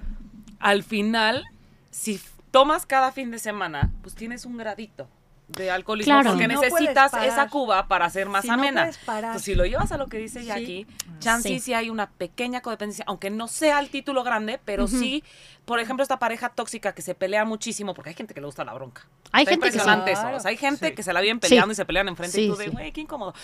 al 0.58 0.82
final, 0.82 1.44
si 1.90 2.20
tomas 2.50 2.86
cada 2.86 3.12
fin 3.12 3.30
de 3.30 3.38
semana, 3.38 3.90
pues 4.02 4.14
tienes 4.14 4.44
un 4.44 4.56
gradito 4.56 5.08
de 5.56 5.70
alcoholismo 5.70 6.12
Claro. 6.14 6.30
porque 6.30 6.44
Si 6.48 6.54
no 6.54 6.60
necesitas 6.60 7.12
esa 7.14 7.48
cuba 7.48 7.86
para 7.88 8.08
ser 8.10 8.28
más 8.28 8.42
Si 8.42 8.48
no 8.48 8.54
amena. 8.54 8.90
Pues 9.32 9.42
si 9.42 9.54
lo 9.54 9.64
llevas 9.66 9.92
a 9.92 9.96
lo 9.98 10.06
que 10.08 10.18
dice 10.18 10.44
Jackie, 10.44 10.86
chance 11.20 11.48
Sí. 11.48 11.60
sí. 11.60 11.74
hay 11.74 11.90
una 11.90 12.10
pequeña 12.10 12.60
codependencia, 12.62 13.04
aunque 13.08 13.30
no 13.30 13.48
sea 13.48 13.78
el 13.80 13.88
título 13.90 14.24
grande, 14.24 14.60
pero 14.64 14.86
sí, 14.88 15.22
por 15.64 15.78
ejemplo, 15.80 16.02
esta 16.02 16.18
pareja 16.18 16.48
tóxica 16.48 16.94
que 16.94 17.02
se 17.02 17.14
pelea 17.14 17.44
muchísimo, 17.44 17.94
porque 17.94 18.10
hay 18.10 18.14
gente 18.16 18.34
que 18.34 18.40
le 18.40 18.46
gusta 18.46 18.64
la 18.64 18.74
bronca. 18.74 19.06
Hay 19.32 19.42
Está 19.44 19.52
gente 19.52 19.66
que 19.66 19.72
sí. 19.72 19.78
impresionante 19.78 20.12
eso. 20.12 20.36
O 20.36 20.40
sea, 20.40 20.50
hay 20.50 20.56
gente 20.56 20.88
Sí. 20.88 20.94
que 20.94 21.02
se 21.02 21.12
la 21.12 21.20
viven 21.20 21.36
Sí. 21.42 21.48
peleando 21.48 21.72
y 21.72 21.74
se 21.76 21.84
pelean 21.84 22.08
enfrente 22.08 22.36
Sí, 22.36 22.44
y 22.44 22.48
tú 22.48 22.56
de, 22.56 22.64
sí. 22.64 22.70
güey, 22.70 22.92
qué 22.92 23.00
incómodo. 23.02 23.34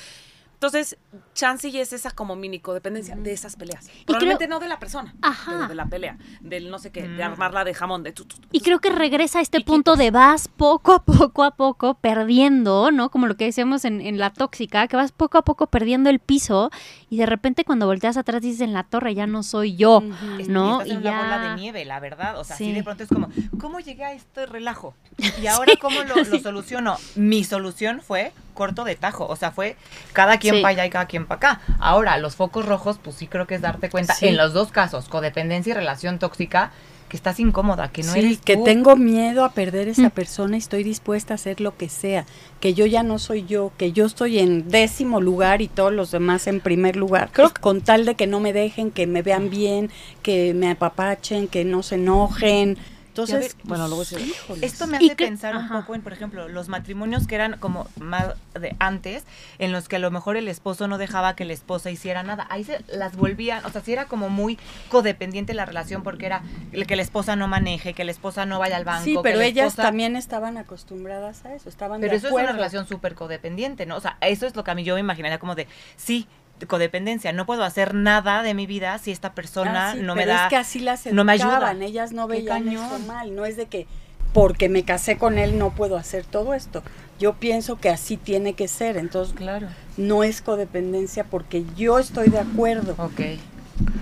Entonces, 0.59 0.99
chance 1.35 1.69
y 1.69 1.79
es 1.79 1.93
esa 1.93 2.11
como 2.11 2.35
mini 2.35 2.59
codependencia 2.59 3.15
de 3.15 3.33
esas 3.33 3.55
peleas. 3.55 3.87
creo- 3.87 4.05
Probablemente 4.07 4.49
no 4.49 4.59
de 4.59 4.67
la 4.67 4.81
persona, 4.81 5.15
Ajá. 5.23 5.53
pero 5.53 5.69
de 5.69 5.75
la 5.77 5.87
pelea, 5.87 6.19
del 6.41 6.69
no 6.69 6.81
sé 6.81 6.91
qué, 6.91 7.03
de 7.07 7.23
Mm. 7.23 7.31
armarla 7.33 7.63
de 7.63 7.75
jamón, 7.75 8.03
de 8.03 8.11
tu, 8.11 8.25
tu, 8.25 8.39
tu, 8.41 8.49
Y 8.51 8.61
creo 8.61 8.81
que 8.81 8.91
regresa 8.91 9.39
a 9.39 9.43
este 9.43 9.61
punto 9.61 9.95
de 9.95 10.11
vas 10.11 10.49
poco 10.49 10.93
a 10.95 11.05
poco 11.05 11.45
a 11.45 11.53
poco 11.53 11.95
perdiendo, 11.95 12.91
¿no? 12.91 13.09
Como 13.11 13.29
lo 13.29 13.37
que 13.37 13.45
decíamos 13.45 13.85
en, 13.85 14.01
en 14.01 14.19
la 14.19 14.31
tóxica, 14.33 14.89
que 14.89 14.97
vas 14.97 15.13
poco 15.13 15.39
a 15.39 15.43
poco 15.43 15.69
perdiendo 15.69 16.11
el 16.11 16.19
piso 16.19 16.73
y 17.09 17.19
de 17.19 17.27
repente 17.27 17.65
cuando 17.65 17.87
volteas 17.87 18.17
atrás 18.17 18.43
dices 18.43 18.61
en 18.63 18.73
la 18.73 18.83
torre 18.83 19.15
ya 19.15 19.29
no 19.29 19.45
soy 19.45 19.77
yo. 19.77 20.01
¿no? 20.49 20.79
Y 20.81 20.83
estás 20.83 20.87
en 20.89 21.05
Y 21.05 21.07
una 21.07 21.23
bola 21.23 21.39
de 21.51 21.55
nieve, 21.55 21.85
la 21.85 22.01
verdad. 22.01 22.37
O 22.39 22.43
sea, 22.43 22.57
Sí. 22.57 22.65
así 22.65 22.73
de 22.73 22.83
pronto 22.83 23.05
es 23.05 23.09
como, 23.09 23.29
¿cómo 23.61 23.79
llegué 23.79 24.05
a 24.05 24.13
este 24.13 24.45
relajo? 24.47 24.95
Y 25.41 25.47
ahora, 25.47 25.73
¿cómo 25.81 26.03
lo, 26.03 26.17
lo 26.17 26.39
soluciono? 26.41 26.97
Mi 27.15 27.45
solución 27.45 28.01
fue 28.01 28.33
corto 28.59 28.83
de 28.85 28.97
tajo. 28.97 29.25
O 29.29 29.37
sea, 29.37 29.53
fue 29.53 29.77
cada 30.13 30.39
quien 30.39 30.57
Sí. 30.57 30.61
para 30.63 30.73
allá 30.73 30.87
y 30.87 30.91
cada 30.91 31.07
quien 31.07 31.27
para 31.27 31.37
acá. 31.37 31.61
Ahora, 31.79 32.19
los 32.19 32.35
focos 32.35 32.67
rojos, 32.67 32.99
pues 33.03 33.15
sí 33.17 33.29
creo 33.29 33.47
que 33.47 33.55
es 33.55 33.61
darte 33.63 33.89
cuenta, 33.89 34.15
Sí. 34.15 34.27
en 34.27 34.37
los 34.37 34.53
dos 34.53 34.73
casos, 34.73 35.09
codependencia 35.09 35.71
y 35.71 35.75
relación 35.75 36.19
tóxica, 36.19 36.73
que 37.09 37.17
estás 37.17 37.41
incómoda, 37.41 37.89
que 37.89 38.03
no 38.03 38.13
sí, 38.13 38.19
eres 38.19 38.39
que 38.43 38.59
tengo 38.59 38.95
miedo 38.95 39.43
a 39.43 39.53
perder 39.53 39.89
esa 39.89 40.09
Mm. 40.09 40.11
persona 40.11 40.57
y 40.57 40.59
estoy 40.59 40.83
dispuesta 40.85 41.33
a 41.33 41.37
hacer 41.37 41.59
lo 41.63 41.75
que 41.75 41.89
sea, 41.89 42.27
que 42.61 42.75
yo 42.75 42.85
ya 42.85 43.03
no 43.03 43.19
soy 43.19 43.47
yo, 43.47 43.73
que 43.79 43.93
yo 43.93 44.05
estoy 44.05 44.39
en 44.41 44.69
décimo 44.69 45.19
lugar 45.23 45.63
y 45.63 45.69
todos 45.69 45.91
los 45.91 46.11
demás 46.11 46.47
en 46.49 46.61
primer 46.61 46.97
lugar, 46.97 47.31
Creo 47.33 47.49
que- 47.55 47.63
con 47.63 47.81
tal 47.81 48.05
de 48.05 48.15
que 48.15 48.27
no 48.27 48.41
me 48.41 48.53
dejen, 48.53 48.91
que 48.91 49.07
me 49.07 49.23
vean 49.23 49.49
bien, 49.49 49.91
que 50.23 50.53
me 50.53 50.71
apapachen, 50.71 51.49
que 51.49 51.65
no 51.65 51.83
se 51.83 51.95
enojen. 51.95 52.77
Entonces, 53.23 53.57
ver, 53.57 53.65
bueno, 53.65 53.89
luego 53.89 54.05
pues, 54.05 54.09
sí. 54.23 54.31
híjoles. 54.31 54.63
Esto 54.63 54.87
me 54.87 54.97
hace 54.99 55.09
que- 55.17 55.27
pensar 55.27 55.57
un 55.57 55.65
ajá. 55.65 55.81
poco 55.81 55.95
en, 55.95 56.03
por 56.03 56.13
ejemplo, 56.13 56.49
los 56.49 56.69
matrimonios 56.69 57.27
que 57.27 57.35
eran 57.35 57.59
como 57.59 57.89
más 58.01 58.35
de 58.59 58.77
antes, 58.79 59.25
en 59.59 59.73
los 59.73 59.89
que 59.89 59.97
a 59.97 59.99
lo 59.99 60.11
mejor 60.11 60.37
el 60.37 60.49
esposo 60.49 60.89
no 60.89 60.99
dejaba 60.99 61.35
que 61.37 61.45
la 61.45 61.53
esposa 61.53 61.91
hiciera 61.91 62.23
nada. 62.23 62.47
Ahí 62.51 62.65
se 62.65 62.81
las 62.89 63.17
volvían, 63.17 63.65
o 63.65 63.71
sea, 63.71 63.81
sí 63.83 63.93
era 63.93 64.05
como 64.07 64.29
muy 64.29 64.59
codependiente 64.89 65.55
la 65.55 65.65
relación 65.65 66.03
porque 66.03 66.27
era 66.27 66.43
que 66.87 66.97
la 66.97 67.03
esposa 67.03 67.37
no 67.37 67.49
maneje, 67.49 67.93
que 67.95 68.05
la 68.05 68.11
esposa 68.13 68.47
no 68.47 68.59
vaya 68.59 68.77
al 68.77 68.85
banco. 68.85 69.05
Sí, 69.05 69.15
que 69.15 69.21
pero 69.23 69.39
la 69.39 69.47
ellas 69.47 69.67
esposa- 69.69 69.83
también 69.83 70.17
estaban 70.17 70.57
acostumbradas 70.59 71.45
a 71.45 71.55
eso, 71.55 71.69
estaban 71.69 72.01
Pero 72.01 72.13
de 72.13 72.17
eso 72.19 72.27
es 72.29 72.33
una 72.33 72.43
acuerdo. 72.43 72.57
relación 72.59 72.87
súper 72.87 73.15
codependiente, 73.15 73.87
¿no? 73.87 73.97
O 73.97 74.01
sea, 74.01 74.17
eso 74.21 74.47
es 74.47 74.55
lo 74.57 74.65
que 74.65 74.71
a 74.71 74.75
mí 74.75 74.85
yo 74.85 74.95
me 74.95 75.01
imaginaría 75.01 75.39
como 75.39 75.55
de, 75.55 75.67
sí, 75.97 76.27
codependencia, 76.67 77.33
no 77.33 77.47
puedo 77.47 77.65
hacer 77.65 77.95
nada 77.95 78.43
de 78.43 78.55
mi 78.55 78.67
vida 78.67 78.99
si 78.99 79.11
esta 79.11 79.33
persona 79.35 79.91
Ah, 79.91 79.95
sí, 79.95 80.01
no 80.03 80.15
me 80.15 80.27
da... 80.27 80.45
es 80.45 80.51
que 80.51 80.57
así 80.57 80.81
las 80.81 81.07
no 81.07 81.25
me 81.25 81.33
ayuda. 81.33 81.73
ellas 81.81 82.13
no 82.13 82.27
veían 82.27 82.65
cañón. 82.65 83.07
mal, 83.07 83.35
no 83.37 83.45
es 83.47 83.57
de 83.57 83.67
que 83.67 83.87
porque 84.33 84.69
me 84.69 84.85
casé 84.85 85.17
con 85.17 85.39
él 85.39 85.59
no 85.59 85.71
puedo 85.75 85.97
hacer 85.97 86.25
todo 86.25 86.53
esto. 86.55 86.83
Yo 87.19 87.35
pienso 87.35 87.77
que 87.77 87.89
así 87.89 88.17
tiene 88.17 88.53
que 88.53 88.69
ser, 88.69 88.97
entonces 88.97 89.35
Claro. 89.35 89.69
no 89.97 90.23
es 90.23 90.41
codependencia 90.43 91.25
porque 91.25 91.65
yo 91.77 91.99
estoy 91.99 92.29
de 92.29 92.39
acuerdo. 92.39 92.95
Ok. 92.99 93.21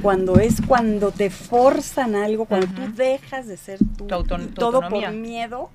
Cuando 0.02 0.38
es 0.38 0.60
cuando 0.66 1.10
te 1.12 1.30
forzan 1.30 2.14
algo, 2.16 2.44
cuando 2.46 2.66
tú 2.66 2.92
dejas 2.94 3.46
de 3.46 3.56
ser 3.56 3.78
tú, 3.96 4.06
Tu 4.06 4.48
todo 4.54 4.78
autonomía. 4.82 5.08
por 5.08 5.16
miedo, 5.16 5.70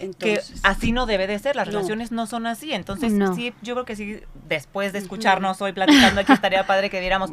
Entonces. 0.00 0.50
que 0.50 0.58
así 0.68 0.92
no 0.92 1.06
debe 1.06 1.26
de 1.26 1.38
ser, 1.38 1.56
las 1.56 1.66
No. 1.66 1.72
relaciones 1.72 2.12
no 2.12 2.26
son 2.26 2.46
así. 2.46 2.72
Entonces, 2.72 3.12
No. 3.12 3.34
sí, 3.34 3.52
yo 3.62 3.74
creo 3.74 3.84
que 3.84 3.96
sí, 3.96 4.20
después 4.48 4.92
de 4.92 4.98
escucharnos 5.00 5.60
hoy 5.62 5.72
platicando 5.72 6.20
aquí, 6.20 6.32
estaría 6.32 6.66
padre 6.66 6.90
que 6.90 7.00
diéramos, 7.00 7.30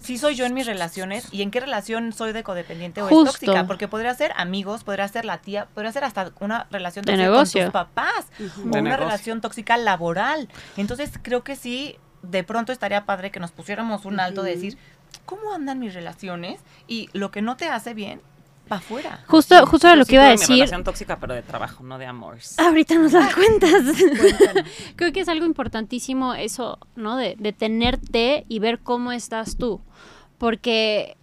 sí 0.00 0.18
soy 0.18 0.34
yo 0.34 0.44
en 0.46 0.54
mis 0.54 0.66
relaciones 0.66 1.26
y 1.32 1.42
en 1.42 1.50
qué 1.50 1.60
relación 1.60 2.12
soy 2.12 2.32
de 2.32 2.42
codependiente 2.42 3.02
o 3.02 3.08
es 3.08 3.10
tóxica, 3.30 3.66
porque 3.66 3.88
podría 3.88 4.14
ser 4.14 4.32
amigos, 4.36 4.84
podría 4.84 5.08
ser 5.08 5.24
la 5.24 5.38
tía, 5.38 5.66
podría 5.74 5.92
ser 5.92 6.04
hasta 6.04 6.32
una 6.40 6.66
relación 6.70 7.04
De 7.04 7.12
tóxica 7.12 7.30
negocio. 7.30 7.60
con 7.62 7.66
tus 7.66 7.72
papás 7.72 8.26
o 8.38 8.42
De 8.42 8.62
una 8.62 8.80
negocio. 8.82 8.96
relación 8.96 9.40
tóxica 9.40 9.76
laboral. 9.76 10.48
Entonces, 10.76 11.12
creo 11.22 11.44
que 11.44 11.56
sí, 11.56 11.96
de 12.22 12.44
pronto 12.44 12.72
estaría 12.72 13.04
padre 13.04 13.30
que 13.30 13.40
nos 13.40 13.50
pusiéramos 13.52 14.04
un 14.04 14.20
alto 14.20 14.42
de 14.42 14.54
decir, 14.54 14.78
¿cómo 15.26 15.52
andan 15.52 15.78
mis 15.78 15.94
relaciones? 15.94 16.60
Y 16.88 17.08
lo 17.12 17.30
que 17.30 17.42
no 17.42 17.56
te 17.56 17.68
hace 17.68 17.94
bien, 17.94 18.20
para 18.68 18.78
afuera. 18.80 19.24
Justo, 19.26 19.66
justo 19.66 19.86
de 19.88 19.94
Yo 19.94 19.98
lo 19.98 20.04
sí 20.04 20.08
que 20.10 20.14
iba 20.16 20.24
a 20.24 20.26
tuve 20.28 20.34
mi 20.34 20.40
decir. 20.40 20.56
relación 20.56 20.84
tóxica, 20.84 21.18
pero 21.20 21.34
de 21.34 21.42
trabajo, 21.42 21.82
no 21.84 21.98
de 21.98 22.06
amores. 22.06 22.58
Ahorita 22.58 22.94
nos 22.96 23.12
das 23.12 23.34
cuentas. 23.34 23.82
Creo 24.96 25.12
que 25.12 25.20
es 25.20 25.28
algo 25.28 25.46
importantísimo 25.46 26.34
eso, 26.34 26.78
¿no? 26.96 27.16
De, 27.16 27.36
de 27.38 27.52
tenerte 27.52 28.44
y 28.48 28.58
ver 28.58 28.80
cómo 28.80 29.12
estás 29.12 29.56
tú. 29.56 29.80
Porque 30.38 31.16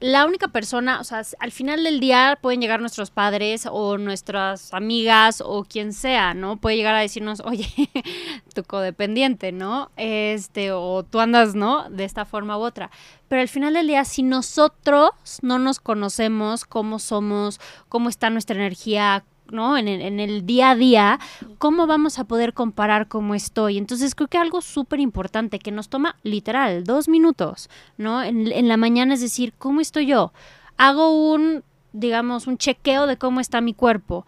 la 0.00 0.26
única 0.26 0.48
persona, 0.48 1.00
o 1.00 1.04
sea, 1.04 1.22
al 1.38 1.52
final 1.52 1.82
del 1.82 2.00
día 2.00 2.38
pueden 2.40 2.60
llegar 2.60 2.80
nuestros 2.80 3.10
padres 3.10 3.66
o 3.70 3.96
nuestras 3.98 4.72
amigas 4.74 5.42
o 5.44 5.64
quien 5.64 5.92
sea, 5.92 6.34
¿no? 6.34 6.58
Puede 6.58 6.76
llegar 6.76 6.94
a 6.94 7.00
decirnos, 7.00 7.40
oye, 7.44 7.66
tu 8.54 8.62
codependiente, 8.62 9.52
¿no? 9.52 9.90
Este, 9.96 10.72
o 10.72 11.02
tú 11.02 11.20
andas, 11.20 11.54
¿no? 11.54 11.88
De 11.88 12.04
esta 12.04 12.24
forma 12.24 12.58
u 12.58 12.60
otra. 12.60 12.90
Pero 13.28 13.42
al 13.42 13.48
final 13.48 13.74
del 13.74 13.86
día, 13.86 14.04
si 14.04 14.22
nosotros 14.22 15.10
no 15.42 15.58
nos 15.58 15.80
conocemos, 15.80 16.64
cómo 16.64 16.98
somos, 16.98 17.60
cómo 17.88 18.08
está 18.08 18.30
nuestra 18.30 18.56
energía, 18.56 19.24
¿no? 19.50 19.76
En 19.76 19.88
el, 19.88 20.02
en 20.02 20.20
el 20.20 20.46
día 20.46 20.70
a 20.70 20.76
día, 20.76 21.20
¿cómo 21.58 21.86
vamos 21.86 22.18
a 22.18 22.24
poder 22.24 22.52
comparar 22.52 23.08
cómo 23.08 23.34
estoy? 23.34 23.78
Entonces 23.78 24.14
creo 24.14 24.28
que 24.28 24.38
algo 24.38 24.60
súper 24.60 25.00
importante 25.00 25.58
que 25.58 25.70
nos 25.70 25.88
toma 25.88 26.16
literal 26.22 26.84
dos 26.84 27.08
minutos, 27.08 27.68
¿no? 27.96 28.22
En, 28.22 28.50
en 28.50 28.68
la 28.68 28.76
mañana 28.76 29.14
es 29.14 29.20
decir, 29.20 29.52
¿cómo 29.58 29.80
estoy 29.80 30.06
yo? 30.06 30.32
Hago 30.76 31.32
un, 31.32 31.64
digamos, 31.92 32.46
un 32.46 32.58
chequeo 32.58 33.06
de 33.06 33.16
cómo 33.16 33.40
está 33.40 33.60
mi 33.60 33.74
cuerpo. 33.74 34.26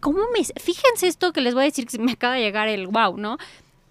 ¿Cómo 0.00 0.18
me... 0.32 0.44
Fíjense 0.44 1.08
esto 1.08 1.32
que 1.32 1.40
les 1.40 1.54
voy 1.54 1.62
a 1.62 1.66
decir 1.66 1.86
que 1.86 1.98
me 1.98 2.12
acaba 2.12 2.34
de 2.34 2.42
llegar 2.42 2.68
el 2.68 2.86
wow, 2.86 3.16
¿no? 3.16 3.38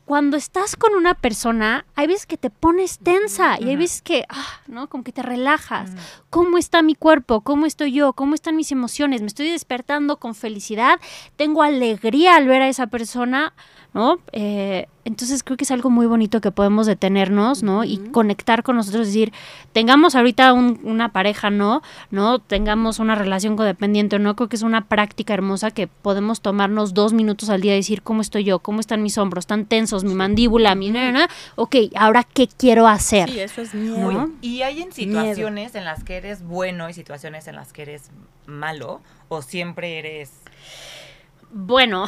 Cuando 0.07 0.37
estás 0.37 0.77
con 0.77 0.93
una 0.95 1.15
persona, 1.15 1.85
hay 1.95 2.07
veces 2.07 2.25
que 2.25 2.37
te 2.37 2.49
pones 2.49 2.97
tensa 2.97 3.59
y 3.59 3.67
hay 3.67 3.75
veces 3.75 4.01
que, 4.01 4.23
ah, 4.29 4.61
¿no? 4.65 4.87
Como 4.87 5.03
que 5.03 5.11
te 5.11 5.21
relajas. 5.21 5.91
¿Cómo 6.29 6.57
está 6.57 6.81
mi 6.81 6.95
cuerpo? 6.95 7.41
¿Cómo 7.41 7.65
estoy 7.65 7.91
yo? 7.91 8.13
¿Cómo 8.13 8.33
están 8.33 8.55
mis 8.55 8.71
emociones? 8.71 9.19
¿Me 9.19 9.27
estoy 9.27 9.49
despertando 9.51 10.15
con 10.15 10.33
felicidad? 10.33 11.01
¿Tengo 11.35 11.61
alegría 11.61 12.37
al 12.37 12.47
ver 12.47 12.61
a 12.61 12.69
esa 12.69 12.87
persona? 12.87 13.53
¿No? 13.93 14.19
Eh, 14.31 14.87
entonces 15.07 15.43
creo 15.43 15.57
que 15.57 15.63
es 15.63 15.71
algo 15.71 15.89
muy 15.89 16.05
bonito 16.05 16.39
que 16.41 16.51
podemos 16.51 16.85
detenernos, 16.85 17.63
¿no? 17.63 17.83
Y 17.83 17.97
conectar 18.11 18.61
con 18.63 18.75
nosotros, 18.75 19.07
decir, 19.07 19.33
tengamos 19.73 20.15
ahorita 20.15 20.53
un- 20.53 20.79
una 20.83 21.09
pareja, 21.11 21.49
¿no? 21.49 21.81
¿No? 22.11 22.39
Tengamos 22.39 22.99
una 22.99 23.15
relación 23.15 23.55
codependiente, 23.55 24.19
¿no? 24.19 24.35
Creo 24.35 24.49
que 24.49 24.55
es 24.57 24.61
una 24.61 24.85
práctica 24.87 25.33
hermosa 25.33 25.71
que 25.71 25.87
podemos 25.87 26.41
tomarnos 26.41 26.93
dos 26.93 27.13
minutos 27.13 27.49
al 27.49 27.61
día 27.61 27.73
y 27.73 27.77
decir, 27.77 28.01
¿cómo 28.03 28.21
estoy 28.21 28.43
yo? 28.43 28.59
¿Cómo 28.59 28.79
están 28.79 29.01
mis 29.01 29.17
hombros? 29.17 29.43
¿Están 29.43 29.65
tensos? 29.65 30.03
¿Mi 30.03 30.13
mandíbula? 30.13 30.75
¿Mi 30.75 30.91
nena? 30.91 31.27
Ok, 31.55 31.75
ahora, 31.95 32.23
¿qué 32.23 32.47
quiero 32.47 32.87
hacer? 32.87 33.29
Sí, 33.29 33.39
eso 33.39 33.61
es 33.61 33.73
miedo. 33.73 34.11
¿No? 34.11 34.29
Y 34.41 34.61
hay 34.61 34.81
en 34.81 34.91
situaciones 34.91 35.73
en 35.75 35.85
las 35.85 36.03
que 36.03 36.17
eres 36.17 36.43
bueno 36.43 36.89
y 36.89 36.93
situaciones 36.93 37.47
en 37.47 37.55
las 37.55 37.73
que 37.73 37.81
eres 37.83 38.11
malo, 38.45 39.01
o 39.29 39.41
siempre 39.41 39.99
eres... 39.99 40.31
Bueno, 41.49 42.05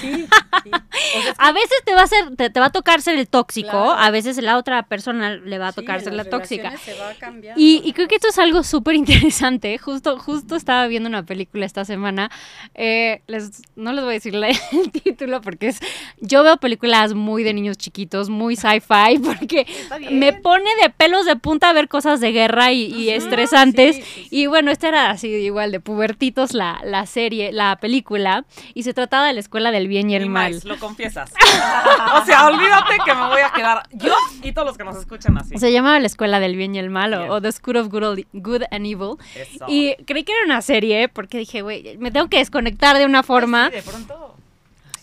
Sí, 0.00 0.26
sí. 0.64 0.70
a 1.38 1.52
veces 1.52 1.76
te 1.84 1.94
va 1.94 2.02
a 2.02 2.06
ser, 2.06 2.36
te, 2.36 2.50
te 2.50 2.60
va 2.60 2.66
a 2.66 2.70
tocar 2.70 3.00
ser 3.02 3.16
el 3.18 3.28
tóxico, 3.28 3.70
Claro. 3.70 3.92
a 3.92 4.10
veces 4.10 4.36
la 4.38 4.56
otra 4.56 4.82
persona 4.84 5.36
le 5.36 5.58
va 5.58 5.68
a 5.68 5.72
Sí, 5.72 5.80
tocar 5.80 5.98
en 5.98 6.04
ser 6.04 6.12
la 6.14 6.24
tóxica. 6.24 6.76
se 6.78 6.94
va. 6.94 7.12
Y, 7.56 7.82
y 7.84 7.92
creo 7.92 8.08
que 8.08 8.14
esto 8.16 8.28
es 8.28 8.38
algo 8.38 8.62
súper 8.62 8.94
interesante. 8.94 9.76
Justo, 9.78 10.18
justo 10.18 10.56
estaba 10.56 10.86
viendo 10.86 11.08
una 11.08 11.24
película 11.24 11.66
esta 11.66 11.84
semana. 11.84 12.30
Eh, 12.74 13.22
les, 13.26 13.62
no 13.76 13.92
les 13.92 14.02
voy 14.04 14.10
a 14.12 14.14
decir 14.14 14.34
la- 14.34 14.48
el 14.72 14.90
título 14.92 15.40
porque 15.40 15.68
es. 15.68 15.80
Yo 16.20 16.42
veo 16.42 16.56
películas 16.58 17.14
muy 17.14 17.42
de 17.42 17.54
niños 17.54 17.76
chiquitos, 17.78 18.28
muy 18.30 18.56
sci-fi, 18.56 19.18
porque 19.24 19.66
me 20.10 20.32
pone 20.32 20.68
de 20.82 20.90
pelos 20.90 21.24
de 21.26 21.36
punta 21.36 21.70
a 21.70 21.72
ver 21.72 21.88
cosas 21.88 22.20
de 22.20 22.32
guerra 22.32 22.72
y, 22.72 22.84
y 22.86 23.10
estresantes. 23.10 23.96
sí, 23.96 24.02
sí, 24.02 24.22
sí. 24.24 24.28
Y 24.30 24.46
bueno, 24.46 24.70
esta 24.70 24.88
era 24.88 25.10
así 25.10 25.28
igual 25.28 25.72
de 25.72 25.80
pubertitos 25.80 26.52
la, 26.54 26.80
la 26.84 27.06
serie, 27.06 27.52
la 27.52 27.76
película. 27.80 28.44
Y 28.74 28.82
se 28.82 28.94
trataba 28.94 29.26
de 29.26 29.32
la 29.34 29.40
escuela 29.40 29.70
del 29.70 29.88
bien 29.88 30.10
y 30.10 30.14
el 30.16 30.24
Y 30.24 30.28
mal. 30.28 30.54
más, 30.54 30.64
lo 30.64 30.78
confiesas. 30.90 31.30
o 32.22 32.24
sea, 32.24 32.46
olvídate 32.46 32.96
que 33.04 33.14
me 33.14 33.26
voy 33.28 33.40
a 33.40 33.50
quedar 33.52 33.82
yo 33.92 34.14
y 34.42 34.52
todos 34.52 34.66
los 34.68 34.76
que 34.78 34.84
nos 34.84 34.96
escuchan 34.96 35.36
así. 35.38 35.56
Se 35.58 35.72
llamaba 35.72 35.98
la 36.00 36.06
escuela 36.06 36.40
del 36.40 36.56
bien 36.56 36.74
y 36.74 36.78
el 36.78 36.90
mal 36.90 37.14
o, 37.14 37.18
Bien. 37.18 37.30
o 37.30 37.40
The 37.40 37.52
School 37.52 37.76
of 37.76 37.88
Good, 37.88 38.20
Good 38.32 38.62
and 38.70 38.86
Evil. 38.86 39.16
Eso. 39.34 39.64
Y 39.68 39.94
creí 40.06 40.24
que 40.24 40.32
era 40.32 40.44
una 40.44 40.62
serie 40.62 41.08
porque 41.08 41.38
dije, 41.38 41.62
güey, 41.62 41.96
me 41.98 42.10
tengo 42.10 42.28
que 42.28 42.38
desconectar 42.38 42.96
de 42.98 43.04
una 43.06 43.22
forma. 43.22 43.68
Sí, 43.70 43.76
de 43.76 43.82
pronto... 43.82 44.34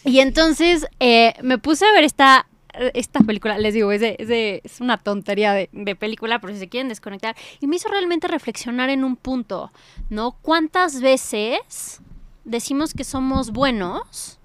Y 0.03 0.19
entonces 0.21 0.87
eh, 0.99 1.33
me 1.41 1.57
puse 1.57 1.85
a 1.85 1.91
ver 1.91 2.03
esta, 2.05 2.47
esta 2.93 3.19
película. 3.21 3.57
Les 3.57 3.73
digo, 3.73 3.91
es, 3.91 3.99
de- 3.99 4.15
es, 4.19 4.27
de- 4.29 4.61
es 4.63 4.79
una 4.79 4.97
tontería 4.97 5.51
de, 5.53 5.69
de 5.73 5.95
película, 5.95 6.39
pero 6.39 6.53
si 6.53 6.59
se 6.59 6.69
quieren 6.69 6.87
desconectar. 6.87 7.35
Y 7.59 7.67
me 7.67 7.75
hizo 7.75 7.89
realmente 7.89 8.27
reflexionar 8.27 8.89
en 8.89 9.03
un 9.03 9.15
punto, 9.17 9.71
¿no? 10.09 10.31
¿Cuántas 10.41 11.01
veces 11.01 11.99
decimos 12.45 12.93
que 12.93 13.03
somos 13.03 13.51
buenos? 13.51 14.36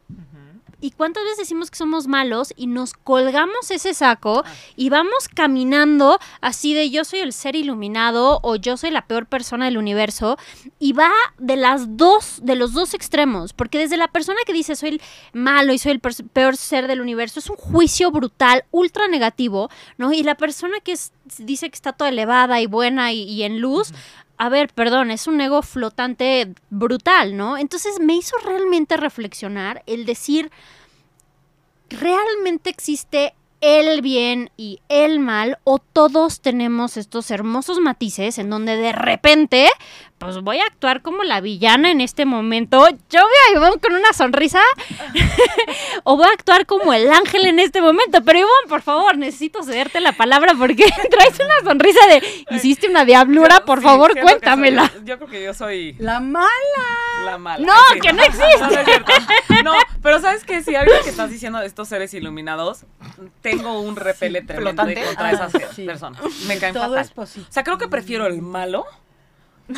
¿Y 0.82 0.90
cuántas 0.90 1.22
veces 1.22 1.38
decimos 1.38 1.70
que 1.70 1.76
somos 1.78 2.08
malos 2.08 2.52
y 2.56 2.66
nos 2.66 2.92
colgamos 2.92 3.70
ese 3.70 3.94
saco 3.94 4.44
y 4.76 4.90
vamos 4.90 5.28
caminando 5.32 6.18
así 6.40 6.74
de 6.74 6.90
yo 6.90 7.04
soy 7.04 7.20
el 7.20 7.32
ser 7.32 7.54
iluminado 7.56 8.40
o 8.42 8.56
yo 8.56 8.76
soy 8.76 8.90
la 8.90 9.06
peor 9.06 9.26
persona 9.26 9.66
del 9.66 9.78
universo 9.78 10.36
y 10.80 10.92
va 10.92 11.10
de 11.38 11.56
las 11.56 11.96
dos 11.96 12.40
de 12.42 12.56
los 12.56 12.72
dos 12.74 12.94
extremos, 12.94 13.52
porque 13.52 13.78
desde 13.78 13.96
la 13.96 14.08
persona 14.08 14.40
que 14.44 14.52
dice 14.52 14.74
soy 14.76 14.88
el 14.90 15.02
malo 15.32 15.72
y 15.72 15.78
soy 15.78 15.92
el 15.92 16.00
peor 16.00 16.56
ser 16.56 16.88
del 16.88 17.00
universo 17.00 17.38
es 17.38 17.48
un 17.48 17.56
juicio 17.56 18.10
brutal, 18.10 18.64
ultra 18.72 19.06
negativo, 19.06 19.70
¿no? 19.98 20.12
Y 20.12 20.24
la 20.24 20.34
persona 20.34 20.80
que 20.82 20.92
es- 20.92 21.12
dice 21.38 21.70
que 21.70 21.76
está 21.76 21.92
toda 21.92 22.10
elevada 22.10 22.60
y 22.60 22.66
buena 22.66 23.12
y, 23.12 23.22
y 23.22 23.44
en 23.44 23.60
luz, 23.60 23.92
a 24.42 24.48
ver, 24.48 24.70
perdón, 24.74 25.12
es 25.12 25.28
un 25.28 25.40
ego 25.40 25.62
flotante 25.62 26.52
brutal, 26.68 27.36
¿no? 27.36 27.56
Entonces 27.56 28.00
me 28.00 28.16
hizo 28.16 28.36
realmente 28.38 28.96
reflexionar 28.96 29.84
el 29.86 30.04
decir, 30.04 30.50
¿realmente 31.88 32.68
existe 32.68 33.36
el 33.60 34.02
bien 34.02 34.50
y 34.56 34.80
el 34.88 35.20
mal 35.20 35.60
o 35.62 35.78
todos 35.78 36.40
tenemos 36.40 36.96
estos 36.96 37.30
hermosos 37.30 37.78
matices 37.78 38.36
en 38.38 38.50
donde 38.50 38.76
de 38.76 38.90
repente 38.90 39.68
pues 40.22 40.38
voy 40.40 40.58
a 40.58 40.64
actuar 40.64 41.02
como 41.02 41.22
la 41.24 41.40
villana 41.40 41.90
en 41.90 42.00
este 42.00 42.24
momento 42.24 42.88
yo 43.10 43.20
voy 43.20 43.32
a 43.48 43.56
Ivonne 43.56 43.80
con 43.80 43.92
una 43.94 44.12
sonrisa 44.12 44.60
o 46.04 46.16
voy 46.16 46.26
a 46.26 46.32
actuar 46.32 46.66
como 46.66 46.92
el 46.92 47.10
ángel 47.12 47.46
en 47.46 47.58
este 47.58 47.80
momento 47.80 48.22
pero 48.24 48.38
Ivonne 48.40 48.68
por 48.68 48.82
favor 48.82 49.16
necesito 49.18 49.62
cederte 49.62 50.00
la 50.00 50.12
palabra 50.12 50.54
porque 50.58 50.84
traes 51.10 51.34
una 51.40 51.68
sonrisa 51.70 52.00
de 52.08 52.22
hiciste 52.56 52.88
una 52.88 53.04
diablura 53.04 53.58
Yo- 53.58 53.64
por 53.64 53.78
sí, 53.80 53.84
favor 53.84 54.14
que 54.14 54.20
cuéntamela 54.22 54.88
soy- 54.88 55.00
yo 55.04 55.16
creo 55.18 55.28
que 55.28 55.42
yo 55.44 55.54
soy 55.54 55.94
La 55.98 56.20
mala. 56.20 56.46
la 57.24 57.38
mala. 57.38 57.64
No, 57.66 57.72
sí. 57.92 58.00
que 58.00 58.12
no 58.12 58.22
existe. 58.24 59.62
No, 59.62 59.72
pero 60.02 60.20
¿sabes 60.20 60.44
qué? 60.44 60.62
Si 60.62 60.74
algo 60.74 60.92
que 61.04 61.10
estás 61.10 61.30
diciendo 61.30 61.58
de 61.58 61.66
estos 61.66 61.88
seres 61.88 62.12
iluminados, 62.14 62.84
tengo 63.40 63.80
un 63.80 63.96
repele 63.96 64.42
tremendo 64.42 64.82
flotante. 64.82 65.04
contra 65.04 65.28
Ah, 65.28 65.32
esas 65.32 65.52
sí. 65.74 65.84
personas. 65.86 66.20
Me 66.46 66.58
caen 66.58 66.74
Todo 66.74 66.94
fatal. 66.96 67.04
es. 67.24 67.36
O 67.38 67.52
sea, 67.52 67.62
creo 67.64 67.78
que 67.78 67.88
prefiero 67.88 68.26
el 68.26 68.42
malo, 68.42 68.84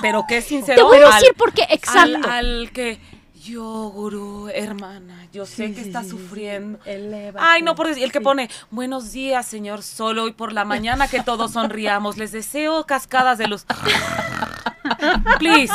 pero 0.01 0.25
que 0.29 0.38
es 0.38 0.44
sincero. 0.47 0.77
te 0.77 0.83
voy 0.83 0.99
a 0.99 1.07
al- 1.09 1.12
decir 1.20 1.35
por 1.37 1.53
qué 1.53 1.62
al, 1.64 1.73
exacto 1.73 2.29
al 2.31 2.70
que 2.73 2.99
yo, 3.42 3.90
gurú, 3.94 4.49
hermana, 4.55 5.27
yo 5.31 5.44
sé 5.44 5.68
Sí, 5.68 5.75
que 5.75 5.83
está 5.83 6.03
sufriendo. 6.03 6.79
Elévate. 6.87 7.44
Ay, 7.47 7.61
no, 7.62 7.75
por 7.75 7.88
decir, 7.88 8.03
el 8.03 8.11
que 8.11 8.18
Sí. 8.20 8.25
pone, 8.25 8.49
buenos 8.70 9.12
días, 9.12 9.44
señor 9.44 9.83
Solo, 9.83 10.29
y 10.29 10.33
por 10.33 10.53
la 10.55 10.64
mañana 10.64 11.09
que 11.09 11.23
todos 11.23 11.53
sonriamos, 11.53 12.16
les 12.16 12.33
deseo 12.33 12.85
cascadas 12.87 13.37
de 13.38 13.49
luz. 13.49 13.66
Please, 15.38 15.73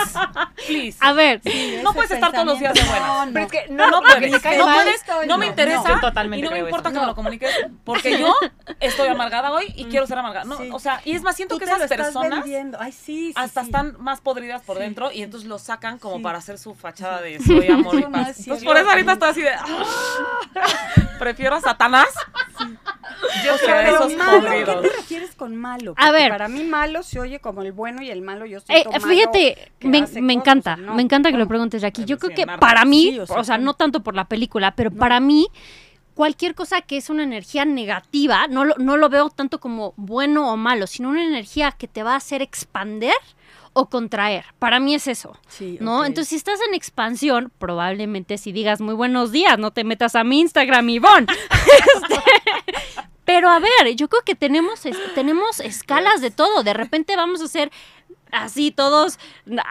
please. 0.67 0.98
a 1.02 1.13
ver 1.13 1.41
no 1.84 1.93
puedes 1.93 2.12
estar 2.12 2.32
todos 2.32 2.45
los 2.45 2.60
días 2.60 2.74
de 2.74 2.82
buenas. 2.84 3.08
no, 3.08 3.34
Pero 3.34 3.39
no. 3.39 3.45
es 3.45 3.52
que 3.52 3.74
No, 3.74 3.89
no 3.89 4.00
porque 4.02 4.28
puedes, 4.30 4.58
no 4.58 4.65
mal. 4.65 4.76
puedes, 4.76 5.28
no 5.28 5.38
me 5.38 5.48
interesa 5.48 6.00
y 6.36 6.41
no 6.41 6.52
me 6.52 6.60
importa 6.60 6.89
eso. 6.89 6.93
que 6.93 7.00
me 7.00 7.06
lo 7.08 7.15
comuniques 7.15 7.50
porque 7.84 8.19
yo 8.19 8.34
estoy 8.80 9.08
amargada 9.08 9.52
hoy 9.52 9.74
y 9.76 9.86
quiero 9.86 10.06
ser 10.08 10.17
amargada. 10.19 10.45
No, 10.45 10.58
Sí. 10.58 10.69
o 10.72 10.80
sea, 10.80 11.02
y 11.06 11.13
es 11.13 11.22
más, 11.24 11.36
siento 11.36 11.56
Tú 11.56 11.60
que 11.60 11.65
esas 11.65 11.88
personas 11.89 12.41
vendiendo. 12.41 12.78
Ay, 12.80 12.91
sí, 12.91 13.30
sí, 13.30 13.34
hasta 13.36 13.62
sí. 13.62 13.67
están 13.67 13.95
más 14.00 14.22
podridas 14.22 14.62
por 14.62 14.78
Sí. 14.78 14.84
dentro 14.84 15.12
y 15.12 15.24
entonces 15.24 15.48
lo 15.50 15.58
sacan 15.60 15.98
como 15.98 16.17
Sí. 16.17 16.24
para 16.24 16.38
hacer 16.38 16.58
su 16.58 16.76
fachada 16.76 17.22
de 17.22 17.39
soy 17.39 17.67
amor 17.72 17.95
y 18.00 18.04
paz. 18.04 18.39
Entonces 18.39 18.63
por 18.63 18.78
eso 18.78 18.89
ahorita 18.89 19.13
estoy 19.13 19.30
así 19.30 19.41
de 19.41 19.50
"Ah, 19.50 19.65
prefiero 21.19 21.56
a 21.56 21.62
Satanás. 21.62 22.08
Yo 23.45 23.53
O 23.55 23.58
sea, 23.58 23.84
pero 23.84 23.95
esos 23.97 24.15
malo, 24.17 24.32
¿qué 24.41 24.47
podridos. 24.47 24.82
te 24.82 24.89
refieres 24.97 25.36
con 25.36 25.55
malo? 25.55 25.93
A 25.97 26.12
ver. 26.12 26.29
Para 26.29 26.47
mí 26.47 26.63
malo 26.63 27.03
se 27.03 27.19
oye 27.19 27.39
como 27.39 27.62
el 27.62 27.71
bueno 27.71 28.01
y 28.01 28.10
el 28.10 28.21
malo 28.21 28.45
yo 28.45 28.60
Eh, 28.60 28.62
siento 28.67 28.91
malo 28.91 29.08
fíjate, 29.08 29.71
me, 29.82 30.34
encanta, 30.34 30.76
¿no? 30.76 30.93
me 30.95 31.01
encanta 31.01 31.30
que 31.32 31.38
lo 31.38 31.43
¿Cómo? 31.43 31.49
preguntes, 31.49 31.82
Jackie. 31.82 32.05
Yo 32.05 32.17
creo 32.17 32.36
que 32.36 32.45
para 32.47 32.86
mí, 32.86 33.11
Sí, 33.11 33.20
o 33.20 33.24
o 33.39 33.43
sea, 33.43 33.57
no 33.57 33.74
tanto 33.74 34.01
por 34.01 34.15
la 34.15 34.26
película, 34.26 34.76
pero 34.76 34.89
No. 34.91 34.97
para 34.97 35.20
mí, 35.20 35.47
cualquier 36.13 36.53
cosa 36.55 36.82
que 36.82 36.97
es 36.97 37.09
una 37.09 37.24
energía 37.24 37.65
negativa, 37.65 38.47
no 38.47 38.65
lo, 38.65 38.76
no 38.78 38.97
lo 38.97 39.09
veo 39.09 39.30
tanto 39.30 39.59
como 39.59 39.93
bueno 39.97 40.51
o 40.51 40.57
malo, 40.57 40.88
sino 40.88 41.09
una 41.09 41.24
energía 41.24 41.72
que 41.72 41.88
te 41.88 42.03
va 42.03 42.13
a 42.13 42.17
hacer 42.17 42.41
expander 42.41 43.13
o 43.74 43.88
contraer. 43.88 44.43
Para 44.57 44.80
mí 44.80 44.95
es 44.95 45.07
eso. 45.07 45.38
Sí, 45.47 45.78
¿No? 45.80 46.03
Entonces, 46.03 46.30
si 46.30 46.36
estás 46.36 46.59
en 46.67 46.74
expansión, 46.74 47.51
probablemente 47.59 48.38
si 48.38 48.51
digas 48.51 48.82
muy 48.82 48.95
buenos 48.95 49.32
días, 49.32 49.57
no 49.59 49.72
te 49.72 49.84
metas 49.84 50.15
a 50.15 50.24
mi 50.24 50.39
Instagram, 50.41 50.89
Ivonne. 50.89 51.28
Este, 52.01 52.22
pero 53.30 53.47
a 53.47 53.59
ver, 53.59 53.95
yo 53.95 54.09
creo 54.09 54.23
que 54.23 54.34
tenemos, 54.34 54.82
tenemos 55.13 55.59
escalas 55.59 56.19
de 56.19 56.32
todo. 56.32 56.63
De 56.63 56.73
repente 56.73 57.15
vamos 57.15 57.41
a 57.43 57.47
ser 57.47 57.71
así 58.32 58.71
todos 58.71 59.17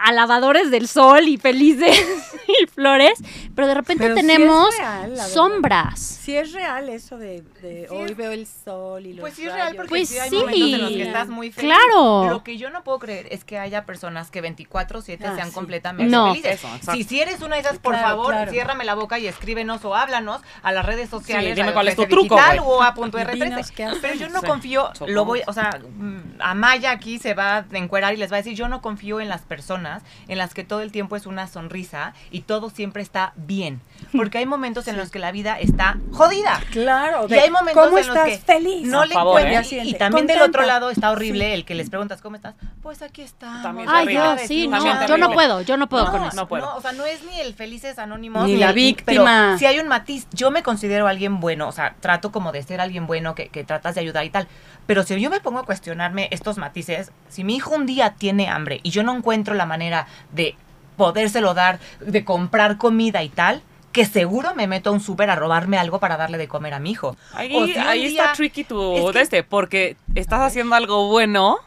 alabadores 0.03 0.71
del 0.71 0.87
sol 0.87 1.27
y 1.27 1.37
felices 1.37 1.99
y 2.61 2.65
flores, 2.67 3.13
pero 3.55 3.67
de 3.67 3.73
repente 3.75 4.03
Pero 4.03 4.15
sí 4.15 4.19
es 4.21 4.27
tenemos 4.27 4.77
real, 4.77 5.17
sombras. 5.17 5.99
Sí 5.99 6.35
es 6.35 6.51
real 6.53 6.89
eso 6.89 7.17
de, 7.17 7.41
de 7.61 7.87
Sí 7.89 7.95
hoy 7.95 8.13
veo 8.13 8.31
el 8.31 8.45
sol 8.45 9.05
y 9.05 9.13
los 9.13 9.21
Pues 9.21 9.33
sí 9.35 9.45
es 9.45 9.53
real 9.53 9.75
porque 9.75 9.89
Pues 9.89 10.09
sí 10.09 10.17
hay 10.19 10.29
momentos 10.31 10.73
en 10.73 10.81
los 10.81 10.91
que 10.91 11.03
estás 11.03 11.27
muy 11.29 11.51
feliz. 11.51 11.71
Claro. 11.71 12.29
Lo 12.29 12.43
que 12.43 12.57
yo 12.57 12.69
no 12.69 12.83
puedo 12.83 12.99
creer 12.99 13.27
es 13.31 13.43
que 13.43 13.57
haya 13.57 13.85
personas 13.85 14.29
que 14.31 14.41
24/7 14.43 15.19
Ah, 15.25 15.35
sean 15.35 15.47
sí. 15.49 15.53
completamente 15.53 16.11
No. 16.11 16.27
felices. 16.29 16.63
Eso, 16.63 16.91
si, 16.93 17.03
si 17.03 17.19
eres 17.21 17.41
una 17.41 17.55
de 17.55 17.61
esas, 17.61 17.79
por 17.79 17.93
Claro, 17.93 18.07
favor, 18.09 18.27
claro. 18.33 18.51
ciérrame 18.51 18.83
la 18.85 18.95
boca 18.95 19.19
y 19.19 19.27
escríbenos 19.27 19.83
o 19.85 19.95
háblanos 19.95 20.41
a 20.61 20.71
las 20.71 20.85
redes 20.85 21.09
sociales. 21.09 21.55
Sí, 21.55 21.61
dime 21.61 21.73
cuál 21.73 21.87
es 21.87 21.95
tu 21.95 22.03
13 22.03 22.11
truco, 22.27 22.35
o 22.65 22.83
a 22.83 22.93
punto 22.93 23.17
Y 23.17 23.21
R13. 23.21 23.43
dinos 23.45 23.71
qué 23.71 23.87
Pero 24.01 24.13
yo 24.15 24.29
no 24.29 24.39
Sí. 24.41 24.45
confío, 24.45 24.89
Chocamos. 24.93 25.11
lo 25.11 25.25
voy, 25.25 25.41
o 25.47 25.53
sea, 25.53 25.79
mm, 25.79 26.39
Amaya 26.39 26.91
aquí 26.91 27.19
se 27.19 27.33
va 27.33 27.57
a 27.57 27.65
encuerar 27.73 28.13
y 28.13 28.17
les 28.17 28.31
va 28.31 28.35
a 28.37 28.39
decir, 28.39 28.48
yo 28.55 28.67
no 28.67 28.81
confío 28.81 29.19
en 29.21 29.29
las 29.29 29.41
personas 29.41 30.03
en 30.27 30.37
las 30.37 30.53
que 30.53 30.63
todo 30.63 30.81
el 30.81 30.91
tiempo 30.91 31.15
es 31.15 31.25
una 31.25 31.47
sonrisa 31.47 32.13
y 32.31 32.41
todo 32.41 32.69
siempre 32.69 33.01
está 33.01 33.33
bien. 33.35 33.81
Porque 34.15 34.37
hay 34.39 34.45
momentos 34.45 34.87
en 34.87 34.97
los 34.97 35.09
que 35.11 35.19
la 35.19 35.31
vida 35.31 35.59
está 35.59 35.97
jodida. 36.11 36.59
Claro, 36.71 37.27
Y 37.29 37.33
hay 37.33 37.49
momentos 37.49 37.83
¿cómo 37.85 37.97
en 37.97 38.07
los 38.07 38.15
estás 38.15 38.29
que 38.29 38.37
feliz? 38.39 38.87
No 38.87 39.05
le 39.05 39.13
favor, 39.13 39.39
encuentras. 39.39 39.65
¿eh? 39.65 39.75
Y, 39.75 39.79
Siguiente. 39.79 39.99
también 39.99 40.27
del 40.27 40.37
Contenta. 40.39 40.59
otro 40.59 40.67
lado 40.67 40.89
está 40.89 41.11
horrible 41.11 41.45
Sí. 41.47 41.51
el 41.53 41.65
que 41.65 41.75
les 41.75 41.89
preguntas, 41.89 42.21
¿cómo 42.21 42.35
estás? 42.35 42.55
Pues 42.81 43.01
aquí 43.01 43.21
está. 43.21 43.61
También 43.61 43.87
Ay, 43.91 44.13
yo 44.13 44.37
sí, 44.39 44.67
no, 44.67 45.07
yo 45.07 45.17
no 45.17 45.31
puedo, 45.31 45.61
yo 45.61 45.77
no 45.77 45.87
puedo 45.89 46.05
no, 46.05 46.11
con 46.11 46.23
eso. 46.23 46.35
No 46.35 46.47
puedo. 46.47 46.75
o 46.75 46.81
sea, 46.81 46.91
no 46.93 47.05
es 47.05 47.23
ni 47.23 47.39
el 47.39 47.53
felices 47.53 47.99
anónimos 47.99 48.45
Ni 48.45 48.57
la 48.57 48.69
el- 48.69 48.75
víctima. 48.75 49.45
Pero 49.49 49.57
si 49.57 49.65
hay 49.65 49.79
un 49.79 49.87
matiz, 49.87 50.27
yo 50.31 50.51
me 50.51 50.63
considero 50.63 51.07
alguien 51.07 51.39
bueno, 51.39 51.67
o 51.67 51.71
sea, 51.71 51.95
trato 51.99 52.31
como 52.31 52.51
de 52.51 52.63
ser 52.63 52.81
alguien 52.81 53.07
bueno 53.07 53.35
que, 53.35 53.49
que 53.49 53.63
tratas 53.63 53.95
de 53.95 54.01
ayudar 54.01 54.25
y 54.25 54.29
tal. 54.29 54.47
Pero 54.89 55.03
si 55.03 55.21
yo 55.21 55.29
me 55.29 55.39
pongo 55.39 55.59
a 55.59 55.65
cuestionarme 55.65 56.29
estos 56.31 56.57
matices, 56.57 57.11
si 57.27 57.43
mi 57.43 57.55
hijo 57.57 57.75
un 57.75 57.85
día 57.85 58.15
tiene 58.17 58.47
hambre 58.49 58.79
y 58.81 58.89
yo 58.89 59.03
no 59.03 59.15
encuentro 59.15 59.53
la 59.53 59.67
manera 59.67 60.07
de 60.31 60.55
podérselo 60.97 61.53
dar, 61.53 61.77
de 61.99 62.25
comprar 62.25 62.79
comida 62.79 63.21
y 63.21 63.29
tal, 63.29 63.61
que 63.91 64.03
seguro 64.07 64.55
me 64.55 64.65
meto 64.65 64.89
a 64.89 64.93
un 64.93 64.99
súper 64.99 65.29
a 65.29 65.35
robarme 65.35 65.77
algo 65.77 65.99
para 65.99 66.17
darle 66.17 66.39
de 66.39 66.47
comer 66.47 66.73
a 66.73 66.79
mi 66.79 66.89
hijo. 66.89 67.15
Ahí, 67.35 67.55
O 67.55 67.61
ahí 67.87 68.07
día- 68.07 68.23
está 68.23 68.33
tricky 68.33 68.63
tu 68.63 68.95
Es 68.95 69.11
que- 69.13 69.21
este, 69.21 69.43
porque 69.43 69.95
estás 70.15 70.41
haciendo 70.41 70.73
algo 70.75 71.07
bueno 71.07 71.57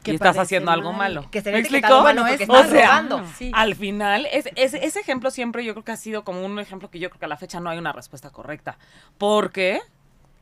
y 0.00 0.04
Que 0.04 0.10
estás 0.12 0.28
parece 0.28 0.40
haciendo 0.40 0.70
algo 0.70 0.92
mal. 0.94 1.14
malo. 1.16 1.30
Que 1.30 1.42
se 1.42 1.52
¿Me 1.52 1.58
explico? 1.58 2.00
Bueno, 2.00 2.26
es 2.26 2.40
o 2.40 2.42
estás 2.44 2.70
sea, 2.70 2.86
robando. 2.86 3.26
Sí. 3.36 3.52
Al 3.54 3.74
final, 3.76 4.26
es, 4.32 4.48
es- 4.56 4.72
ese 4.72 5.00
ejemplo 5.00 5.30
siempre 5.30 5.66
yo 5.66 5.74
creo 5.74 5.84
que 5.84 5.92
ha 5.92 5.96
sido 5.98 6.24
como 6.24 6.42
un 6.46 6.58
ejemplo 6.58 6.88
que 6.90 6.98
yo 6.98 7.10
creo 7.10 7.18
que 7.20 7.26
a 7.26 7.28
la 7.28 7.36
fecha 7.36 7.60
no 7.60 7.68
hay 7.68 7.76
una 7.78 7.92
respuesta 7.92 8.30
correcta. 8.30 8.78
Porque, 9.18 9.82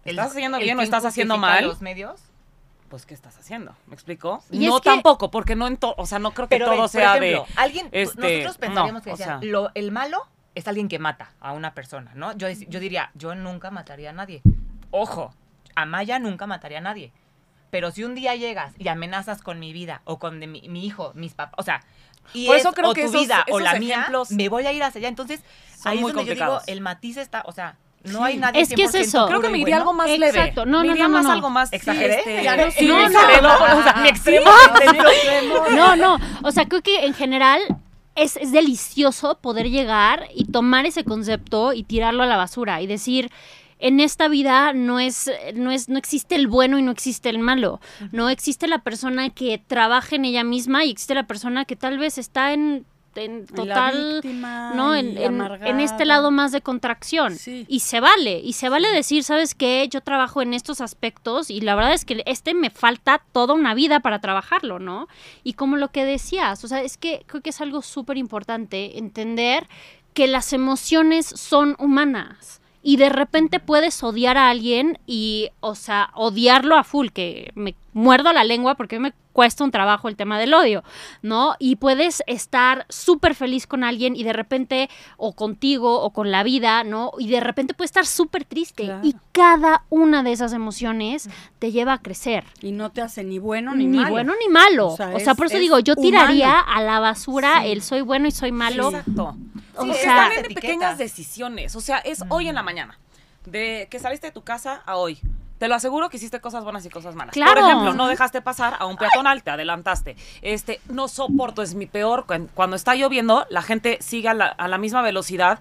¿estás 0.04 0.30
haciendo 0.32 0.58
bien 0.58 0.78
o 0.78 0.82
estás 0.82 1.04
haciendo 1.04 1.36
mal? 1.38 1.66
los 1.66 1.80
medios? 1.80 2.20
pues, 2.88 3.06
¿qué 3.06 3.14
estás 3.14 3.38
haciendo? 3.38 3.76
¿Me 3.86 3.94
explico? 3.94 4.42
Y 4.50 4.66
no 4.66 4.74
es 4.78 4.82
que- 4.82 4.90
tampoco, 4.90 5.30
porque 5.30 5.54
no 5.54 5.68
en 5.68 5.76
todo, 5.76 5.94
o 5.96 6.06
sea, 6.06 6.18
no 6.18 6.32
creo 6.32 6.48
que 6.48 6.56
Pero 6.56 6.66
todo 6.72 6.76
por 6.78 6.88
sea 6.88 7.18
ejemplo, 7.18 7.44
de... 7.46 7.52
alguien, 7.54 7.88
este, 7.92 8.38
nosotros 8.38 8.58
pensaríamos 8.58 8.94
no, 8.94 9.04
que 9.04 9.10
o 9.10 9.12
decía, 9.12 9.26
sea. 9.26 9.48
lo, 9.48 9.70
el 9.74 9.92
malo 9.92 10.26
es 10.56 10.66
alguien 10.66 10.88
que 10.88 10.98
mata 10.98 11.30
a 11.40 11.52
una 11.52 11.72
persona, 11.72 12.10
¿no? 12.16 12.36
Yo, 12.36 12.48
yo 12.50 12.80
diría, 12.80 13.12
yo 13.14 13.36
nunca 13.36 13.70
mataría 13.70 14.10
a 14.10 14.12
nadie. 14.12 14.42
Ojo, 14.90 15.32
Amaya 15.76 16.18
nunca 16.18 16.48
mataría 16.48 16.78
a 16.78 16.80
nadie. 16.80 17.12
Pero 17.70 17.92
si 17.92 18.02
un 18.02 18.16
día 18.16 18.34
llegas 18.34 18.74
y 18.76 18.88
amenazas 18.88 19.40
con 19.40 19.60
mi 19.60 19.72
vida 19.72 20.02
o 20.04 20.18
con 20.18 20.40
de 20.40 20.48
mi, 20.48 20.68
mi 20.68 20.84
hijo, 20.84 21.12
mis 21.14 21.34
papás, 21.34 21.54
o 21.58 21.62
sea, 21.62 21.84
y 22.34 22.46
Por 22.48 22.56
es 22.56 22.62
eso 22.62 22.72
creo 22.72 22.90
o 22.90 22.94
que 22.94 23.02
tu 23.02 23.08
esos- 23.10 23.20
vida 23.22 23.46
o 23.52 23.60
la 23.60 23.74
mía, 23.78 24.10
me 24.30 24.48
voy 24.48 24.66
a 24.66 24.72
ir 24.72 24.82
hacia 24.82 24.98
allá. 24.98 25.08
Entonces, 25.08 25.44
ahí 25.84 25.98
es 25.98 26.12
donde 26.12 26.24
yo 26.24 26.34
digo, 26.34 26.60
el 26.66 26.80
matiz 26.80 27.18
está, 27.18 27.44
o 27.46 27.52
sea, 27.52 27.76
no 28.04 28.24
hay 28.24 28.36
nadie 28.38 28.62
Es 28.62 28.70
que 28.70 28.84
es 28.84 28.94
100% 28.94 28.98
eso. 29.00 29.26
Creo 29.26 29.40
que 29.40 29.50
me 29.50 29.58
iría 29.58 29.76
algo 29.76 29.92
más 29.92 30.08
leve. 30.08 30.28
Exacto. 30.28 30.64
No, 30.66 30.82
no, 30.82 30.94
no, 30.94 31.08
más 31.08 31.24
no. 31.24 31.32
algo 31.32 31.50
más... 31.50 31.72
¿Exageré? 31.72 32.22
no- 32.86 33.08
no, 33.08 33.54
o 33.78 33.82
sea, 33.82 33.94
mi 34.02 34.08
extremo. 34.08 34.50
No, 35.74 35.96
no, 35.96 36.18
o 36.42 36.52
sea, 36.52 36.66
creo 36.66 36.82
que 36.82 37.04
en 37.04 37.14
general 37.14 37.60
es, 38.14 38.36
es 38.36 38.52
delicioso 38.52 39.38
poder 39.40 39.70
llegar 39.70 40.28
y 40.34 40.46
tomar 40.46 40.86
ese 40.86 41.04
concepto 41.04 41.72
y 41.72 41.84
tirarlo 41.84 42.22
a 42.22 42.26
la 42.26 42.36
basura 42.36 42.80
y 42.80 42.86
decir, 42.86 43.30
en 43.78 44.00
esta 44.00 44.28
vida 44.28 44.72
no 44.72 45.00
es, 45.00 45.30
no 45.54 45.70
es, 45.70 45.88
no 45.88 45.98
existe 45.98 46.34
el 46.34 46.48
bueno 46.48 46.78
y 46.78 46.82
no 46.82 46.90
existe 46.90 47.28
el 47.30 47.38
malo. 47.38 47.80
No 48.12 48.28
existe 48.28 48.66
la 48.66 48.78
persona 48.78 49.30
que 49.30 49.58
trabaja 49.58 50.16
en 50.16 50.24
ella 50.24 50.44
misma 50.44 50.84
y 50.84 50.90
existe 50.90 51.14
la 51.14 51.26
persona 51.26 51.64
que 51.64 51.76
tal 51.76 51.98
vez 51.98 52.18
está 52.18 52.52
en, 52.52 52.84
en 53.16 53.46
total 53.46 54.20
víctima 54.22 54.72
¿no? 54.74 54.94
En, 54.94 55.16
en- 55.18 55.40
en 55.40 55.80
este 55.80 56.04
lado 56.04 56.30
más 56.30 56.52
de 56.52 56.60
contracción. 56.60 57.36
Sí. 57.36 57.66
Y 57.68 57.80
se 57.80 58.00
vale, 58.00 58.38
y 58.40 58.52
se 58.54 58.68
vale 58.68 58.88
decir, 58.90 59.24
¿sabes 59.24 59.54
qué? 59.54 59.88
Yo 59.90 60.00
trabajo 60.00 60.42
en 60.42 60.54
estos 60.54 60.80
aspectos 60.80 61.50
y 61.50 61.60
la 61.60 61.74
verdad 61.74 61.92
es 61.92 62.04
que 62.04 62.22
este 62.26 62.54
me 62.54 62.70
falta 62.70 63.22
toda 63.32 63.54
una 63.54 63.74
vida 63.74 64.00
para 64.00 64.20
trabajarlo, 64.20 64.78
¿no? 64.78 65.08
Y 65.44 65.54
como 65.54 65.76
lo 65.76 65.88
que 65.90 66.04
decías, 66.04 66.62
o 66.64 66.68
sea, 66.68 66.82
es 66.82 66.96
que 66.96 67.24
creo 67.26 67.42
que 67.42 67.50
es 67.50 67.60
algo 67.60 67.82
súper 67.82 68.16
importante 68.16 68.98
entender 68.98 69.66
que 70.14 70.26
las 70.26 70.52
emociones 70.52 71.26
son 71.26 71.76
humanas. 71.78 72.60
Y 72.82 72.96
de 72.96 73.10
repente 73.10 73.60
puedes 73.60 74.02
odiar 74.02 74.38
a 74.38 74.48
alguien 74.48 74.98
y, 75.06 75.50
o 75.60 75.74
sea, 75.74 76.10
odiarlo 76.14 76.76
a 76.76 76.82
full, 76.84 77.08
que 77.08 77.52
me 77.54 77.74
muerdo 77.92 78.32
la 78.32 78.44
lengua 78.44 78.74
porque 78.74 78.98
me 78.98 79.12
cuesta 79.32 79.62
un 79.64 79.70
trabajo 79.70 80.08
el 80.08 80.16
tema 80.16 80.38
del 80.38 80.52
odio, 80.54 80.82
¿no? 81.22 81.54
Y 81.58 81.76
puedes 81.76 82.22
estar 82.26 82.84
súper 82.88 83.34
feliz 83.34 83.66
con 83.66 83.84
alguien 83.84 84.16
y 84.16 84.24
de 84.24 84.32
repente, 84.32 84.90
o 85.16 85.34
contigo, 85.34 86.00
o 86.02 86.10
con 86.10 86.30
la 86.30 86.42
vida, 86.42 86.82
¿no? 86.84 87.12
Y 87.18 87.28
de 87.28 87.40
repente 87.40 87.72
puedes 87.74 87.90
estar 87.90 88.06
súper 88.06 88.44
triste. 88.44 88.84
Claro. 88.84 89.00
Y 89.06 89.14
cada 89.32 89.84
una 89.88 90.22
de 90.22 90.32
esas 90.32 90.52
emociones 90.52 91.28
te 91.58 91.70
lleva 91.72 91.94
a 91.94 91.98
crecer. 92.02 92.44
Y 92.60 92.72
no 92.72 92.90
te 92.90 93.02
hace 93.02 93.22
ni 93.24 93.38
bueno 93.38 93.74
ni, 93.74 93.86
Ni, 93.86 93.98
malo. 93.98 94.10
bueno 94.10 94.32
ni 94.40 94.48
malo. 94.52 94.88
O 94.88 94.92
O 94.94 94.96
sea, 94.96 95.12
es- 95.16 95.36
por 95.36 95.46
eso 95.46 95.54
es 95.56 95.60
digo, 95.60 95.78
yo 95.78 95.94
humano. 95.96 96.02
tiraría 96.26 96.58
a 96.58 96.82
la 96.82 96.98
basura 97.00 97.62
Sí. 97.62 97.68
el 97.70 97.82
soy 97.82 98.00
bueno 98.02 98.26
y 98.26 98.32
soy 98.32 98.52
malo. 98.52 98.88
Exacto. 98.90 99.36
O 99.76 99.84
sea- 99.86 99.92
están 99.94 100.32
en 100.32 100.38
Etiquetas. 100.46 100.62
pequeñas 100.62 100.98
decisiones. 100.98 101.76
O 101.76 101.80
sea, 101.80 101.98
es 101.98 102.22
hoy 102.28 102.48
en 102.48 102.54
la 102.56 102.62
mañana. 102.62 102.98
De 103.46 103.88
que 103.90 103.98
saliste 103.98 104.26
de 104.26 104.32
tu 104.32 104.42
casa 104.42 104.82
a 104.84 104.96
hoy. 104.96 105.18
Te 105.60 105.68
lo 105.68 105.76
aseguro 105.76 106.08
que 106.08 106.16
hiciste 106.16 106.40
cosas 106.40 106.64
buenas 106.64 106.84
y 106.86 106.88
cosas 106.90 107.14
malas. 107.14 107.32
Claro. 107.34 107.52
Por 107.60 107.70
ejemplo, 107.70 107.94
no 107.94 108.08
dejaste 108.08 108.40
pasar 108.42 108.74
a 108.80 108.86
un 108.86 108.96
peatonal, 108.96 109.42
te 109.44 109.50
adelantaste. 109.50 110.16
Este, 110.42 110.80
no 110.88 111.06
soporto, 111.06 111.62
es 111.62 111.74
mi 111.74 111.86
peor. 111.86 112.24
Cuan- 112.26 112.48
Cuando 112.54 112.74
está 112.76 112.94
lloviendo, 112.96 113.46
la 113.50 113.60
gente 113.62 113.98
sigue 114.00 114.28
a 114.28 114.34
la, 114.34 114.46
a 114.46 114.66
la 114.68 114.78
misma 114.78 115.02
velocidad. 115.02 115.60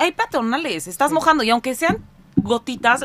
Hay 0.00 0.10
peatonales, 0.12 0.88
estás 0.88 1.12
mojando 1.12 1.44
y 1.44 1.50
aunque 1.50 1.74
sean 1.76 2.04
gotitas, 2.36 3.04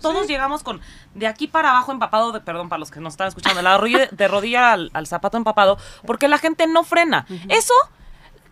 todos 0.00 0.26
llegamos 0.28 0.62
con 0.62 0.80
de 1.14 1.26
aquí 1.26 1.46
para 1.48 1.70
abajo 1.70 1.92
empapado, 1.92 2.32
de, 2.32 2.40
perdón, 2.40 2.68
para 2.68 2.78
los 2.78 2.90
que 2.90 3.00
nos 3.00 3.14
están 3.14 3.28
escuchando, 3.28 3.60
la 3.62 3.76
rodilla, 3.78 4.06
de 4.10 4.28
rodilla 4.28 4.72
al, 4.72 4.90
al 4.94 5.06
zapato 5.06 5.36
empapado, 5.36 5.78
porque 6.06 6.28
la 6.28 6.38
gente 6.38 6.66
no 6.66 6.84
frena. 6.84 7.26
Eso 7.48 7.74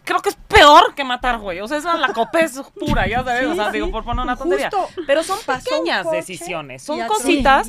creo 0.08 0.20
que 0.22 0.30
es 0.30 0.36
peor 0.48 0.94
que 0.94 1.04
matar, 1.04 1.38
güey. 1.38 1.60
O 1.60 1.68
sea, 1.68 1.76
esa 1.78 1.96
la 1.96 2.12
copez 2.12 2.60
pura, 2.80 3.06
ya 3.06 3.22
sabes. 3.22 3.46
o 3.46 3.54
sea, 3.54 3.66
Sí, 3.66 3.72
digo, 3.74 3.90
por 3.90 4.04
poner 4.04 4.24
una 4.24 4.36
tontería. 4.36 4.70
Justo 4.72 4.88
Pero 5.06 5.22
son 5.22 5.38
pequeñas 5.46 6.10
decisiones, 6.10 6.82
son 6.82 7.06
cositas. 7.06 7.68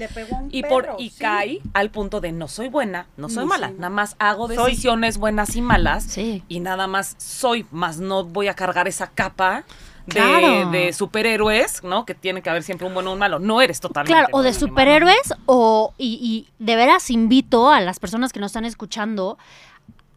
y 0.50 0.64
por, 0.64 0.96
y 0.98 1.10
sí. 1.10 1.20
cae 1.20 1.62
al 1.74 1.92
punto 1.92 2.22
de 2.22 2.32
no 2.32 2.48
soy 2.48 2.70
buena, 2.70 3.08
no 3.18 3.30
soy 3.30 3.44
Ni 3.44 3.50
mala. 3.50 3.68
soy- 3.68 3.76
Nada 3.78 3.90
más 3.90 4.16
hago 4.20 4.48
Soy. 4.48 4.56
decisiones 4.72 5.18
buenas 5.18 5.56
y 5.56 5.62
malas. 5.62 6.04
Sí. 6.06 6.44
Y 6.48 6.62
nada 6.62 6.88
más 6.88 7.16
soy, 7.18 7.66
más 7.72 7.98
no 8.00 8.24
voy 8.24 8.48
a 8.48 8.54
cargar 8.54 8.88
esa 8.88 9.08
capa. 9.08 9.64
De, 10.06 10.16
Claro. 10.16 10.72
de 10.72 10.92
superhéroes, 10.92 11.84
¿no? 11.84 12.04
Que 12.04 12.16
tiene 12.16 12.42
que 12.42 12.50
haber 12.50 12.64
siempre 12.64 12.88
un 12.88 12.96
bueno 12.96 13.12
o 13.12 13.14
un 13.14 13.20
malo. 13.20 13.38
No 13.38 13.62
eres 13.62 13.80
totalmente. 13.80 14.12
Claro, 14.12 14.30
o 14.32 14.42
de 14.42 14.54
superhéroes, 14.54 15.36
o 15.46 15.94
y, 16.00 16.18
y 16.60 16.64
de 16.64 16.76
veras 16.76 17.12
invito 17.12 17.70
a 17.70 17.80
las 17.82 18.00
personas 18.00 18.34
que 18.34 18.40
nos 18.40 18.48
están 18.48 18.66
escuchando 18.66 19.38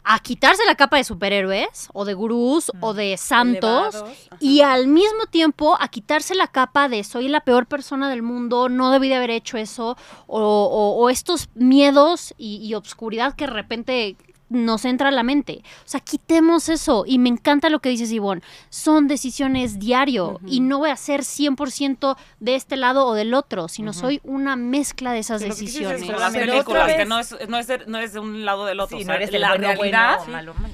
a 0.05 0.19
quitarse 0.19 0.65
la 0.65 0.75
capa 0.75 0.97
de 0.97 1.03
superhéroes, 1.05 1.87
o 1.93 2.03
de 2.05 2.13
gurús, 2.13 2.71
o 2.81 2.93
de 2.93 3.15
santos, 3.17 3.95
Elevados, 3.95 4.17
y 4.39 4.61
al 4.61 4.87
mismo 4.87 5.25
tiempo 5.29 5.77
a 5.79 5.87
quitarse 5.87 6.35
la 6.35 6.47
capa 6.47 6.89
de 6.89 7.03
soy 7.03 7.27
la 7.29 7.41
peor 7.41 7.65
persona 7.67 8.09
del 8.09 8.21
mundo, 8.21 8.67
no 8.69 8.91
debí 8.91 9.07
de 9.09 9.15
haber 9.15 9.29
hecho 9.31 9.57
eso, 9.57 9.95
o, 10.27 10.39
o- 10.41 10.95
o 11.01 11.09
estos 11.09 11.47
miedos 11.55 12.33
y, 12.37 12.57
y 12.57 12.73
obscuridad 12.73 13.33
que 13.35 13.45
de 13.45 13.53
repente 13.53 14.17
nos 14.53 14.85
entra 14.85 15.09
a 15.09 15.11
la 15.11 15.23
mente. 15.23 15.61
O 15.79 15.87
sea, 15.89 15.99
quitemos 15.99 16.69
eso. 16.69 17.03
Y 17.05 17.19
me 17.19 17.27
encanta 17.29 17.69
lo 17.69 17.79
que 17.79 17.89
dices, 17.89 18.11
Ivonne. 18.11 18.41
Son 18.69 19.07
decisiones 19.09 19.79
diario 19.79 20.39
y 20.47 20.61
no 20.61 20.77
voy 20.79 20.89
a 20.91 20.95
ser 20.95 21.21
100% 21.23 22.15
de 22.39 22.55
este 22.55 22.77
lado 22.77 23.05
o 23.07 23.13
del 23.13 23.33
otro, 23.33 23.67
sino 23.67 23.91
soy 23.93 24.21
una 24.23 24.55
mezcla 24.55 25.11
de 25.11 25.19
esas 25.19 25.41
decisiones. 25.41 26.01
es 26.01 26.07
como 26.07 26.19
las 26.19 26.31
Pero 26.33 26.53
películas, 26.53 26.83
otra 26.83 26.93
que 26.93 26.97
vez- 26.99 27.07
no 27.09 27.19
es, 27.19 27.35
no, 27.49 27.57
es 27.57 27.67
de, 27.67 27.79
no 27.87 27.97
es 27.99 28.13
de 28.13 28.19
un 28.19 28.45
lado 28.45 28.65
del 28.65 28.79
otro. 28.79 28.97
Sí, 28.97 29.03
o 29.03 29.07
no 29.07 29.11
sea, 29.13 29.15
eres 29.17 29.33
el 29.33 29.41
la 29.41 29.49
bueno, 29.49 29.67
realidad. 29.67 30.17
bueno, 30.19 30.31
malo, 30.31 30.53
malo. 30.55 30.73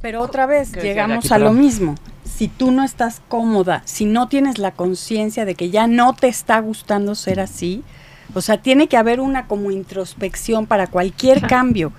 Pero 0.00 0.22
otra 0.22 0.46
vez, 0.46 0.68
¿Qué 0.70 0.76
decía 0.76 0.90
llegamos 0.92 1.32
a 1.32 1.38
lo 1.38 1.52
mismo. 1.52 1.96
Si 2.24 2.46
tú 2.46 2.70
no 2.70 2.84
estás 2.84 3.20
cómoda, 3.26 3.82
si 3.84 4.04
no 4.04 4.28
tienes 4.28 4.58
la 4.58 4.70
conciencia 4.70 5.44
de 5.44 5.56
que 5.56 5.70
ya 5.70 5.88
no 5.88 6.14
te 6.14 6.28
está 6.28 6.60
gustando 6.60 7.16
ser 7.16 7.40
así, 7.40 7.82
o 8.34 8.40
sea, 8.40 8.58
tiene 8.62 8.86
que 8.86 8.96
haber 8.96 9.18
una 9.18 9.46
como 9.48 9.70
introspección 9.72 10.66
para 10.66 10.86
cualquier 10.86 11.40
cambio. 11.48 11.92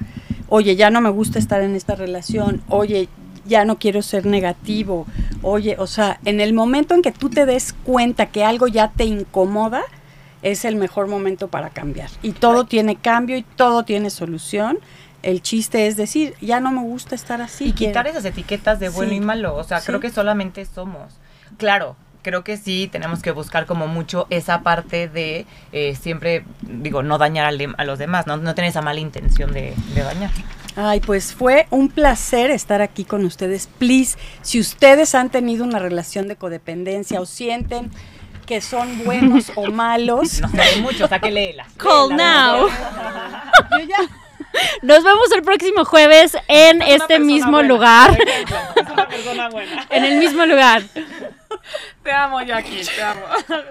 Oye, 0.50 0.76
ya 0.76 0.90
no 0.90 1.02
me 1.02 1.10
gusta 1.10 1.40
estar 1.40 1.62
en 1.62 1.76
esta 1.76 1.96
relación. 1.96 2.62
Oye, 2.70 3.08
ya 3.46 3.66
no 3.66 3.78
quiero 3.78 4.02
ser 4.02 4.26
negativo. 4.26 5.06
Oye, 5.42 5.76
o 5.80 5.88
sea, 5.88 6.20
en 6.26 6.42
el 6.42 6.54
momento 6.54 6.94
en 6.96 7.02
que 7.02 7.12
tú 7.12 7.30
te 7.30 7.46
des 7.46 7.74
cuenta 7.74 8.26
que 8.28 8.44
algo 8.44 8.68
ya 8.68 8.90
te 8.92 9.06
incomoda, 9.06 9.82
es 10.42 10.66
el 10.66 10.76
mejor 10.76 11.08
momento 11.08 11.50
para 11.50 11.70
cambiar. 11.70 12.10
Y 12.22 12.32
todo 12.32 12.66
tiene 12.66 12.96
cambio 12.96 13.38
y 13.38 13.44
todo 13.44 13.84
tiene 13.84 14.10
solución. 14.10 14.80
El 15.22 15.42
chiste 15.42 15.88
es 15.88 15.98
decir, 15.98 16.34
ya 16.40 16.60
no 16.62 16.72
me 16.72 16.82
gusta 16.82 17.14
estar 17.16 17.42
así. 17.42 17.66
y 17.66 17.74
quiero- 17.74 17.92
quitar 17.92 18.08
esas 18.08 18.24
etiquetas 18.26 18.80
de 18.80 18.88
bueno 18.90 19.12
Sí. 19.12 19.18
y 19.18 19.20
malo. 19.20 19.56
O 19.56 19.64
sea, 19.66 19.82
Sí. 19.82 19.88
creo 19.88 20.00
que 20.00 20.10
solamente 20.10 20.64
somos. 20.66 21.20
Claro, 21.58 21.96
creo 22.22 22.44
que 22.44 22.58
sí 22.58 22.90
tenemos 22.92 23.22
que 23.22 23.32
buscar 23.32 23.66
como 23.66 23.88
mucho 23.88 24.28
esa 24.30 24.62
parte 24.62 25.08
de 25.08 25.46
eh, 25.72 25.96
siempre, 26.00 26.44
digo, 26.62 27.02
no 27.04 27.18
dañar 27.18 27.46
al 27.46 27.58
de- 27.58 27.74
a 27.78 27.84
los 27.86 27.98
demás, 28.00 28.28
no, 28.28 28.38
no 28.38 28.56
tener 28.56 28.70
esa 28.70 28.82
mala 28.82 29.00
intención 29.00 29.52
de, 29.54 29.74
de 29.96 30.02
dañar. 30.04 30.32
Ay, 30.76 31.00
pues 31.02 31.34
fue 31.34 31.68
un 31.72 31.90
placer 31.90 32.52
estar 32.52 32.82
aquí 32.82 33.04
con 33.04 33.26
ustedes. 33.26 33.68
Please, 33.80 34.18
si 34.42 34.60
ustedes 34.60 35.16
han 35.16 35.30
tenido 35.30 35.64
una 35.66 35.80
relación 35.80 36.28
de 36.28 36.36
codependencia 36.36 37.20
o 37.20 37.26
sienten 37.26 37.92
que 38.46 38.62
son 38.62 39.04
buenos 39.04 39.52
o 39.56 39.68
malos, 39.72 40.40
No 40.42 40.50
sé, 40.50 40.62
hay 40.62 40.82
mucho, 40.82 41.06
o 41.06 41.08
sea, 41.08 41.20
que 41.20 41.32
léela. 41.32 41.66
Call 41.78 42.10
Léela, 42.10 42.52
now. 42.58 42.68
yo 43.80 43.86
ya 43.88 43.98
Nos 44.82 45.04
vemos 45.04 45.32
el 45.36 45.42
próximo 45.44 45.86
jueves 45.86 46.38
en 46.48 46.82
Es 46.82 47.02
este 47.02 47.20
mismo 47.20 47.52
buena. 47.52 47.68
lugar. 47.68 48.18
Es 48.76 48.90
una 48.92 49.08
persona 49.08 49.50
buena. 49.50 49.86
en 49.90 50.06
el 50.06 50.18
mismo 50.18 50.46
lugar. 50.46 50.84
Te 52.04 52.12
amo, 52.12 52.42
Jackie, 52.42 52.84
te 52.84 53.04
amo. 53.04 53.22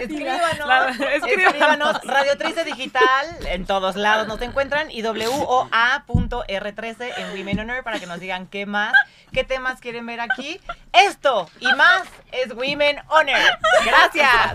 Escríbanos, 0.00 0.66
La- 0.68 0.88
escríbanos, 0.90 1.24
escríbanos. 1.24 2.04
Radio 2.04 2.36
13 2.36 2.64
Digital, 2.64 3.26
en 3.46 3.64
todos 3.66 3.96
lados 3.96 4.26
nos 4.28 4.40
encuentran, 4.42 4.90
y 4.90 5.02
WOA.R13 5.02 7.12
en 7.18 7.30
Women 7.38 7.60
on 7.60 7.70
Air 7.70 7.82
para 7.84 7.98
que 7.98 8.06
nos 8.06 8.20
digan 8.20 8.46
qué 8.46 8.66
más, 8.66 8.92
qué 9.32 9.44
temas 9.44 9.80
quieren 9.80 10.04
ver 10.06 10.20
aquí. 10.20 10.60
Esto 10.92 11.48
y 11.60 11.72
más 11.74 12.02
es 12.32 12.52
Women 12.54 12.98
on 13.08 13.28
Air. 13.28 13.58
Gracias. 13.84 14.54